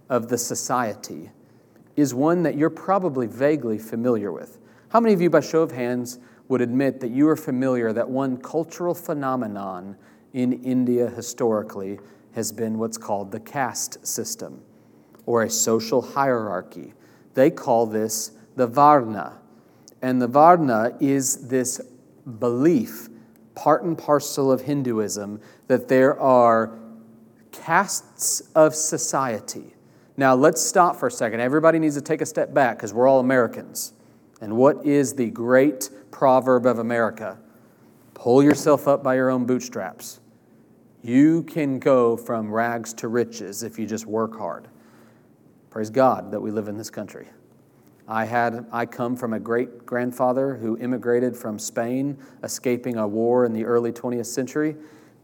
of 0.09 0.29
the 0.29 0.37
society 0.37 1.29
is 1.97 2.13
one 2.13 2.43
that 2.43 2.55
you're 2.55 2.69
probably 2.69 3.27
vaguely 3.27 3.77
familiar 3.77 4.31
with. 4.31 4.59
How 4.89 5.01
many 5.01 5.13
of 5.13 5.19
you, 5.19 5.29
by 5.29 5.41
show 5.41 5.61
of 5.61 5.71
hands, 5.71 6.19
would 6.47 6.61
admit 6.61 6.99
that 6.99 7.11
you 7.11 7.27
are 7.27 7.35
familiar 7.35 7.91
that 7.93 8.09
one 8.09 8.37
cultural 8.37 8.93
phenomenon 8.93 9.95
in 10.33 10.53
India 10.63 11.09
historically 11.09 11.99
has 12.33 12.51
been 12.51 12.77
what's 12.77 12.97
called 12.97 13.31
the 13.31 13.39
caste 13.39 14.05
system 14.05 14.61
or 15.25 15.43
a 15.43 15.49
social 15.49 16.01
hierarchy? 16.01 16.93
They 17.33 17.51
call 17.51 17.85
this 17.85 18.31
the 18.55 18.67
Varna. 18.67 19.39
And 20.01 20.21
the 20.21 20.27
Varna 20.27 20.95
is 20.99 21.47
this 21.47 21.81
belief, 22.39 23.09
part 23.55 23.83
and 23.83 23.97
parcel 23.97 24.51
of 24.51 24.61
Hinduism, 24.61 25.41
that 25.67 25.87
there 25.87 26.19
are 26.19 26.77
castes 27.51 28.41
of 28.55 28.75
society 28.75 29.73
now, 30.17 30.33
let's 30.33 30.61
stop 30.61 30.95
for 30.95 31.07
a 31.07 31.11
second. 31.11 31.41
Everybody 31.41 31.77
needs 31.77 31.93
to 31.93 32.01
take 32.01 32.21
a 32.21 32.25
step 32.25 32.51
back 32.51 32.77
because 32.77 32.91
we're 32.91 33.07
all 33.07 33.19
Americans. 33.19 33.93
And 34.41 34.55
what 34.55 34.85
is 34.85 35.13
the 35.13 35.29
great 35.29 35.89
proverb 36.11 36.65
of 36.65 36.79
America? 36.79 37.37
Pull 38.13 38.43
yourself 38.43 38.87
up 38.87 39.03
by 39.03 39.15
your 39.15 39.29
own 39.29 39.45
bootstraps. 39.45 40.19
You 41.01 41.43
can 41.43 41.79
go 41.79 42.17
from 42.17 42.51
rags 42.51 42.93
to 42.95 43.07
riches 43.07 43.63
if 43.63 43.79
you 43.79 43.85
just 43.85 44.05
work 44.05 44.37
hard. 44.37 44.67
Praise 45.69 45.89
God 45.89 46.31
that 46.31 46.41
we 46.41 46.51
live 46.51 46.67
in 46.67 46.77
this 46.77 46.89
country. 46.89 47.27
I 48.07 48.25
had 48.25 48.65
I 48.71 48.85
come 48.85 49.15
from 49.15 49.33
a 49.33 49.39
great 49.39 49.85
grandfather 49.85 50.55
who 50.55 50.77
immigrated 50.77 51.35
from 51.35 51.59
Spain, 51.59 52.17
escaping 52.41 52.97
a 52.97 53.07
war 53.07 53.45
in 53.45 53.53
the 53.53 53.65
early 53.65 53.91
20th 53.91 54.27
century. 54.27 54.75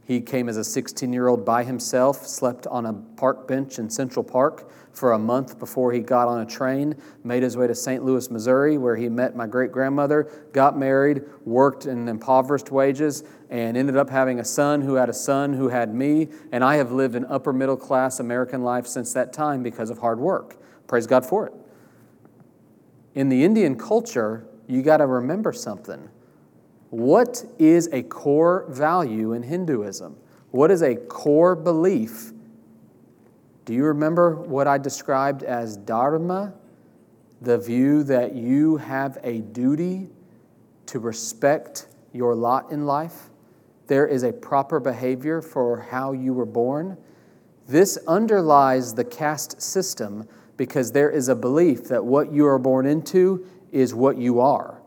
He 0.06 0.20
came 0.20 0.50
as 0.50 0.58
a 0.58 0.64
16 0.64 1.14
year 1.14 1.28
old 1.28 1.46
by 1.46 1.64
himself, 1.64 2.28
slept 2.28 2.68
on 2.68 2.86
a 2.86 2.94
park 2.94 3.48
bench 3.48 3.80
in 3.80 3.90
Central 3.90 4.24
Park 4.24 4.70
for 4.92 5.14
a 5.14 5.20
month 5.20 5.58
before 5.58 5.92
he 5.92 6.00
got 6.02 6.28
on 6.28 6.42
a 6.42 6.46
train, 6.46 6.96
made 7.24 7.42
his 7.42 7.58
way 7.58 7.68
to 7.68 7.74
St. 7.74 8.04
Louis, 8.04 8.30
Missouri, 8.30 8.78
where 8.78 8.96
he 8.96 9.10
met 9.10 9.36
my 9.36 9.48
great 9.48 9.72
grandmother, 9.72 10.30
got 10.52 10.78
married, 10.78 11.24
worked 11.46 11.86
in 11.86 12.08
impoverished 12.08 12.70
wages, 12.70 13.24
and 13.50 13.78
ended 13.78 13.98
up 13.98 14.10
having 14.10 14.40
a 14.40 14.46
son 14.46 14.82
who 14.82 14.96
had 14.96 15.10
a 15.10 15.14
son 15.14 15.54
who 15.54 15.70
had 15.70 15.96
me. 15.96 16.28
And 16.52 16.64
I 16.64 16.76
have 16.76 16.92
lived 16.92 17.16
an 17.16 17.26
upper 17.26 17.54
middle 17.54 17.78
class 17.78 18.20
American 18.20 18.64
life 18.64 18.86
since 18.86 19.14
that 19.14 19.32
time 19.34 19.64
because 19.64 19.90
of 19.90 20.00
hard 20.00 20.20
work. 20.20 20.58
Praise 20.86 21.08
God 21.08 21.26
for 21.26 21.48
it. 21.48 21.54
In 23.16 23.30
the 23.30 23.44
Indian 23.44 23.78
culture, 23.78 24.46
you 24.68 24.82
got 24.82 24.98
to 24.98 25.08
remember 25.08 25.54
something. 25.54 26.10
What 26.94 27.44
is 27.58 27.90
a 27.92 28.04
core 28.04 28.68
value 28.70 29.34
in 29.34 29.42
Hinduism? 29.42 30.16
What 30.52 30.70
is 30.70 30.84
a 30.84 30.96
core 30.96 31.56
belief? 31.56 32.32
Do 33.66 33.74
you 33.74 33.86
remember 33.86 34.36
what 34.36 34.68
I 34.68 34.78
described 34.78 35.42
as 35.42 35.76
dharma? 35.76 36.54
The 37.42 37.58
view 37.58 38.04
that 38.04 38.36
you 38.36 38.78
have 38.78 39.18
a 39.24 39.40
duty 39.40 40.12
to 40.86 41.00
respect 41.00 41.88
your 42.12 42.36
lot 42.36 42.72
in 42.72 42.86
life. 42.86 43.32
There 43.88 44.06
is 44.06 44.22
a 44.22 44.32
proper 44.32 44.80
behavior 44.80 45.42
for 45.42 45.80
how 45.80 46.12
you 46.12 46.32
were 46.32 46.46
born. 46.46 46.96
This 47.68 47.98
underlies 48.08 48.94
the 48.94 49.04
caste 49.04 49.60
system 49.60 50.28
because 50.58 50.92
there 50.92 51.10
is 51.10 51.28
a 51.28 51.36
belief 51.36 51.86
that 51.86 52.06
what 52.06 52.32
you 52.32 52.46
are 52.46 52.60
born 52.60 52.86
into 52.86 53.48
is 53.72 53.96
what 53.96 54.16
you 54.20 54.40
are, 54.40 54.80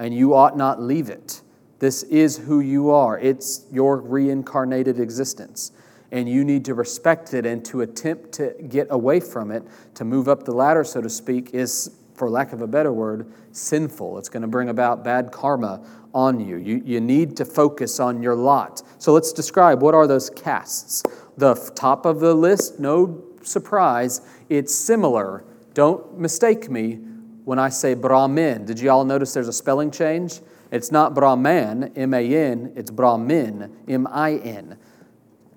and 0.00 0.12
you 0.12 0.34
ought 0.34 0.56
not 0.56 0.82
leave 0.82 1.08
it. 1.08 1.42
This 1.84 2.02
is 2.04 2.38
who 2.38 2.60
you 2.60 2.88
are, 2.92 3.18
it's 3.18 3.66
your 3.70 3.98
reincarnated 3.98 4.98
existence. 4.98 5.70
And 6.12 6.26
you 6.26 6.42
need 6.42 6.64
to 6.64 6.72
respect 6.72 7.34
it 7.34 7.44
and 7.44 7.62
to 7.66 7.82
attempt 7.82 8.32
to 8.32 8.54
get 8.70 8.86
away 8.88 9.20
from 9.20 9.50
it, 9.50 9.64
to 9.96 10.02
move 10.02 10.26
up 10.26 10.44
the 10.44 10.52
ladder, 10.52 10.82
so 10.82 11.02
to 11.02 11.10
speak, 11.10 11.52
is, 11.52 11.94
for 12.14 12.30
lack 12.30 12.54
of 12.54 12.62
a 12.62 12.66
better 12.66 12.90
word, 12.90 13.30
sinful. 13.52 14.16
It's 14.16 14.30
going 14.30 14.40
to 14.40 14.48
bring 14.48 14.70
about 14.70 15.04
bad 15.04 15.30
karma 15.30 15.86
on 16.14 16.40
you. 16.40 16.56
you. 16.56 16.80
You 16.86 17.02
need 17.02 17.36
to 17.36 17.44
focus 17.44 18.00
on 18.00 18.22
your 18.22 18.34
lot. 18.34 18.80
So 18.96 19.12
let's 19.12 19.34
describe 19.34 19.82
what 19.82 19.94
are 19.94 20.06
those 20.06 20.30
castes. 20.30 21.02
The 21.36 21.54
top 21.74 22.06
of 22.06 22.18
the 22.20 22.32
list, 22.32 22.80
no 22.80 23.22
surprise, 23.42 24.22
it's 24.48 24.74
similar. 24.74 25.44
Don't 25.74 26.18
mistake 26.18 26.70
me 26.70 27.00
when 27.44 27.58
I 27.58 27.68
say 27.68 27.92
Brahmin. 27.92 28.64
Did 28.64 28.80
you 28.80 28.90
all 28.90 29.04
notice 29.04 29.34
there's 29.34 29.48
a 29.48 29.52
spelling 29.52 29.90
change? 29.90 30.40
It's 30.74 30.90
not 30.90 31.14
Brahman, 31.14 31.92
M 31.94 32.12
A 32.12 32.34
N, 32.34 32.72
it's 32.74 32.90
Brahmin, 32.90 33.70
M 33.86 34.08
I 34.10 34.38
N. 34.38 34.76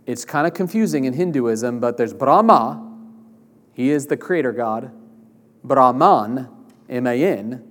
It's 0.05 0.23
kind 0.23 0.45
of 0.45 0.53
confusing 0.53 1.05
in 1.05 1.13
Hinduism, 1.13 1.79
but 1.79 1.97
there's 1.97 2.13
Brahma, 2.13 2.87
he 3.73 3.89
is 3.89 4.05
the 4.05 4.15
creator 4.15 4.51
God. 4.51 4.91
Brahman, 5.63 6.47
M 6.87 7.07
A 7.07 7.23
N, 7.23 7.63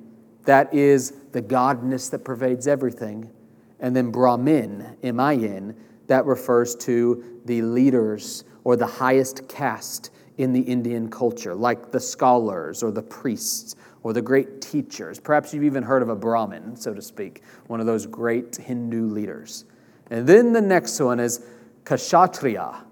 that 0.45 0.75
is 0.75 1.13
the 1.31 1.41
godness 1.41 2.11
that 2.11 2.25
pervades 2.25 2.67
everything. 2.67 3.31
And 3.79 3.95
then 3.95 4.11
Brahmin, 4.11 4.97
M 5.05 5.21
I 5.21 5.35
N, 5.35 5.77
that 6.09 6.27
refers 6.27 6.75
to 6.75 7.41
the 7.45 7.63
leaders 7.63 8.43
or 8.65 8.75
the 8.75 8.89
highest 8.89 9.49
caste 9.49 10.11
in 10.37 10.53
the 10.53 10.63
Indian 10.63 11.09
culture, 11.09 11.55
like 11.55 11.93
the 11.93 12.01
scholars 12.01 12.83
or 12.83 12.91
the 12.91 13.03
priests 13.03 13.77
or 14.07 14.13
the 14.13 14.23
great 14.23 14.61
teachers. 14.61 15.19
Perhaps 15.19 15.53
you've 15.53 15.65
even 15.65 15.83
heard 15.83 16.01
of 16.01 16.09
a 16.11 16.15
Brahmin, 16.15 16.77
so 16.77 16.95
to 16.95 17.03
speak, 17.03 17.43
one 17.67 17.81
of 17.81 17.87
those 17.87 18.07
great 18.07 18.55
Hindu 18.55 19.09
leaders. 19.09 19.65
And 20.13 20.25
then 20.25 20.53
the 20.53 20.61
next 20.61 21.01
one 21.01 21.19
is 21.19 21.45
Kshatriya. 21.85 22.85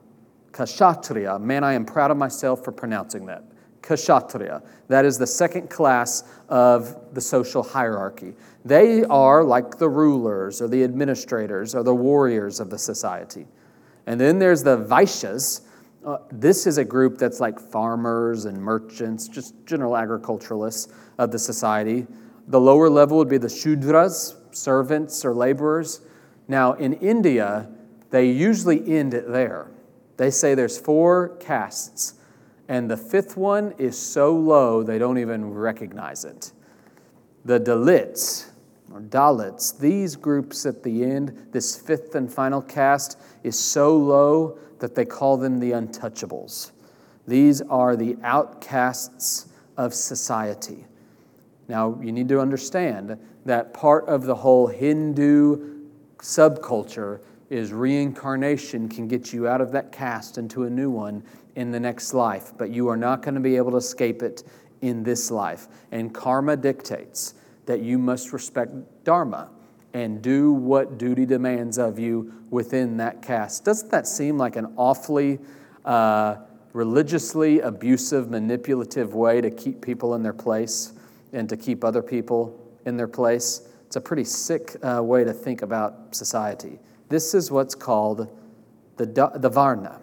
Kshatriya. 0.51 1.39
Man, 1.39 1.63
I 1.63 1.75
am 1.75 1.85
proud 1.85 2.11
of 2.11 2.17
myself 2.17 2.65
for 2.65 2.73
pronouncing 2.73 3.27
that. 3.27 3.45
Kshatriya. 3.83 4.61
That 4.89 5.05
is 5.05 5.17
the 5.17 5.27
second 5.29 5.71
class 5.71 6.25
of 6.49 6.97
the 7.15 7.21
social 7.21 7.63
hierarchy. 7.63 8.35
They 8.65 9.05
are 9.05 9.45
like 9.45 9.79
the 9.79 9.89
rulers 9.89 10.61
or 10.61 10.67
the 10.67 10.83
administrators 10.83 11.77
or 11.77 11.85
the 11.85 11.95
warriors 11.95 12.59
of 12.59 12.71
the 12.71 12.79
society. 12.79 13.47
And 14.07 14.21
then 14.21 14.41
there's 14.41 14.65
the 14.65 14.79
Vaishyas, 14.79 15.61
uh, 16.05 16.19
this 16.31 16.67
is 16.67 16.77
a 16.77 16.85
group 16.85 17.19
that's 17.19 17.41
like 17.41 17.59
farmers 17.59 18.47
and 18.47 18.59
merchants, 18.59 19.27
just 19.29 19.55
general 19.65 19.97
agriculturalists 19.97 20.93
of 21.19 21.31
the 21.31 21.39
society. 21.39 22.07
The 22.49 22.61
lower 22.61 22.89
level 22.91 23.19
would 23.19 23.29
be 23.29 23.39
the 23.39 23.49
Shudras, 23.49 24.35
servants 24.55 25.25
or 25.25 25.35
laborers. 25.35 26.01
Now, 26.49 26.75
in 26.75 26.95
India, 26.95 27.69
they 28.11 28.31
usually 28.31 28.97
end 28.97 29.15
it 29.15 29.31
there. 29.31 29.71
They 30.17 30.31
say 30.31 30.55
there's 30.55 30.79
four 30.79 31.37
castes, 31.41 32.15
and 32.69 32.91
the 32.91 32.97
fifth 32.97 33.37
one 33.37 33.75
is 33.79 33.99
so 33.99 34.35
low 34.35 34.83
they 34.83 34.99
don't 34.99 35.19
even 35.19 35.53
recognize 35.53 36.25
it. 36.25 36.53
The 37.45 37.59
Dalits, 37.59 38.51
or 38.93 39.01
Dalits. 39.01 39.77
These 39.79 40.17
groups 40.17 40.67
at 40.67 40.83
the 40.83 41.05
end, 41.05 41.49
this 41.51 41.77
fifth 41.77 42.15
and 42.15 42.33
final 42.33 42.63
caste, 42.63 43.19
is 43.43 43.59
so 43.59 43.97
low 43.97 44.59
that 44.79 44.95
they 44.95 45.05
call 45.05 45.37
them 45.37 45.59
the 45.59 45.73
untouchables. 45.73 46.71
These 47.27 47.63
are 47.63 47.97
the 47.97 48.17
outcasts 48.23 49.49
of 49.77 49.93
society. 49.95 50.85
Now, 51.69 51.99
you 52.03 52.13
need 52.13 52.29
to 52.29 52.41
understand 52.41 53.19
that 53.47 53.73
part 53.73 54.07
of 54.07 54.25
the 54.25 54.35
whole 54.35 54.67
Hindu 54.67 55.81
subculture 56.19 57.21
is 57.51 57.73
reincarnation 57.73 58.89
can 58.89 59.07
get 59.07 59.33
you 59.33 59.47
out 59.47 59.61
of 59.61 59.73
that 59.73 59.93
caste 59.93 60.39
into 60.39 60.65
a 60.65 60.71
new 60.71 60.91
one 60.91 61.23
in 61.57 61.71
the 61.71 61.81
next 61.81 62.15
life, 62.15 62.53
but 62.59 62.71
you 62.71 62.89
are 62.89 62.97
not 62.97 63.23
going 63.23 63.35
to 63.35 63.41
be 63.41 63.57
able 63.57 63.71
to 63.71 63.77
escape 63.77 64.23
it 64.23 64.43
in 64.81 65.03
this 65.03 65.31
life. 65.31 65.69
And 65.93 66.13
karma 66.13 66.57
dictates 66.57 67.35
that 67.67 67.81
you 67.81 67.99
must 67.99 68.33
respect 68.33 68.73
dharma 69.05 69.51
and 69.93 70.21
do 70.21 70.53
what 70.53 70.99
duty 70.99 71.25
demands 71.25 71.79
of 71.79 71.99
you 71.99 72.33
within 72.51 72.97
that 72.97 73.23
caste. 73.23 73.65
Doesn't 73.65 73.91
that 73.91 74.09
seem 74.09 74.37
like 74.37 74.57
an 74.57 74.73
awfully 74.77 75.39
uh, 75.85 76.37
religiously 76.73 77.61
abusive, 77.61 78.31
manipulative 78.31 79.15
way 79.15 79.41
to 79.41 79.51
keep 79.51 79.81
people 79.81 80.15
in 80.15 80.23
their 80.23 80.33
place 80.33 80.94
and 81.35 81.49
to 81.49 81.57
keep 81.57 81.85
other 81.85 82.03
people 82.03 82.59
in 82.87 82.97
their 82.97 83.09
place? 83.09 83.69
It's 83.87 83.97
a 83.97 84.01
pretty 84.01 84.25
sick 84.25 84.77
uh, 84.83 85.03
way 85.03 85.25
to 85.25 85.33
think 85.33 85.63
about 85.63 86.15
society. 86.15 86.79
This 87.09 87.35
is 87.35 87.51
what's 87.51 87.75
called 87.75 88.29
the, 88.97 89.31
the 89.37 89.49
Varna. 89.49 90.01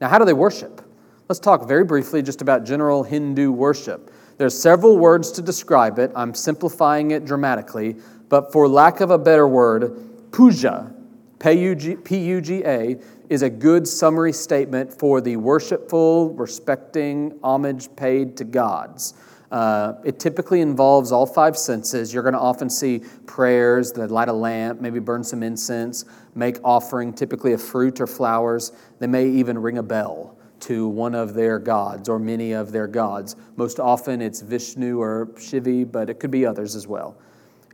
Now, 0.00 0.08
how 0.08 0.18
do 0.18 0.24
they 0.24 0.34
worship? 0.34 0.82
Let's 1.28 1.40
talk 1.40 1.66
very 1.66 1.84
briefly 1.84 2.22
just 2.22 2.42
about 2.42 2.64
general 2.64 3.02
Hindu 3.02 3.50
worship. 3.50 4.12
There's 4.36 4.60
several 4.60 4.98
words 4.98 5.32
to 5.32 5.42
describe 5.42 5.98
it. 5.98 6.12
I'm 6.14 6.34
simplifying 6.34 7.12
it 7.12 7.24
dramatically, 7.24 7.96
but 8.28 8.52
for 8.52 8.68
lack 8.68 9.00
of 9.00 9.10
a 9.10 9.18
better 9.18 9.48
word, 9.48 10.30
puja, 10.32 10.92
P 11.38 11.52
U 11.52 12.40
G 12.40 12.62
A, 12.64 12.96
is 13.28 13.42
a 13.42 13.50
good 13.50 13.86
summary 13.86 14.32
statement 14.32 14.92
for 14.98 15.20
the 15.20 15.36
worshipful, 15.36 16.34
respecting 16.34 17.38
homage 17.42 17.94
paid 17.96 18.36
to 18.36 18.44
gods. 18.44 19.14
Uh, 19.50 19.94
it 20.04 20.18
typically 20.18 20.60
involves 20.60 21.12
all 21.12 21.26
five 21.26 21.56
senses. 21.56 22.12
You're 22.12 22.22
going 22.22 22.34
to 22.34 22.40
often 22.40 22.68
see 22.68 23.02
prayers, 23.26 23.92
that 23.92 24.10
light 24.10 24.28
a 24.28 24.32
lamp, 24.32 24.80
maybe 24.80 24.98
burn 24.98 25.22
some 25.22 25.42
incense, 25.42 26.04
make 26.34 26.58
offering, 26.64 27.12
typically 27.12 27.52
of 27.52 27.62
fruit 27.62 28.00
or 28.00 28.06
flowers. 28.06 28.72
They 28.98 29.06
may 29.06 29.28
even 29.28 29.58
ring 29.58 29.78
a 29.78 29.82
bell 29.82 30.36
to 30.60 30.88
one 30.88 31.14
of 31.14 31.34
their 31.34 31.58
gods 31.58 32.08
or 32.08 32.18
many 32.18 32.52
of 32.52 32.72
their 32.72 32.86
gods. 32.86 33.36
Most 33.56 33.78
often 33.78 34.22
it's 34.22 34.40
Vishnu 34.40 35.00
or 35.00 35.26
Shivi, 35.34 35.90
but 35.90 36.08
it 36.08 36.18
could 36.18 36.30
be 36.30 36.46
others 36.46 36.74
as 36.74 36.86
well. 36.86 37.16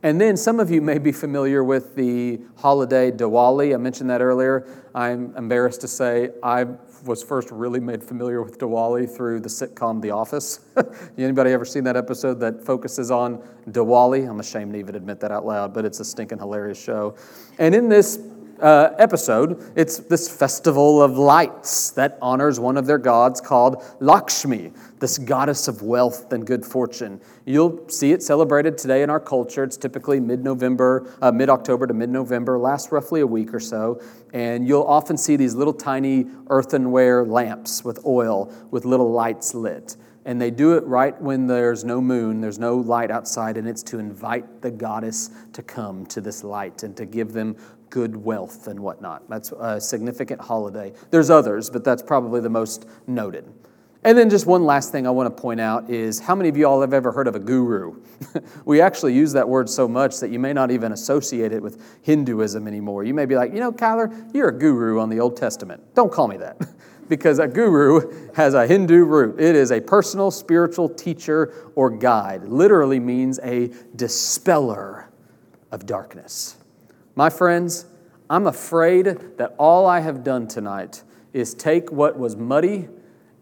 And 0.03 0.19
then 0.19 0.35
some 0.35 0.59
of 0.59 0.71
you 0.71 0.81
may 0.81 0.97
be 0.97 1.11
familiar 1.11 1.63
with 1.63 1.95
the 1.95 2.41
holiday 2.57 3.11
Diwali. 3.11 3.73
I 3.73 3.77
mentioned 3.77 4.09
that 4.09 4.21
earlier. 4.21 4.67
I'm 4.95 5.35
embarrassed 5.37 5.81
to 5.81 5.87
say 5.87 6.31
I 6.41 6.65
was 7.03 7.23
first 7.23 7.51
really 7.51 7.79
made 7.79 8.03
familiar 8.03 8.41
with 8.41 8.57
Diwali 8.59 9.09
through 9.09 9.39
the 9.39 9.49
sitcom 9.49 10.01
The 10.01 10.11
Office. 10.11 10.59
Anybody 11.17 11.51
ever 11.51 11.65
seen 11.65 11.83
that 11.85 11.97
episode 11.97 12.39
that 12.39 12.63
focuses 12.63 13.11
on 13.11 13.41
Diwali? 13.69 14.29
I'm 14.29 14.39
ashamed 14.39 14.73
to 14.73 14.79
even 14.79 14.95
admit 14.95 15.19
that 15.21 15.31
out 15.31 15.45
loud, 15.45 15.73
but 15.73 15.85
it's 15.85 15.99
a 15.99 16.05
stinking 16.05 16.39
hilarious 16.39 16.81
show. 16.81 17.15
And 17.59 17.73
in 17.73 17.89
this 17.89 18.19
uh, 18.61 18.93
episode, 18.97 19.71
it's 19.75 19.97
this 19.97 20.29
festival 20.29 21.01
of 21.01 21.17
lights 21.17 21.91
that 21.91 22.17
honors 22.21 22.59
one 22.59 22.77
of 22.77 22.85
their 22.85 22.97
gods 22.97 23.41
called 23.41 23.83
Lakshmi, 23.99 24.71
this 24.99 25.17
goddess 25.17 25.67
of 25.67 25.81
wealth 25.81 26.31
and 26.31 26.45
good 26.45 26.65
fortune. 26.65 27.19
You'll 27.45 27.89
see 27.89 28.11
it 28.11 28.21
celebrated 28.21 28.77
today 28.77 29.01
in 29.01 29.09
our 29.09 29.19
culture. 29.19 29.63
It's 29.63 29.77
typically 29.77 30.19
mid 30.19 30.43
November, 30.43 31.11
uh, 31.21 31.31
mid 31.31 31.49
October 31.49 31.87
to 31.87 31.93
mid 31.93 32.09
November, 32.09 32.59
lasts 32.59 32.91
roughly 32.91 33.21
a 33.21 33.27
week 33.27 33.53
or 33.53 33.59
so. 33.59 34.01
And 34.33 34.67
you'll 34.67 34.83
often 34.83 35.17
see 35.17 35.35
these 35.35 35.55
little 35.55 35.73
tiny 35.73 36.27
earthenware 36.49 37.25
lamps 37.25 37.83
with 37.83 38.05
oil 38.05 38.53
with 38.69 38.85
little 38.85 39.11
lights 39.11 39.53
lit. 39.55 39.97
And 40.23 40.39
they 40.39 40.51
do 40.51 40.77
it 40.77 40.85
right 40.85 41.19
when 41.19 41.47
there's 41.47 41.83
no 41.83 41.99
moon, 41.99 42.41
there's 42.41 42.59
no 42.59 42.77
light 42.77 43.09
outside, 43.09 43.57
and 43.57 43.67
it's 43.67 43.81
to 43.83 43.97
invite 43.97 44.61
the 44.61 44.69
goddess 44.69 45.31
to 45.53 45.63
come 45.63 46.05
to 46.07 46.21
this 46.21 46.43
light 46.43 46.83
and 46.83 46.95
to 46.97 47.07
give 47.07 47.33
them 47.33 47.55
good 47.91 48.15
wealth 48.15 48.65
and 48.65 48.79
whatnot. 48.79 49.29
That's 49.29 49.51
a 49.51 49.79
significant 49.79 50.41
holiday. 50.41 50.93
There's 51.11 51.29
others, 51.29 51.69
but 51.69 51.83
that's 51.83 52.01
probably 52.01 52.41
the 52.41 52.49
most 52.49 52.87
noted. 53.05 53.53
And 54.03 54.17
then 54.17 54.31
just 54.31 54.47
one 54.47 54.65
last 54.65 54.91
thing 54.91 55.05
I 55.05 55.11
want 55.11 55.35
to 55.35 55.41
point 55.41 55.59
out 55.59 55.87
is 55.91 56.19
how 56.19 56.33
many 56.33 56.49
of 56.49 56.57
you 56.57 56.65
all 56.67 56.81
have 56.81 56.93
ever 56.93 57.11
heard 57.11 57.27
of 57.27 57.35
a 57.35 57.39
guru? 57.39 58.01
we 58.65 58.81
actually 58.81 59.13
use 59.13 59.33
that 59.33 59.47
word 59.47 59.69
so 59.69 59.87
much 59.87 60.19
that 60.21 60.31
you 60.31 60.39
may 60.39 60.53
not 60.53 60.71
even 60.71 60.91
associate 60.91 61.51
it 61.51 61.61
with 61.61 61.83
Hinduism 62.01 62.67
anymore. 62.67 63.03
You 63.03 63.13
may 63.13 63.27
be 63.27 63.35
like, 63.35 63.53
you 63.53 63.59
know, 63.59 63.71
Kyler, 63.71 64.33
you're 64.33 64.47
a 64.47 64.57
guru 64.57 64.99
on 64.99 65.09
the 65.09 65.19
Old 65.19 65.37
Testament. 65.37 65.83
Don't 65.93 66.11
call 66.11 66.27
me 66.27 66.37
that. 66.37 66.57
because 67.09 67.39
a 67.39 67.47
guru 67.47 68.31
has 68.33 68.53
a 68.53 68.65
Hindu 68.65 69.03
root. 69.03 69.39
It 69.39 69.55
is 69.55 69.71
a 69.71 69.81
personal 69.81 70.31
spiritual 70.31 70.89
teacher 70.89 71.53
or 71.75 71.89
guide. 71.91 72.45
Literally 72.45 72.99
means 72.99 73.37
a 73.43 73.69
dispeller 73.95 75.11
of 75.71 75.85
darkness. 75.85 76.55
My 77.15 77.29
friends, 77.29 77.85
I'm 78.29 78.47
afraid 78.47 79.05
that 79.37 79.53
all 79.57 79.85
I 79.85 79.99
have 79.99 80.23
done 80.23 80.47
tonight 80.47 81.03
is 81.33 81.53
take 81.53 81.91
what 81.91 82.17
was 82.17 82.35
muddy 82.35 82.87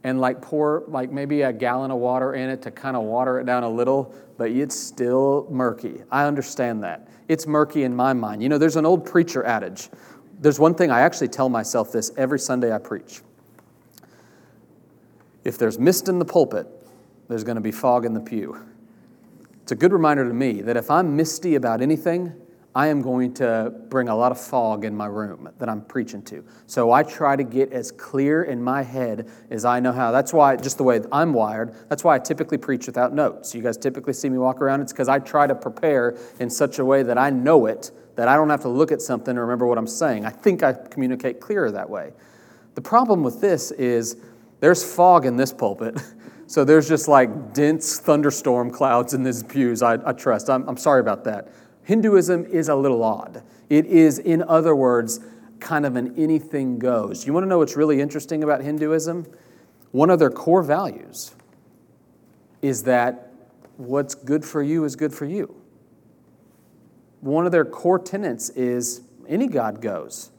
and 0.04 0.20
like 0.20 0.42
pour 0.42 0.84
like 0.88 1.12
maybe 1.12 1.42
a 1.42 1.54
gallon 1.54 1.92
of 1.92 2.00
water 2.00 2.34
in 2.34 2.50
it 2.50 2.62
to 2.64 2.72
kind 2.72 2.96
of 2.96 3.04
water 3.04 3.40
it 3.40 3.46
down 3.46 3.64
a 3.64 3.70
little, 3.70 4.14
but 4.38 4.50
it's 4.50 4.76
still 4.76 5.48
murky. 5.52 6.02
I 6.12 6.26
understand 6.26 6.84
that. 6.84 7.10
It's 7.28 7.46
murky 7.46 7.84
in 7.84 7.96
my 7.96 8.14
mind. 8.14 8.42
You 8.42 8.50
know, 8.50 8.58
there's 8.58 8.78
an 8.78 8.86
old 8.86 9.06
preacher 9.06 9.44
adage. 9.44 9.90
There's 10.40 10.60
one 10.60 10.74
thing 10.74 10.90
I 10.90 11.02
actually 11.02 11.28
tell 11.28 11.50
myself 11.50 11.92
this 11.92 12.12
every 12.18 12.40
Sunday 12.40 12.74
I 12.74 12.80
preach. 12.80 13.22
If 15.44 15.58
there's 15.58 15.78
mist 15.78 16.08
in 16.08 16.18
the 16.18 16.26
pulpit, 16.26 16.68
there's 17.28 17.44
going 17.44 17.56
to 17.56 17.62
be 17.62 17.72
fog 17.72 18.06
in 18.06 18.14
the 18.14 18.20
pew. 18.20 18.58
It's 19.62 19.72
a 19.72 19.76
good 19.76 19.94
reminder 19.94 20.28
to 20.28 20.34
me 20.34 20.62
that 20.62 20.78
if 20.78 20.90
I'm 20.90 21.16
misty 21.16 21.56
about 21.56 21.82
anything, 21.82 22.34
I 22.76 22.88
am 22.88 23.02
going 23.02 23.34
to 23.36 23.74
bring 23.90 24.10
a 24.10 24.16
lot 24.16 24.32
of 24.32 24.40
fog 24.40 24.86
in 24.86 24.96
my 24.96 25.08
room 25.08 25.50
that 25.58 25.68
I'm 25.68 25.82
preaching 25.82 26.22
to. 26.24 26.46
So 26.68 26.92
I 26.92 27.02
try 27.02 27.36
to 27.36 27.44
get 27.44 27.74
as 27.74 27.92
clear 27.92 28.44
in 28.44 28.62
my 28.62 28.84
head 28.84 29.28
as 29.50 29.66
I 29.66 29.80
know 29.80 29.92
how. 29.92 30.12
That's 30.12 30.32
why, 30.32 30.56
just 30.56 30.78
the 30.78 30.84
way 30.84 31.02
I'm 31.12 31.34
wired, 31.34 31.74
that's 31.90 32.04
why 32.04 32.16
I 32.16 32.20
typically 32.20 32.60
preach 32.60 32.86
without 32.86 33.14
notes. 33.14 33.56
You 33.56 33.64
guys 33.64 33.76
typically 33.76 34.14
see 34.14 34.30
me 34.30 34.38
walk 34.38 34.62
around. 34.62 34.82
It's 34.82 34.94
because 34.94 35.10
I 35.10 35.18
try 35.18 35.48
to 35.48 35.56
prepare 35.56 36.18
in 36.40 36.50
such 36.50 36.78
a 36.78 36.86
way 36.86 37.02
that 37.02 37.18
I 37.18 37.32
know 37.32 37.66
it, 37.66 37.92
that 38.16 38.28
I 38.28 38.36
don't 38.36 38.50
have 38.50 38.62
to 38.62 38.70
look 38.70 38.92
at 38.92 39.02
something 39.02 39.34
to 39.34 39.42
remember 39.42 39.66
what 39.66 39.80
I'm 39.80 39.88
saying. 39.88 40.26
I 40.26 40.30
think 40.30 40.62
I 40.62 40.74
communicate 40.74 41.40
clearer 41.40 41.72
that 41.72 41.90
way. 41.90 42.12
The 42.76 42.82
problem 42.82 43.24
with 43.24 43.42
this 43.42 43.72
is 43.72 44.18
there's 44.60 44.84
fog 44.84 45.26
in 45.26 45.38
this 45.38 45.52
pulpit. 45.52 46.00
So 46.50 46.66
there's 46.66 46.90
just 46.90 47.08
like 47.08 47.54
dense 47.54 48.00
thunderstorm 48.00 48.72
clouds 48.72 49.14
in 49.14 49.22
these 49.22 49.44
pews, 49.44 49.84
I, 49.84 50.00
I 50.04 50.14
trust. 50.14 50.50
I'm, 50.50 50.68
I'm 50.68 50.78
sorry 50.78 51.00
about 51.00 51.24
that. 51.26 51.50
Hinduism 51.90 52.46
is 52.46 52.70
a 52.70 52.76
little 52.76 53.04
odd. 53.04 53.42
It 53.68 53.88
is, 53.88 54.20
in 54.20 54.44
other 54.44 54.76
words, 54.76 55.22
kind 55.60 55.88
of 55.88 55.96
an 55.96 56.14
anything 56.20 56.78
goes. 56.78 57.26
You 57.26 57.34
want 57.34 57.46
to 57.46 57.48
know 57.50 57.58
what's 57.58 57.76
really 57.76 58.00
interesting 58.00 58.44
about 58.44 58.62
Hinduism? 58.62 59.26
One 59.90 60.12
of 60.12 60.20
their 60.20 60.30
core 60.30 60.62
values 60.62 61.34
is 62.62 62.84
that 62.84 63.32
what's 63.78 64.14
good 64.14 64.46
for 64.46 64.62
you 64.62 64.84
is 64.84 64.96
good 64.96 65.12
for 65.12 65.26
you. 65.26 65.60
One 67.22 67.48
of 67.48 67.52
their 67.52 67.66
core 67.66 67.98
tenets 67.98 68.52
is 68.52 69.02
any 69.28 69.48
God 69.48 69.82
goes. 69.82 70.30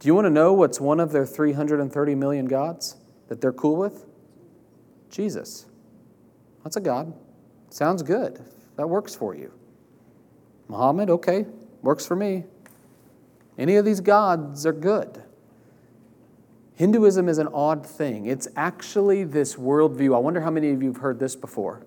Do 0.00 0.08
you 0.08 0.14
want 0.14 0.26
to 0.26 0.30
know 0.30 0.52
what's 0.52 0.78
one 0.78 1.00
of 1.00 1.10
their 1.10 1.24
330 1.24 2.14
million 2.16 2.44
gods 2.44 2.96
that 3.28 3.40
they're 3.40 3.54
cool 3.54 3.76
with? 3.76 4.04
Jesus. 5.08 5.64
That's 6.64 6.76
a 6.76 6.82
God. 6.82 7.14
Sounds 7.70 8.02
good. 8.02 8.44
That 8.76 8.90
works 8.90 9.14
for 9.14 9.34
you. 9.34 9.54
Muhammad, 10.68 11.10
okay, 11.10 11.46
works 11.82 12.06
for 12.06 12.16
me. 12.16 12.44
Any 13.56 13.76
of 13.76 13.84
these 13.84 14.00
gods 14.00 14.64
are 14.66 14.72
good. 14.72 15.22
Hinduism 16.74 17.28
is 17.28 17.38
an 17.38 17.48
odd 17.48 17.84
thing. 17.84 18.26
It's 18.26 18.46
actually 18.54 19.24
this 19.24 19.56
worldview. 19.56 20.14
I 20.14 20.18
wonder 20.18 20.40
how 20.40 20.50
many 20.50 20.70
of 20.70 20.80
you 20.80 20.92
have 20.92 21.02
heard 21.02 21.18
this 21.18 21.34
before. 21.34 21.82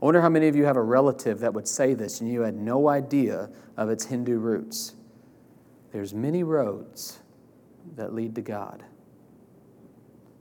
I 0.00 0.04
wonder 0.04 0.20
how 0.20 0.28
many 0.28 0.46
of 0.46 0.54
you 0.54 0.64
have 0.64 0.76
a 0.76 0.82
relative 0.82 1.40
that 1.40 1.52
would 1.52 1.66
say 1.66 1.92
this 1.92 2.20
and 2.20 2.30
you 2.30 2.42
had 2.42 2.54
no 2.54 2.88
idea 2.88 3.50
of 3.76 3.90
its 3.90 4.04
Hindu 4.04 4.38
roots. 4.38 4.94
There's 5.90 6.14
many 6.14 6.44
roads 6.44 7.18
that 7.96 8.14
lead 8.14 8.36
to 8.36 8.42
God. 8.42 8.84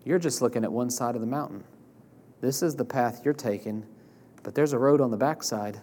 You're 0.03 0.19
just 0.19 0.43
looking 0.43 0.63
at 0.63 0.71
one 0.71 0.91
side 0.91 1.15
of 1.15 1.21
the 1.21 1.27
mountain. 1.27 1.63
This 2.39 2.61
is 2.61 2.75
the 2.75 2.85
path 2.85 3.21
you're 3.25 3.33
taking, 3.33 3.83
but 4.43 4.53
there's 4.53 4.73
a 4.73 4.77
road 4.77 5.01
on 5.01 5.09
the 5.09 5.17
backside. 5.17 5.81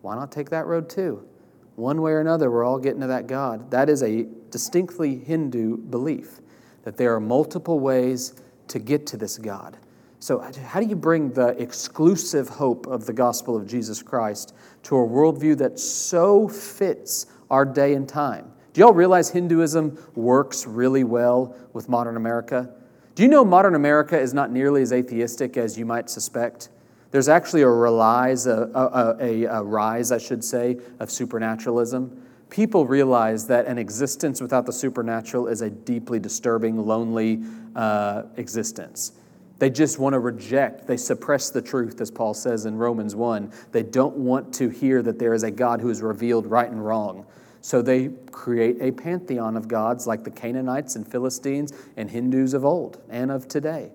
Why 0.00 0.14
not 0.14 0.32
take 0.32 0.48
that 0.50 0.64
road 0.64 0.88
too? 0.88 1.28
One 1.76 2.02
way 2.02 2.12
or 2.12 2.20
another, 2.20 2.50
we're 2.50 2.64
all 2.64 2.78
getting 2.78 3.00
to 3.00 3.06
that 3.08 3.26
God. 3.26 3.70
That 3.70 3.88
is 3.88 4.02
a 4.02 4.26
distinctly 4.50 5.16
Hindu 5.16 5.78
belief 5.78 6.40
that 6.84 6.96
there 6.96 7.14
are 7.14 7.20
multiple 7.20 7.80
ways 7.80 8.34
to 8.68 8.78
get 8.78 9.06
to 9.08 9.16
this 9.16 9.38
God. 9.38 9.76
So, 10.18 10.38
how 10.38 10.80
do 10.80 10.86
you 10.86 10.94
bring 10.94 11.32
the 11.32 11.48
exclusive 11.60 12.48
hope 12.48 12.86
of 12.86 13.06
the 13.06 13.12
gospel 13.12 13.56
of 13.56 13.66
Jesus 13.66 14.02
Christ 14.02 14.54
to 14.84 14.96
a 14.96 15.00
worldview 15.06 15.58
that 15.58 15.80
so 15.80 16.46
fits 16.46 17.26
our 17.50 17.64
day 17.64 17.94
and 17.94 18.08
time? 18.08 18.52
Do 18.72 18.80
y'all 18.80 18.94
realize 18.94 19.30
Hinduism 19.30 19.98
works 20.14 20.66
really 20.66 21.04
well 21.04 21.56
with 21.72 21.88
modern 21.88 22.16
America? 22.16 22.70
Do 23.14 23.22
you 23.22 23.28
know 23.28 23.44
modern 23.44 23.74
America 23.74 24.18
is 24.18 24.32
not 24.32 24.50
nearly 24.50 24.82
as 24.82 24.92
atheistic 24.92 25.56
as 25.56 25.76
you 25.76 25.84
might 25.84 26.08
suspect? 26.08 26.70
There's 27.12 27.28
actually 27.28 27.60
a 27.60 27.68
rise, 27.68 28.46
a, 28.46 28.70
a, 29.20 29.44
a, 29.44 29.62
rise, 29.62 30.10
I 30.10 30.18
should 30.18 30.42
say, 30.42 30.78
of 30.98 31.10
supernaturalism. 31.10 32.26
People 32.48 32.86
realize 32.86 33.46
that 33.48 33.66
an 33.66 33.76
existence 33.76 34.40
without 34.40 34.64
the 34.64 34.72
supernatural 34.72 35.46
is 35.46 35.60
a 35.60 35.68
deeply 35.68 36.18
disturbing, 36.18 36.78
lonely 36.86 37.42
uh, 37.76 38.22
existence. 38.36 39.12
They 39.58 39.68
just 39.68 39.98
want 39.98 40.14
to 40.14 40.18
reject, 40.18 40.86
they 40.86 40.96
suppress 40.96 41.50
the 41.50 41.60
truth, 41.60 42.00
as 42.00 42.10
Paul 42.10 42.32
says 42.32 42.64
in 42.64 42.76
Romans 42.76 43.14
1. 43.14 43.52
They 43.72 43.82
don't 43.82 44.16
want 44.16 44.52
to 44.54 44.70
hear 44.70 45.02
that 45.02 45.18
there 45.18 45.34
is 45.34 45.42
a 45.42 45.50
God 45.50 45.82
who 45.82 45.90
is 45.90 46.00
revealed 46.00 46.46
right 46.46 46.68
and 46.68 46.84
wrong. 46.84 47.26
So 47.60 47.82
they 47.82 48.08
create 48.32 48.78
a 48.80 48.90
pantheon 48.90 49.56
of 49.56 49.68
gods 49.68 50.06
like 50.06 50.24
the 50.24 50.30
Canaanites 50.30 50.96
and 50.96 51.06
Philistines 51.06 51.72
and 51.96 52.10
Hindus 52.10 52.54
of 52.54 52.64
old 52.64 53.02
and 53.08 53.30
of 53.30 53.46
today. 53.48 53.92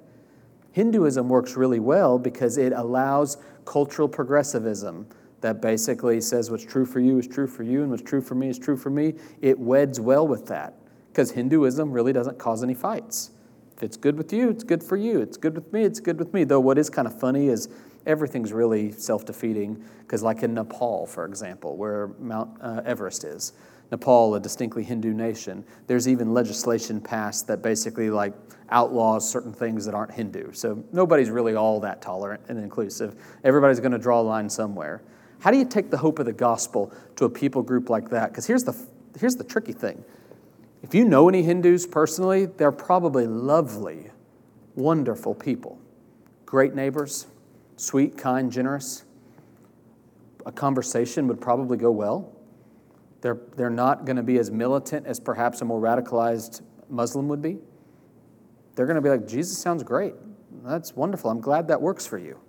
Hinduism 0.78 1.28
works 1.28 1.58
really 1.58 1.80
well 1.80 2.20
because 2.20 2.60
it 2.60 2.72
allows 2.72 3.38
cultural 3.66 4.08
progressivism 4.08 5.08
that 5.42 5.60
basically 5.60 6.22
says 6.22 6.52
what's 6.52 6.64
true 6.64 6.86
for 6.86 7.00
you 7.00 7.18
is 7.18 7.28
true 7.28 7.48
for 7.48 7.64
you 7.64 7.82
and 7.82 7.90
what's 7.90 8.04
true 8.04 8.22
for 8.22 8.36
me 8.36 8.48
is 8.48 8.60
true 8.60 8.78
for 8.78 8.92
me. 8.92 9.16
It 9.42 9.58
weds 9.58 10.00
well 10.00 10.28
with 10.28 10.46
that 10.50 10.76
because 11.08 11.32
Hinduism 11.32 11.92
really 11.92 12.14
doesn't 12.14 12.38
cause 12.38 12.62
any 12.62 12.76
fights. 12.76 13.32
If 13.76 13.82
it's 13.82 13.98
good 13.98 14.20
with 14.20 14.32
you, 14.32 14.52
it's 14.52 14.64
good 14.64 14.84
for 14.84 14.98
you. 14.98 15.20
It's 15.20 15.36
good 15.36 15.56
with 15.56 15.74
me, 15.74 15.82
it's 15.82 16.00
good 16.00 16.20
with 16.20 16.32
me. 16.32 16.44
Though 16.44 16.60
what 16.60 16.78
is 16.78 16.92
kind 16.92 17.08
of 17.08 17.20
funny 17.20 17.48
is 17.48 17.70
everything's 18.06 18.54
really 18.54 18.92
self 18.92 19.26
defeating 19.26 19.84
because, 20.02 20.22
like 20.22 20.44
in 20.44 20.54
Nepal, 20.54 21.08
for 21.08 21.26
example, 21.26 21.76
where 21.76 22.12
Mount 22.20 22.56
uh, 22.62 22.84
Everest 22.86 23.24
is, 23.24 23.54
Nepal, 23.90 24.36
a 24.36 24.40
distinctly 24.40 24.84
Hindu 24.84 25.12
nation, 25.12 25.66
there's 25.88 26.08
even 26.08 26.36
legislation 26.36 27.02
passed 27.02 27.48
that 27.48 27.64
basically 27.64 28.12
like 28.12 28.34
outlaws 28.70 29.30
certain 29.30 29.54
things 29.54 29.86
that 29.86 29.94
aren't 29.94 30.12
Hindu. 30.12 30.52
So 30.54 30.84
nobody's 30.92 31.30
really 31.30 31.56
all 31.56 31.80
that 31.82 32.02
tolerant 32.02 32.42
and 32.50 32.58
inclusive. 32.58 33.16
Everybody's 33.44 33.80
going 33.80 33.92
to 33.92 33.98
draw 33.98 34.22
a 34.22 34.24
line 34.24 34.50
somewhere. 34.50 35.02
How 35.40 35.52
do 35.52 35.58
you 35.58 35.66
take 35.66 35.90
the 35.90 35.98
hope 35.98 36.20
of 36.20 36.26
the 36.26 36.34
gospel 36.34 36.92
to 37.16 37.26
a 37.26 37.30
people 37.30 37.62
group 37.62 37.90
like 37.90 38.10
that? 38.10 38.32
Because 38.32 38.46
here's 38.46 38.64
the, 38.64 38.76
here's 39.20 39.36
the 39.36 39.44
tricky 39.44 39.74
thing. 39.74 40.04
If 40.84 40.94
you 40.94 41.06
know 41.06 41.30
any 41.30 41.44
Hindus 41.44 41.88
personally, 41.88 42.46
they're 42.46 42.72
probably 42.72 43.28
lovely, 43.28 44.12
wonderful 44.76 45.34
people, 45.36 45.80
great 46.46 46.76
neighbors 46.76 47.28
sweet, 47.78 48.18
kind, 48.18 48.52
generous, 48.52 49.06
a 50.46 50.52
conversation 50.52 51.28
would 51.28 51.40
probably 51.40 51.78
go 51.78 51.92
well. 51.92 52.34
They're, 53.22 53.40
they're 53.56 53.70
not 53.70 54.06
going 54.06 54.18
to 54.18 54.24
be 54.24 54.38
as 54.40 54.52
militant 54.52 55.08
as 55.08 55.20
perhaps 55.20 55.62
a 55.62 55.66
more 55.66 55.80
radicalized 55.80 56.62
Muslim 56.90 57.28
would 57.28 57.42
be. 57.42 57.58
They're 58.78 58.86
going 58.86 58.96
to 58.96 59.02
be 59.02 59.10
like, 59.10 59.28
Jesus 59.28 59.58
sounds 59.58 59.82
great. 59.82 60.14
That's 60.64 60.96
wonderful. 60.96 61.32
I'm 61.32 61.42
glad 61.42 61.68
that 61.70 61.82
works 61.82 62.06
for 62.06 62.20
you. 62.20 62.40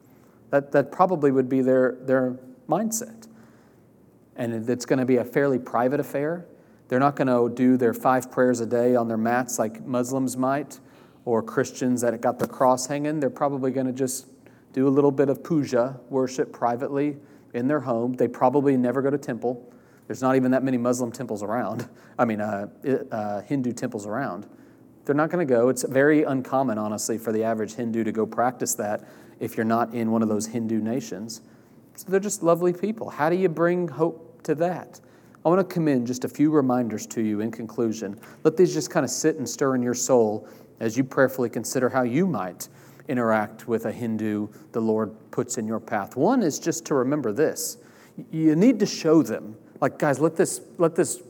That, 0.51 0.73
that 0.73 0.93
probably 0.93 1.33
would 1.33 1.49
be 1.49 1.63
their, 1.63 1.97
their 2.03 2.39
mindset. 2.69 3.27
And 4.37 4.69
it's 4.69 4.85
going 4.85 4.99
to 4.99 5.07
be 5.07 5.17
a 5.17 5.25
fairly 5.25 5.59
private 5.59 6.01
affair. 6.01 6.45
They're 6.89 7.01
not 7.01 7.17
going 7.17 7.29
to 7.29 7.55
do 7.55 7.79
their 7.79 7.95
five 7.95 8.31
prayers 8.31 8.61
a 8.61 8.67
day 8.67 8.95
on 8.95 9.09
their 9.09 9.17
mats 9.17 9.59
like 9.59 9.83
Muslims 9.87 10.37
might 10.37 10.79
or 11.25 11.43
Christians 11.43 12.03
that 12.03 12.21
got 12.21 12.39
their 12.39 12.47
cross 12.47 12.87
hanging. 12.87 13.21
They're 13.21 13.31
probably 13.31 13.71
going 13.71 13.87
to 13.87 13.93
just 13.95 14.27
do 14.75 14.87
a 14.87 14.91
little 14.91 15.11
bit 15.11 15.31
of 15.31 15.43
puja, 15.43 15.99
worship 16.11 16.53
privately 16.53 17.17
in 17.55 17.69
their 17.69 17.81
home. 17.81 18.13
They 18.13 18.29
probably 18.29 18.77
never 18.77 19.01
go 19.01 19.09
to 19.09 19.19
temple. 19.19 19.73
There's 20.07 20.21
not 20.21 20.37
even 20.37 20.51
that 20.51 20.63
many 20.63 20.77
Muslim 20.77 21.11
temples 21.11 21.43
around. 21.43 21.89
I 22.19 22.27
mean, 22.27 22.43
uh, 22.43 22.69
uh, 23.11 23.41
Hindu 23.41 23.73
temples 23.73 24.07
around. 24.07 24.47
They're 25.09 25.17
not 25.17 25.31
going 25.31 25.49
to 25.49 25.51
go. 25.51 25.71
It's 25.71 25.85
very 25.85 26.25
uncommon, 26.25 26.77
honestly, 26.77 27.17
for 27.17 27.33
the 27.33 27.43
average 27.43 27.73
Hindu 27.73 28.05
to 28.05 28.13
go 28.13 28.27
practice 28.27 28.75
that 28.75 29.09
if 29.41 29.57
you're 29.57 29.65
not 29.65 29.95
in 29.95 30.11
one 30.11 30.21
of 30.21 30.29
those 30.29 30.45
Hindu 30.45 30.83
nations. 30.83 31.41
So 31.95 32.11
they're 32.11 32.21
just 32.21 32.43
lovely 32.43 32.75
people. 32.75 33.09
How 33.09 33.31
do 33.31 33.37
you 33.37 33.49
bring 33.49 33.89
hope 33.89 34.43
to 34.43 34.55
that? 34.57 35.01
I 35.47 35.49
want 35.49 35.67
to 35.67 35.75
commend 35.75 36.07
just 36.07 36.27
a 36.27 36.29
few 36.29 36.51
reminders 36.51 37.07
to 37.07 37.23
you 37.23 37.41
in 37.41 37.51
conclusion. 37.51 38.21
Let 38.45 38.59
these 38.59 38.75
just 38.75 38.91
kind 38.91 39.03
of 39.03 39.09
sit 39.09 39.37
and 39.37 39.49
stir 39.49 39.77
in 39.77 39.83
your 39.83 39.95
soul 39.95 40.47
as 40.79 40.99
you 40.99 41.05
prayerfully 41.05 41.49
consider 41.49 41.89
how 41.89 42.03
you 42.03 42.27
might 42.27 42.69
interact 43.09 43.67
with 43.67 43.87
a 43.87 43.93
Hindu 43.93 44.49
the 44.73 44.81
Lord 44.81 45.17
puts 45.31 45.57
in 45.57 45.67
your 45.67 45.81
path. 45.81 46.17
One 46.17 46.43
is 46.43 46.59
just 46.59 46.85
to 46.85 46.95
remember 46.95 47.33
this. 47.33 47.79
You 48.31 48.55
need 48.55 48.79
to 48.81 48.87
show 48.87 49.23
them, 49.23 49.57
like, 49.81 49.99
guys, 49.99 50.21
let 50.21 50.37
this, 50.37 50.61
let 50.77 50.95
this 50.95 51.23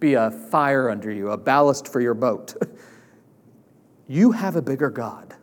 be 0.00 0.14
a 0.14 0.30
fire 0.30 0.88
under 0.88 1.10
you, 1.10 1.32
a 1.32 1.36
ballast 1.36 1.86
for 1.86 2.00
your 2.00 2.14
boat. 2.14 2.54
you 4.08 4.32
have 4.32 4.56
a 4.56 4.62
bigger 4.62 4.90
God. 4.90 5.34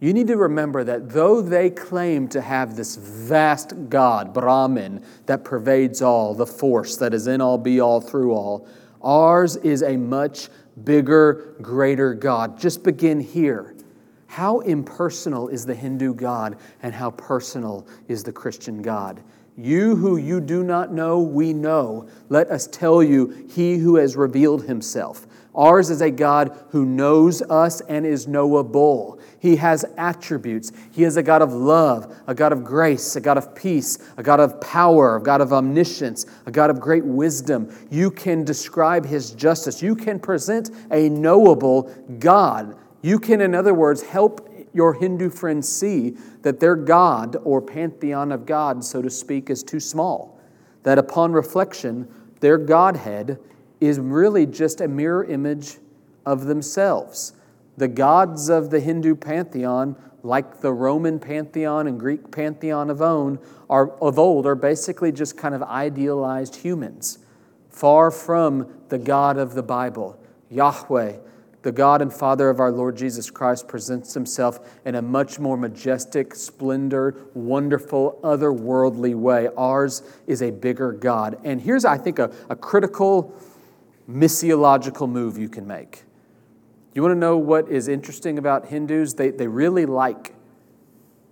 You 0.00 0.14
need 0.14 0.28
to 0.28 0.36
remember 0.36 0.82
that 0.84 1.10
though 1.10 1.42
they 1.42 1.68
claim 1.68 2.26
to 2.28 2.40
have 2.40 2.74
this 2.74 2.96
vast 2.96 3.74
God, 3.90 4.32
Brahman, 4.32 5.04
that 5.26 5.44
pervades 5.44 6.00
all, 6.00 6.34
the 6.34 6.46
force 6.46 6.96
that 6.96 7.12
is 7.12 7.26
in 7.26 7.42
all, 7.42 7.58
be 7.58 7.80
all, 7.80 8.00
through 8.00 8.32
all, 8.32 8.66
ours 9.02 9.56
is 9.56 9.82
a 9.82 9.96
much 9.98 10.48
bigger, 10.84 11.54
greater 11.60 12.14
God. 12.14 12.58
Just 12.58 12.82
begin 12.82 13.20
here. 13.20 13.74
How 14.26 14.60
impersonal 14.60 15.48
is 15.48 15.66
the 15.66 15.74
Hindu 15.74 16.14
God 16.14 16.56
and 16.82 16.94
how 16.94 17.10
personal 17.10 17.86
is 18.08 18.22
the 18.22 18.32
Christian 18.32 18.80
God? 18.80 19.22
You 19.56 19.96
who 19.96 20.16
you 20.16 20.40
do 20.40 20.62
not 20.62 20.92
know, 20.94 21.20
we 21.20 21.52
know. 21.52 22.08
Let 22.30 22.48
us 22.48 22.66
tell 22.68 23.02
you, 23.02 23.46
He 23.50 23.76
who 23.76 23.96
has 23.96 24.16
revealed 24.16 24.64
Himself. 24.64 25.26
Ours 25.54 25.90
is 25.90 26.00
a 26.00 26.10
God 26.10 26.56
who 26.70 26.84
knows 26.84 27.42
us 27.42 27.80
and 27.82 28.06
is 28.06 28.28
knowable. 28.28 29.18
He 29.40 29.56
has 29.56 29.84
attributes. 29.96 30.70
He 30.92 31.02
is 31.02 31.16
a 31.16 31.22
God 31.22 31.42
of 31.42 31.52
love, 31.52 32.14
a 32.26 32.34
God 32.34 32.52
of 32.52 32.62
grace, 32.62 33.16
a 33.16 33.20
God 33.20 33.36
of 33.36 33.54
peace, 33.54 33.98
a 34.16 34.22
God 34.22 34.38
of 34.38 34.60
power, 34.60 35.16
a 35.16 35.22
God 35.22 35.40
of 35.40 35.52
omniscience, 35.52 36.26
a 36.46 36.50
God 36.50 36.70
of 36.70 36.78
great 36.78 37.04
wisdom. 37.04 37.74
You 37.90 38.10
can 38.10 38.44
describe 38.44 39.04
His 39.04 39.32
justice. 39.32 39.82
You 39.82 39.96
can 39.96 40.20
present 40.20 40.70
a 40.90 41.08
knowable 41.08 41.92
God. 42.18 42.76
You 43.02 43.18
can, 43.18 43.40
in 43.40 43.54
other 43.54 43.74
words, 43.74 44.02
help 44.02 44.46
your 44.72 44.94
Hindu 44.94 45.30
friends 45.30 45.68
see 45.68 46.16
that 46.42 46.60
their 46.60 46.76
God 46.76 47.36
or 47.42 47.60
pantheon 47.60 48.30
of 48.30 48.46
God, 48.46 48.84
so 48.84 49.02
to 49.02 49.10
speak, 49.10 49.50
is 49.50 49.64
too 49.64 49.80
small. 49.80 50.38
That 50.84 50.98
upon 50.98 51.32
reflection, 51.32 52.08
their 52.40 52.56
Godhead 52.56 53.38
is 53.80 53.98
really 53.98 54.46
just 54.46 54.80
a 54.80 54.88
mirror 54.88 55.24
image 55.24 55.78
of 56.26 56.44
themselves. 56.44 57.32
The 57.76 57.88
gods 57.88 58.48
of 58.48 58.70
the 58.70 58.80
Hindu 58.80 59.16
pantheon, 59.16 59.96
like 60.22 60.60
the 60.60 60.72
Roman 60.72 61.18
pantheon 61.18 61.86
and 61.86 61.98
Greek 61.98 62.30
pantheon 62.30 62.90
of, 62.90 63.00
own, 63.00 63.38
are, 63.68 63.90
of 64.00 64.18
old, 64.18 64.46
are 64.46 64.54
basically 64.54 65.12
just 65.12 65.36
kind 65.36 65.54
of 65.54 65.62
idealized 65.62 66.56
humans, 66.56 67.18
far 67.70 68.10
from 68.10 68.70
the 68.88 68.98
God 68.98 69.38
of 69.38 69.54
the 69.54 69.62
Bible, 69.62 70.22
Yahweh 70.50 71.16
the 71.62 71.72
God 71.72 72.00
and 72.00 72.12
Father 72.12 72.48
of 72.48 72.58
our 72.58 72.72
Lord 72.72 72.96
Jesus 72.96 73.30
Christ 73.30 73.68
presents 73.68 74.14
himself 74.14 74.60
in 74.86 74.94
a 74.94 75.02
much 75.02 75.38
more 75.38 75.58
majestic, 75.58 76.34
splendor, 76.34 77.14
wonderful, 77.34 78.18
otherworldly 78.22 79.14
way. 79.14 79.48
Ours 79.56 80.02
is 80.26 80.42
a 80.42 80.50
bigger 80.50 80.92
God. 80.92 81.38
And 81.44 81.60
here's, 81.60 81.84
I 81.84 81.98
think, 81.98 82.18
a, 82.18 82.32
a 82.48 82.56
critical 82.56 83.34
missiological 84.10 85.08
move 85.08 85.38
you 85.38 85.48
can 85.48 85.66
make. 85.66 86.04
You 86.94 87.02
want 87.02 87.12
to 87.12 87.18
know 87.18 87.36
what 87.36 87.68
is 87.68 87.86
interesting 87.86 88.38
about 88.38 88.66
Hindus? 88.66 89.14
They, 89.14 89.30
they 89.30 89.46
really 89.46 89.86
like, 89.86 90.34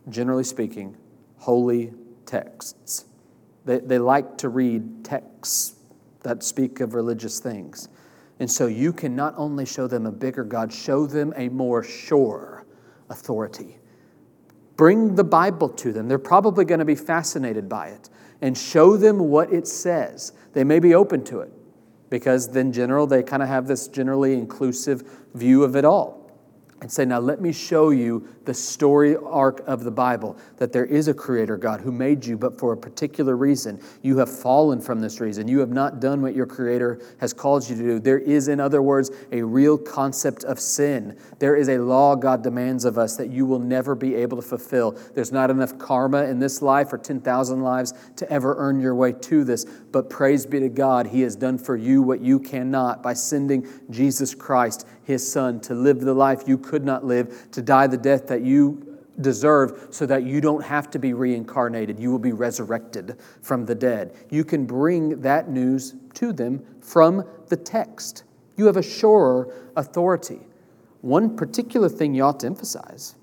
generally 0.09 0.45
speaking, 0.45 0.97
holy 1.39 1.93
texts. 2.27 3.07
They, 3.65 3.79
they 3.79 3.99
like 3.99 4.39
to 4.39 4.49
read 4.49 5.05
texts 5.05 5.75
that 6.23 6.43
speak 6.43 6.81
of 6.81 6.95
religious 6.95 7.41
things. 7.41 7.89
And 8.39 8.49
so 8.49 8.67
you 8.67 8.93
can 8.93 9.17
not 9.17 9.35
only 9.37 9.67
show 9.67 9.89
them 9.89 10.07
a 10.07 10.13
bigger 10.13 10.45
God, 10.45 10.73
show 10.73 11.07
them 11.07 11.33
a 11.37 11.49
more 11.49 11.83
sure 11.83 12.65
authority. 13.11 13.79
Bring 14.77 15.17
the 15.17 15.25
Bible 15.25 15.69
to 15.71 15.93
them. 15.93 16.07
They're 16.07 16.21
probably 16.21 16.65
going 16.65 16.79
to 16.79 16.85
be 16.85 16.95
fascinated 16.95 17.69
by 17.69 17.89
it. 17.89 18.11
And 18.41 18.57
show 18.57 18.97
them 18.97 19.19
what 19.19 19.53
it 19.53 19.67
says. 19.67 20.33
They 20.53 20.63
may 20.63 20.79
be 20.79 20.95
open 20.95 21.25
to 21.25 21.41
it 21.41 21.53
because, 22.11 22.55
in 22.57 22.73
general, 22.73 23.07
they 23.07 23.23
kind 23.23 23.43
of 23.43 23.49
have 23.49 23.67
this 23.67 23.89
generally 23.89 24.35
inclusive 24.35 25.03
view 25.35 25.65
of 25.65 25.77
it 25.77 25.85
all. 25.85 26.18
And 26.81 26.91
say, 26.91 27.05
Now 27.05 27.19
let 27.19 27.41
me 27.41 27.53
show 27.53 27.91
you 27.91 28.27
the 28.45 28.55
story 28.55 29.17
arc 29.17 29.61
of 29.67 29.85
the 29.85 29.91
Bible 29.91 30.37
that 30.57 30.73
there 30.73 30.85
is 30.85 31.09
a 31.09 31.15
creator 31.15 31.57
God 31.57 31.81
who 31.81 31.93
made 31.93 32.25
you, 32.25 32.37
but 32.37 32.59
for 32.59 32.73
a 32.73 32.77
particular 32.77 33.37
reason. 33.37 33.81
You 34.03 34.19
have 34.19 34.31
fallen 34.31 34.81
from 34.81 35.01
this 35.01 35.21
reason. 35.21 35.49
You 35.49 35.59
have 35.61 35.71
not 35.71 36.01
done 36.01 36.23
what 36.23 36.35
your 36.35 36.47
creator 36.47 37.01
has 37.21 37.33
called 37.33 37.69
you 37.69 37.77
to 37.77 37.83
do. 37.83 37.99
There 38.01 38.19
is, 38.19 38.49
in 38.49 38.61
other 38.61 38.81
words, 38.81 39.11
a 39.33 39.43
real 39.43 39.77
concept 39.77 40.45
of 40.45 40.61
sin. 40.61 41.19
There 41.39 41.57
is 41.57 41.69
a 41.69 41.79
law 41.79 42.15
God 42.15 42.43
demands 42.43 42.85
of 42.85 42.97
us 42.97 43.17
that 43.17 43.31
you 43.31 43.45
will 43.45 43.59
never 43.59 43.95
be 43.95 44.15
able 44.15 44.37
to 44.37 44.43
fulfill. 44.43 44.93
There's 45.15 45.33
not 45.33 45.51
enough 45.51 45.79
karma 45.79 46.25
in 46.25 46.39
this 46.39 46.63
life 46.63 46.93
or 46.93 46.99
10,000 46.99 47.63
lives 47.63 47.93
to 48.17 48.31
ever 48.31 48.55
earn 48.57 48.81
your 48.81 48.95
way 48.95 49.13
to 49.13 49.45
this. 49.45 49.65
But 49.65 50.11
praise 50.11 50.47
be 50.47 50.61
to 50.61 50.69
God, 50.69 51.09
He 51.09 51.23
has 51.23 51.37
done 51.37 51.59
for 51.59 51.77
you 51.77 52.03
what 52.03 52.21
you 52.21 52.39
cannot 52.39 53.03
by 53.03 53.15
sending 53.15 53.67
Jesus 53.91 54.35
Christ 54.35 54.87
his 55.09 55.27
son 55.27 55.59
to 55.59 55.75
live 55.75 56.03
the 56.03 56.13
life 56.13 56.43
you 56.47 56.59
could 56.59 56.85
not 56.85 57.03
live, 57.03 57.51
to 57.51 57.63
die 57.63 57.87
the 57.87 57.97
death 57.97 58.27
that 58.27 58.43
you 58.43 58.99
deserve, 59.23 59.89
so 59.91 60.05
that 60.05 60.25
you 60.25 60.39
don't 60.39 60.63
have 60.63 60.91
to 60.91 60.99
be 60.99 61.15
reincarnated. 61.15 61.99
You 61.99 62.11
will 62.11 62.19
be 62.19 62.33
resurrected 62.33 63.17
from 63.41 63.65
the 63.65 63.75
dead. 63.75 64.15
You 64.29 64.45
can 64.45 64.67
bring 64.67 65.23
that 65.23 65.49
news 65.49 65.95
to 66.13 66.35
them 66.35 66.63
from 66.83 67.25
the 67.47 67.57
text. 67.57 68.25
You 68.59 68.67
have 68.67 68.77
a 68.77 68.83
surer 68.83 69.71
authority. 69.77 70.41
One 71.01 71.37
particular 71.37 71.89
thing 71.89 72.15
you 72.15 72.23
ought 72.23 72.41
to 72.41 72.47
emphasize 72.47 73.15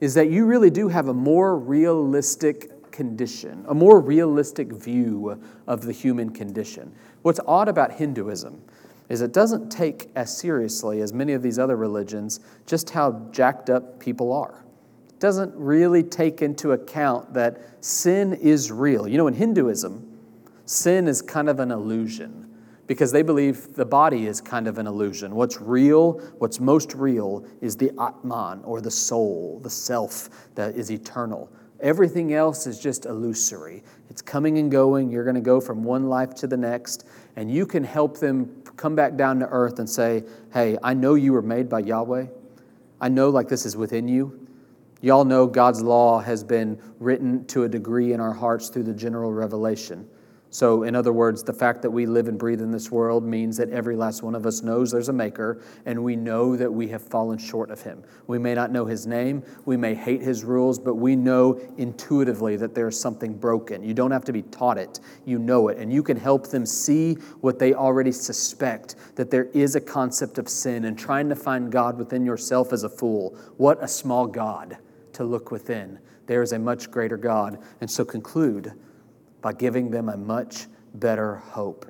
is 0.00 0.14
that 0.14 0.28
you 0.28 0.44
really 0.44 0.70
do 0.70 0.88
have 0.88 1.06
a 1.06 1.14
more 1.14 1.56
realistic 1.56 2.90
condition, 2.90 3.64
a 3.68 3.74
more 3.74 4.00
realistic 4.00 4.72
view 4.72 5.40
of 5.68 5.82
the 5.82 5.92
human 5.92 6.30
condition. 6.30 6.92
What's 7.22 7.38
odd 7.46 7.68
about 7.68 7.92
Hinduism 7.92 8.60
is 9.08 9.20
it 9.20 9.32
doesn't 9.32 9.70
take 9.70 10.10
as 10.14 10.36
seriously 10.36 11.00
as 11.00 11.12
many 11.12 11.32
of 11.32 11.42
these 11.42 11.58
other 11.58 11.76
religions 11.76 12.40
just 12.66 12.90
how 12.90 13.28
jacked 13.30 13.70
up 13.70 13.98
people 14.00 14.32
are. 14.32 14.64
It 15.08 15.20
doesn't 15.20 15.54
really 15.54 16.02
take 16.02 16.42
into 16.42 16.72
account 16.72 17.34
that 17.34 17.60
sin 17.84 18.32
is 18.34 18.72
real. 18.72 19.06
You 19.06 19.18
know, 19.18 19.26
in 19.26 19.34
Hinduism, 19.34 20.18
sin 20.64 21.08
is 21.08 21.22
kind 21.22 21.48
of 21.48 21.60
an 21.60 21.70
illusion 21.70 22.42
because 22.86 23.12
they 23.12 23.22
believe 23.22 23.74
the 23.74 23.84
body 23.84 24.26
is 24.26 24.40
kind 24.40 24.66
of 24.66 24.78
an 24.78 24.86
illusion. 24.86 25.34
What's 25.34 25.60
real, 25.60 26.18
what's 26.38 26.60
most 26.60 26.94
real, 26.94 27.46
is 27.60 27.76
the 27.76 27.90
Atman 27.98 28.62
or 28.64 28.80
the 28.80 28.90
soul, 28.90 29.60
the 29.62 29.70
self 29.70 30.28
that 30.54 30.74
is 30.74 30.90
eternal. 30.90 31.50
Everything 31.80 32.32
else 32.32 32.66
is 32.66 32.78
just 32.78 33.06
illusory. 33.06 33.82
It's 34.08 34.22
coming 34.22 34.58
and 34.58 34.70
going. 34.70 35.10
You're 35.10 35.24
going 35.24 35.36
to 35.36 35.40
go 35.40 35.60
from 35.60 35.82
one 35.82 36.08
life 36.08 36.34
to 36.36 36.46
the 36.46 36.56
next, 36.56 37.06
and 37.36 37.50
you 37.50 37.66
can 37.66 37.82
help 37.82 38.18
them 38.18 38.61
come 38.76 38.94
back 38.94 39.16
down 39.16 39.38
to 39.40 39.46
earth 39.48 39.78
and 39.78 39.88
say, 39.88 40.24
Hey, 40.52 40.78
I 40.82 40.94
know 40.94 41.14
you 41.14 41.32
were 41.32 41.42
made 41.42 41.68
by 41.68 41.80
Yahweh. 41.80 42.26
I 43.00 43.08
know 43.08 43.30
like 43.30 43.48
this 43.48 43.66
is 43.66 43.76
within 43.76 44.08
you. 44.08 44.46
Y'all 45.00 45.24
know 45.24 45.46
God's 45.46 45.82
law 45.82 46.20
has 46.20 46.44
been 46.44 46.80
written 47.00 47.44
to 47.46 47.64
a 47.64 47.68
degree 47.68 48.12
in 48.12 48.20
our 48.20 48.32
hearts 48.32 48.68
through 48.68 48.84
the 48.84 48.94
general 48.94 49.32
revelation. 49.32 50.08
So, 50.52 50.82
in 50.82 50.94
other 50.94 51.14
words, 51.14 51.42
the 51.42 51.54
fact 51.54 51.80
that 51.80 51.90
we 51.90 52.04
live 52.04 52.28
and 52.28 52.38
breathe 52.38 52.60
in 52.60 52.70
this 52.70 52.90
world 52.90 53.24
means 53.24 53.56
that 53.56 53.70
every 53.70 53.96
last 53.96 54.22
one 54.22 54.34
of 54.34 54.44
us 54.44 54.62
knows 54.62 54.90
there's 54.90 55.08
a 55.08 55.12
maker, 55.12 55.62
and 55.86 56.04
we 56.04 56.14
know 56.14 56.56
that 56.56 56.70
we 56.70 56.88
have 56.88 57.00
fallen 57.00 57.38
short 57.38 57.70
of 57.70 57.80
him. 57.80 58.04
We 58.26 58.38
may 58.38 58.52
not 58.52 58.70
know 58.70 58.84
his 58.84 59.06
name, 59.06 59.44
we 59.64 59.78
may 59.78 59.94
hate 59.94 60.20
his 60.20 60.44
rules, 60.44 60.78
but 60.78 60.96
we 60.96 61.16
know 61.16 61.58
intuitively 61.78 62.56
that 62.56 62.74
there's 62.74 63.00
something 63.00 63.32
broken. 63.32 63.82
You 63.82 63.94
don't 63.94 64.10
have 64.10 64.26
to 64.26 64.32
be 64.32 64.42
taught 64.42 64.76
it, 64.76 65.00
you 65.24 65.38
know 65.38 65.68
it. 65.68 65.78
And 65.78 65.90
you 65.90 66.02
can 66.02 66.18
help 66.18 66.48
them 66.48 66.66
see 66.66 67.14
what 67.40 67.58
they 67.58 67.72
already 67.72 68.12
suspect 68.12 68.96
that 69.14 69.30
there 69.30 69.46
is 69.54 69.74
a 69.74 69.80
concept 69.80 70.36
of 70.36 70.50
sin, 70.50 70.84
and 70.84 70.98
trying 70.98 71.30
to 71.30 71.34
find 71.34 71.72
God 71.72 71.96
within 71.96 72.26
yourself 72.26 72.74
as 72.74 72.84
a 72.84 72.90
fool. 72.90 73.38
What 73.56 73.82
a 73.82 73.88
small 73.88 74.26
God 74.26 74.76
to 75.14 75.24
look 75.24 75.50
within. 75.50 75.98
There 76.26 76.42
is 76.42 76.52
a 76.52 76.58
much 76.58 76.90
greater 76.90 77.16
God. 77.16 77.58
And 77.80 77.90
so 77.90 78.04
conclude 78.04 78.74
by 79.42 79.52
giving 79.52 79.90
them 79.90 80.08
a 80.08 80.16
much 80.16 80.66
better 80.94 81.36
hope. 81.36 81.84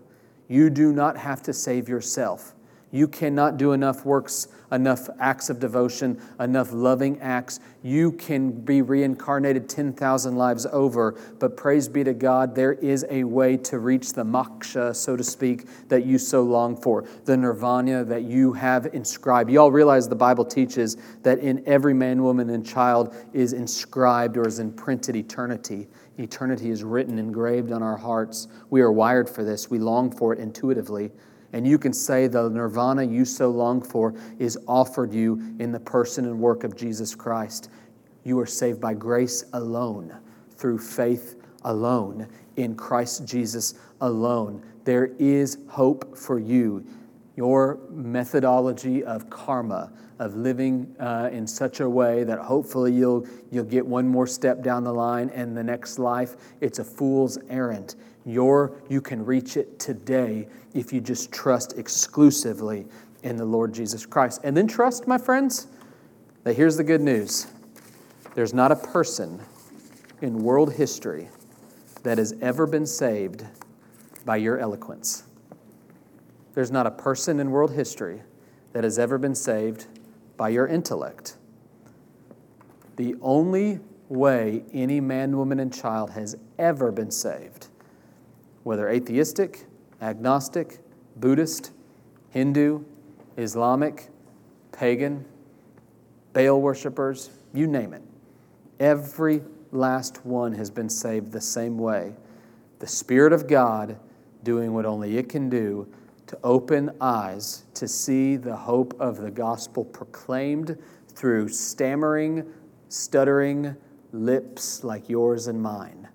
You 0.48 0.70
do 0.70 0.92
not 0.92 1.16
have 1.16 1.42
to 1.42 1.52
save 1.52 1.88
yourself. 1.88 2.54
You 2.90 3.06
cannot 3.06 3.56
do 3.56 3.72
enough 3.72 4.04
works, 4.04 4.48
enough 4.72 5.08
acts 5.20 5.50
of 5.50 5.60
devotion, 5.60 6.20
enough 6.40 6.72
loving 6.72 7.20
acts. 7.20 7.60
You 7.82 8.12
can 8.12 8.50
be 8.50 8.82
reincarnated 8.82 9.68
10,000 9.68 10.34
lives 10.36 10.66
over, 10.66 11.12
but 11.38 11.56
praise 11.56 11.88
be 11.88 12.02
to 12.04 12.14
God, 12.14 12.54
there 12.54 12.72
is 12.72 13.04
a 13.10 13.24
way 13.24 13.56
to 13.58 13.78
reach 13.78 14.14
the 14.14 14.24
moksha, 14.24 14.96
so 14.96 15.16
to 15.16 15.22
speak, 15.22 15.88
that 15.88 16.04
you 16.04 16.18
so 16.18 16.42
long 16.42 16.76
for, 16.76 17.04
the 17.24 17.36
nirvana 17.36 18.04
that 18.04 18.22
you 18.22 18.52
have 18.54 18.86
inscribed. 18.94 19.50
You 19.50 19.60
all 19.60 19.72
realize 19.72 20.08
the 20.08 20.16
Bible 20.16 20.44
teaches 20.44 20.96
that 21.22 21.38
in 21.38 21.62
every 21.66 21.94
man, 21.94 22.22
woman, 22.22 22.50
and 22.50 22.66
child 22.66 23.14
is 23.32 23.52
inscribed 23.52 24.36
or 24.36 24.46
is 24.46 24.58
imprinted 24.58 25.16
eternity. 25.16 25.88
Eternity 26.18 26.70
is 26.70 26.82
written, 26.82 27.18
engraved 27.18 27.72
on 27.72 27.82
our 27.82 27.96
hearts. 27.96 28.48
We 28.70 28.80
are 28.80 28.92
wired 28.92 29.28
for 29.28 29.44
this, 29.44 29.70
we 29.70 29.78
long 29.78 30.10
for 30.10 30.32
it 30.32 30.38
intuitively. 30.38 31.10
And 31.52 31.66
you 31.66 31.78
can 31.78 31.92
say 31.92 32.26
the 32.26 32.48
nirvana 32.48 33.04
you 33.04 33.24
so 33.24 33.50
long 33.50 33.82
for 33.82 34.14
is 34.38 34.58
offered 34.66 35.12
you 35.12 35.34
in 35.58 35.72
the 35.72 35.80
person 35.80 36.24
and 36.24 36.40
work 36.40 36.64
of 36.64 36.76
Jesus 36.76 37.14
Christ. 37.14 37.70
You 38.24 38.38
are 38.40 38.46
saved 38.46 38.80
by 38.80 38.94
grace 38.94 39.44
alone, 39.52 40.14
through 40.56 40.78
faith 40.78 41.36
alone, 41.64 42.28
in 42.56 42.74
Christ 42.74 43.26
Jesus 43.26 43.74
alone. 44.00 44.62
There 44.84 45.10
is 45.18 45.58
hope 45.68 46.16
for 46.16 46.38
you. 46.38 46.84
Your 47.36 47.78
methodology 47.90 49.02
of 49.04 49.28
karma, 49.30 49.92
of 50.18 50.36
living 50.36 50.94
uh, 51.00 51.30
in 51.32 51.46
such 51.46 51.80
a 51.80 51.88
way 51.88 52.24
that 52.24 52.38
hopefully 52.38 52.92
you'll, 52.92 53.26
you'll 53.50 53.64
get 53.64 53.84
one 53.84 54.06
more 54.06 54.26
step 54.26 54.62
down 54.62 54.84
the 54.84 54.92
line 54.92 55.30
and 55.30 55.56
the 55.56 55.64
next 55.64 55.98
life, 55.98 56.36
it's 56.60 56.78
a 56.78 56.84
fool's 56.84 57.38
errand. 57.48 57.96
Your, 58.24 58.72
you 58.88 59.00
can 59.00 59.24
reach 59.24 59.56
it 59.56 59.78
today 59.78 60.48
if 60.74 60.92
you 60.92 61.00
just 61.00 61.32
trust 61.32 61.76
exclusively 61.76 62.86
in 63.22 63.36
the 63.36 63.44
Lord 63.44 63.72
Jesus 63.72 64.06
Christ. 64.06 64.40
And 64.44 64.56
then 64.56 64.66
trust, 64.66 65.06
my 65.06 65.18
friends, 65.18 65.66
that 66.44 66.54
here's 66.54 66.76
the 66.76 66.84
good 66.84 67.00
news 67.00 67.46
there's 68.34 68.54
not 68.54 68.72
a 68.72 68.76
person 68.76 69.40
in 70.20 70.42
world 70.42 70.74
history 70.74 71.28
that 72.02 72.18
has 72.18 72.34
ever 72.40 72.66
been 72.66 72.86
saved 72.86 73.44
by 74.24 74.36
your 74.36 74.58
eloquence. 74.58 75.24
There's 76.54 76.70
not 76.70 76.86
a 76.86 76.90
person 76.90 77.40
in 77.40 77.50
world 77.50 77.72
history 77.72 78.22
that 78.72 78.84
has 78.84 78.98
ever 78.98 79.18
been 79.18 79.34
saved 79.34 79.86
by 80.36 80.48
your 80.50 80.66
intellect. 80.66 81.36
The 82.96 83.14
only 83.20 83.80
way 84.08 84.64
any 84.72 85.00
man, 85.00 85.36
woman, 85.36 85.60
and 85.60 85.72
child 85.72 86.10
has 86.10 86.36
ever 86.58 86.92
been 86.92 87.10
saved 87.10 87.68
whether 88.62 88.88
atheistic, 88.88 89.66
agnostic, 90.00 90.78
Buddhist, 91.16 91.72
Hindu, 92.30 92.84
Islamic, 93.36 94.08
pagan, 94.72 95.24
Baal 96.32 96.60
worshippers, 96.60 97.30
you 97.52 97.66
name 97.66 97.92
it. 97.92 98.02
Every 98.80 99.42
last 99.70 100.24
one 100.24 100.52
has 100.54 100.70
been 100.70 100.88
saved 100.88 101.32
the 101.32 101.40
same 101.40 101.78
way. 101.78 102.14
The 102.78 102.86
Spirit 102.86 103.32
of 103.32 103.46
God 103.46 103.98
doing 104.42 104.72
what 104.72 104.86
only 104.86 105.18
it 105.18 105.28
can 105.28 105.48
do 105.48 105.86
to 106.26 106.38
open 106.42 106.90
eyes 107.00 107.64
to 107.74 107.86
see 107.86 108.36
the 108.36 108.56
hope 108.56 108.94
of 108.98 109.18
the 109.18 109.30
gospel 109.30 109.84
proclaimed 109.84 110.78
through 111.08 111.48
stammering, 111.48 112.50
stuttering 112.88 113.76
lips 114.12 114.82
like 114.82 115.08
yours 115.08 115.46
and 115.46 115.60
mine. 115.60 116.08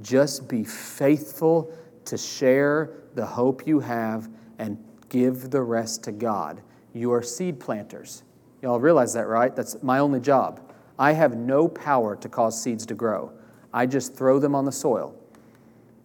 Just 0.00 0.48
be 0.48 0.64
faithful 0.64 1.72
to 2.06 2.18
share 2.18 2.90
the 3.14 3.24
hope 3.24 3.66
you 3.66 3.80
have 3.80 4.28
and 4.58 4.78
give 5.08 5.50
the 5.50 5.62
rest 5.62 6.04
to 6.04 6.12
God. 6.12 6.62
You 6.92 7.12
are 7.12 7.22
seed 7.22 7.60
planters. 7.60 8.22
Y'all 8.62 8.80
realize 8.80 9.12
that, 9.14 9.26
right? 9.26 9.54
That's 9.54 9.82
my 9.82 9.98
only 9.98 10.20
job. 10.20 10.60
I 10.98 11.12
have 11.12 11.36
no 11.36 11.68
power 11.68 12.16
to 12.16 12.28
cause 12.28 12.60
seeds 12.60 12.86
to 12.86 12.94
grow. 12.94 13.32
I 13.72 13.86
just 13.86 14.14
throw 14.14 14.38
them 14.38 14.54
on 14.54 14.64
the 14.64 14.72
soil. 14.72 15.14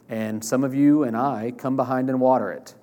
And 0.10 0.44
some 0.44 0.64
of 0.64 0.74
you 0.74 1.04
and 1.04 1.16
I 1.16 1.54
come 1.58 1.76
behind 1.76 2.10
and 2.10 2.20
water 2.20 2.52
it. 2.52 2.74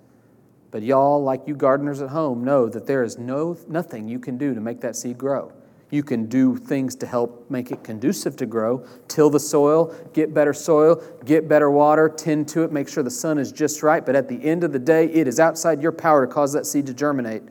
But 0.70 0.82
y'all, 0.82 1.22
like 1.22 1.46
you 1.46 1.54
gardeners 1.54 2.00
at 2.00 2.10
home, 2.10 2.44
know 2.44 2.68
that 2.68 2.86
there 2.86 3.02
is 3.02 3.18
no, 3.18 3.56
nothing 3.68 4.08
you 4.08 4.18
can 4.18 4.38
do 4.38 4.54
to 4.54 4.60
make 4.60 4.80
that 4.82 4.94
seed 4.94 5.18
grow. 5.18 5.52
You 5.90 6.02
can 6.02 6.26
do 6.26 6.56
things 6.56 6.96
to 6.96 7.06
help 7.06 7.48
make 7.48 7.70
it 7.70 7.84
conducive 7.84 8.36
to 8.36 8.46
grow. 8.46 8.84
Till 9.06 9.30
the 9.30 9.38
soil, 9.38 9.94
get 10.12 10.34
better 10.34 10.52
soil, 10.52 11.02
get 11.24 11.48
better 11.48 11.70
water, 11.70 12.08
tend 12.08 12.48
to 12.48 12.64
it, 12.64 12.72
make 12.72 12.88
sure 12.88 13.02
the 13.02 13.10
sun 13.10 13.38
is 13.38 13.52
just 13.52 13.82
right. 13.82 14.04
But 14.04 14.16
at 14.16 14.28
the 14.28 14.42
end 14.44 14.64
of 14.64 14.72
the 14.72 14.78
day, 14.80 15.06
it 15.06 15.28
is 15.28 15.38
outside 15.38 15.80
your 15.80 15.92
power 15.92 16.26
to 16.26 16.32
cause 16.32 16.52
that 16.54 16.66
seed 16.66 16.86
to 16.86 16.94
germinate. 16.94 17.42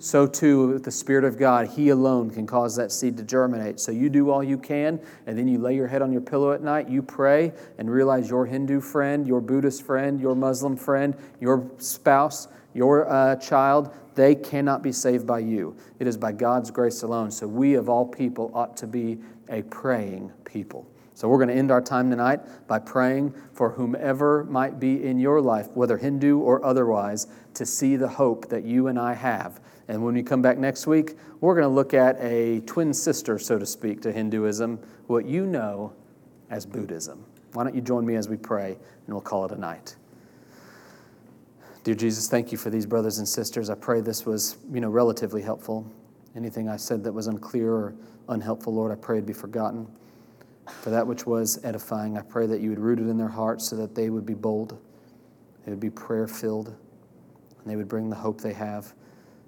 So 0.00 0.28
too, 0.28 0.68
with 0.68 0.84
the 0.84 0.92
Spirit 0.92 1.24
of 1.24 1.36
God, 1.36 1.68
He 1.68 1.88
alone 1.88 2.30
can 2.30 2.46
cause 2.46 2.76
that 2.76 2.92
seed 2.92 3.16
to 3.16 3.24
germinate. 3.24 3.80
So 3.80 3.90
you 3.90 4.08
do 4.08 4.30
all 4.30 4.44
you 4.44 4.56
can, 4.56 5.00
and 5.26 5.36
then 5.36 5.48
you 5.48 5.58
lay 5.58 5.74
your 5.74 5.88
head 5.88 6.02
on 6.02 6.12
your 6.12 6.20
pillow 6.20 6.52
at 6.52 6.62
night, 6.62 6.88
you 6.88 7.02
pray, 7.02 7.52
and 7.78 7.90
realize 7.90 8.30
your 8.30 8.46
Hindu 8.46 8.80
friend, 8.80 9.26
your 9.26 9.40
Buddhist 9.40 9.82
friend, 9.82 10.20
your 10.20 10.36
Muslim 10.36 10.76
friend, 10.76 11.16
your 11.40 11.68
spouse, 11.78 12.46
your 12.78 13.10
uh, 13.10 13.36
child, 13.36 13.92
they 14.14 14.34
cannot 14.34 14.82
be 14.82 14.92
saved 14.92 15.26
by 15.26 15.40
you. 15.40 15.76
It 15.98 16.06
is 16.06 16.16
by 16.16 16.32
God's 16.32 16.70
grace 16.70 17.02
alone. 17.02 17.30
So 17.30 17.46
we, 17.46 17.74
of 17.74 17.88
all 17.88 18.06
people, 18.06 18.50
ought 18.54 18.76
to 18.78 18.86
be 18.86 19.18
a 19.50 19.62
praying 19.62 20.32
people. 20.44 20.88
So 21.14 21.28
we're 21.28 21.38
going 21.38 21.48
to 21.48 21.54
end 21.54 21.72
our 21.72 21.82
time 21.82 22.10
tonight 22.10 22.40
by 22.68 22.78
praying 22.78 23.34
for 23.52 23.70
whomever 23.70 24.44
might 24.44 24.78
be 24.78 25.04
in 25.04 25.18
your 25.18 25.40
life, 25.40 25.68
whether 25.74 25.98
Hindu 25.98 26.38
or 26.38 26.64
otherwise, 26.64 27.26
to 27.54 27.66
see 27.66 27.96
the 27.96 28.06
hope 28.06 28.48
that 28.50 28.64
you 28.64 28.86
and 28.86 28.98
I 28.98 29.14
have. 29.14 29.60
And 29.88 30.04
when 30.04 30.14
we 30.14 30.22
come 30.22 30.42
back 30.42 30.58
next 30.58 30.86
week, 30.86 31.16
we're 31.40 31.54
going 31.54 31.64
to 31.64 31.74
look 31.74 31.92
at 31.92 32.16
a 32.20 32.60
twin 32.60 32.94
sister, 32.94 33.38
so 33.38 33.58
to 33.58 33.66
speak, 33.66 34.00
to 34.02 34.12
Hinduism, 34.12 34.78
what 35.08 35.26
you 35.26 35.44
know 35.44 35.92
as 36.50 36.64
Buddhism. 36.64 37.24
Why 37.52 37.64
don't 37.64 37.74
you 37.74 37.80
join 37.80 38.06
me 38.06 38.14
as 38.14 38.28
we 38.28 38.36
pray, 38.36 38.72
and 38.72 39.14
we'll 39.14 39.20
call 39.20 39.44
it 39.44 39.50
a 39.50 39.58
night. 39.58 39.96
Dear 41.88 41.94
Jesus, 41.94 42.28
thank 42.28 42.52
you 42.52 42.58
for 42.58 42.68
these 42.68 42.84
brothers 42.84 43.16
and 43.16 43.26
sisters. 43.26 43.70
I 43.70 43.74
pray 43.74 44.02
this 44.02 44.26
was, 44.26 44.58
you 44.70 44.78
know, 44.78 44.90
relatively 44.90 45.40
helpful. 45.40 45.90
Anything 46.36 46.68
I 46.68 46.76
said 46.76 47.02
that 47.04 47.12
was 47.14 47.28
unclear 47.28 47.72
or 47.72 47.94
unhelpful, 48.28 48.74
Lord, 48.74 48.92
I 48.92 48.94
pray 48.94 49.16
it'd 49.16 49.26
be 49.26 49.32
forgotten 49.32 49.86
for 50.82 50.90
that 50.90 51.06
which 51.06 51.24
was 51.24 51.58
edifying. 51.64 52.18
I 52.18 52.20
pray 52.20 52.46
that 52.46 52.60
you 52.60 52.68
would 52.68 52.78
root 52.78 52.98
it 52.98 53.08
in 53.08 53.16
their 53.16 53.26
hearts 53.26 53.66
so 53.66 53.74
that 53.76 53.94
they 53.94 54.10
would 54.10 54.26
be 54.26 54.34
bold, 54.34 54.76
they 55.64 55.70
would 55.70 55.80
be 55.80 55.88
prayer 55.88 56.28
filled, 56.28 56.68
and 56.68 57.64
they 57.64 57.76
would 57.76 57.88
bring 57.88 58.10
the 58.10 58.16
hope 58.16 58.38
they 58.38 58.52
have 58.52 58.92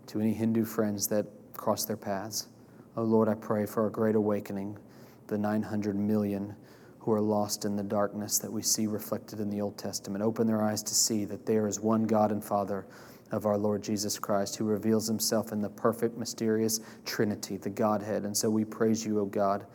to 0.07 0.18
any 0.18 0.32
Hindu 0.32 0.64
friends 0.64 1.07
that 1.09 1.26
cross 1.53 1.84
their 1.84 1.99
paths. 1.99 2.49
Oh 2.97 3.03
Lord, 3.03 3.28
I 3.28 3.34
pray 3.34 3.66
for 3.66 3.86
a 3.86 3.91
great 3.91 4.14
awakening, 4.14 4.78
the 5.26 5.36
900 5.36 5.95
million 5.95 6.57
who 7.01 7.12
are 7.12 7.20
lost 7.20 7.64
in 7.64 7.76
the 7.76 7.82
darkness 7.82 8.38
that 8.38 8.53
we 8.53 8.62
see 8.62 8.86
reflected 8.86 9.40
in 9.40 9.51
the 9.51 9.61
Old 9.61 9.76
Testament. 9.76 10.22
Open 10.22 10.46
their 10.46 10.62
eyes 10.62 10.82
to 10.82 10.94
see 10.94 11.24
that 11.24 11.46
there 11.46 11.66
is 11.66 11.80
one 11.80 12.05
God 12.05 12.30
and 12.30 12.44
Father 12.44 12.86
of 13.32 13.46
our 13.46 13.57
Lord 13.57 13.82
Jesus 13.82 14.18
Christ 14.18 14.57
who 14.57 14.64
reveals 14.64 15.07
himself 15.07 15.53
in 15.53 15.61
the 15.61 15.68
perfect, 15.68 16.18
mysterious 16.18 16.80
Trinity, 17.07 17.57
the 17.57 17.70
Godhead. 17.70 18.24
And 18.24 18.36
so 18.36 18.51
we 18.51 18.64
praise 18.64 19.05
you, 19.05 19.20
O 19.20 19.24
God. 19.24 19.66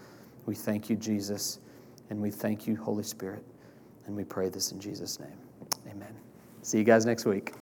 We 0.46 0.56
thank 0.56 0.90
you, 0.90 0.96
Jesus, 0.96 1.60
and 2.10 2.22
we 2.22 2.30
thank 2.32 2.68
you, 2.68 2.76
Holy 2.76 3.04
Spirit. 3.04 3.44
And 4.06 4.16
we 4.16 4.24
pray 4.24 4.50
this 4.50 4.72
in 4.72 4.80
Jesus' 4.80 5.20
name. 5.20 5.38
Amen. 5.90 6.14
See 6.62 6.78
you 6.78 6.84
guys 6.84 7.06
next 7.06 7.26
week. 7.26 7.54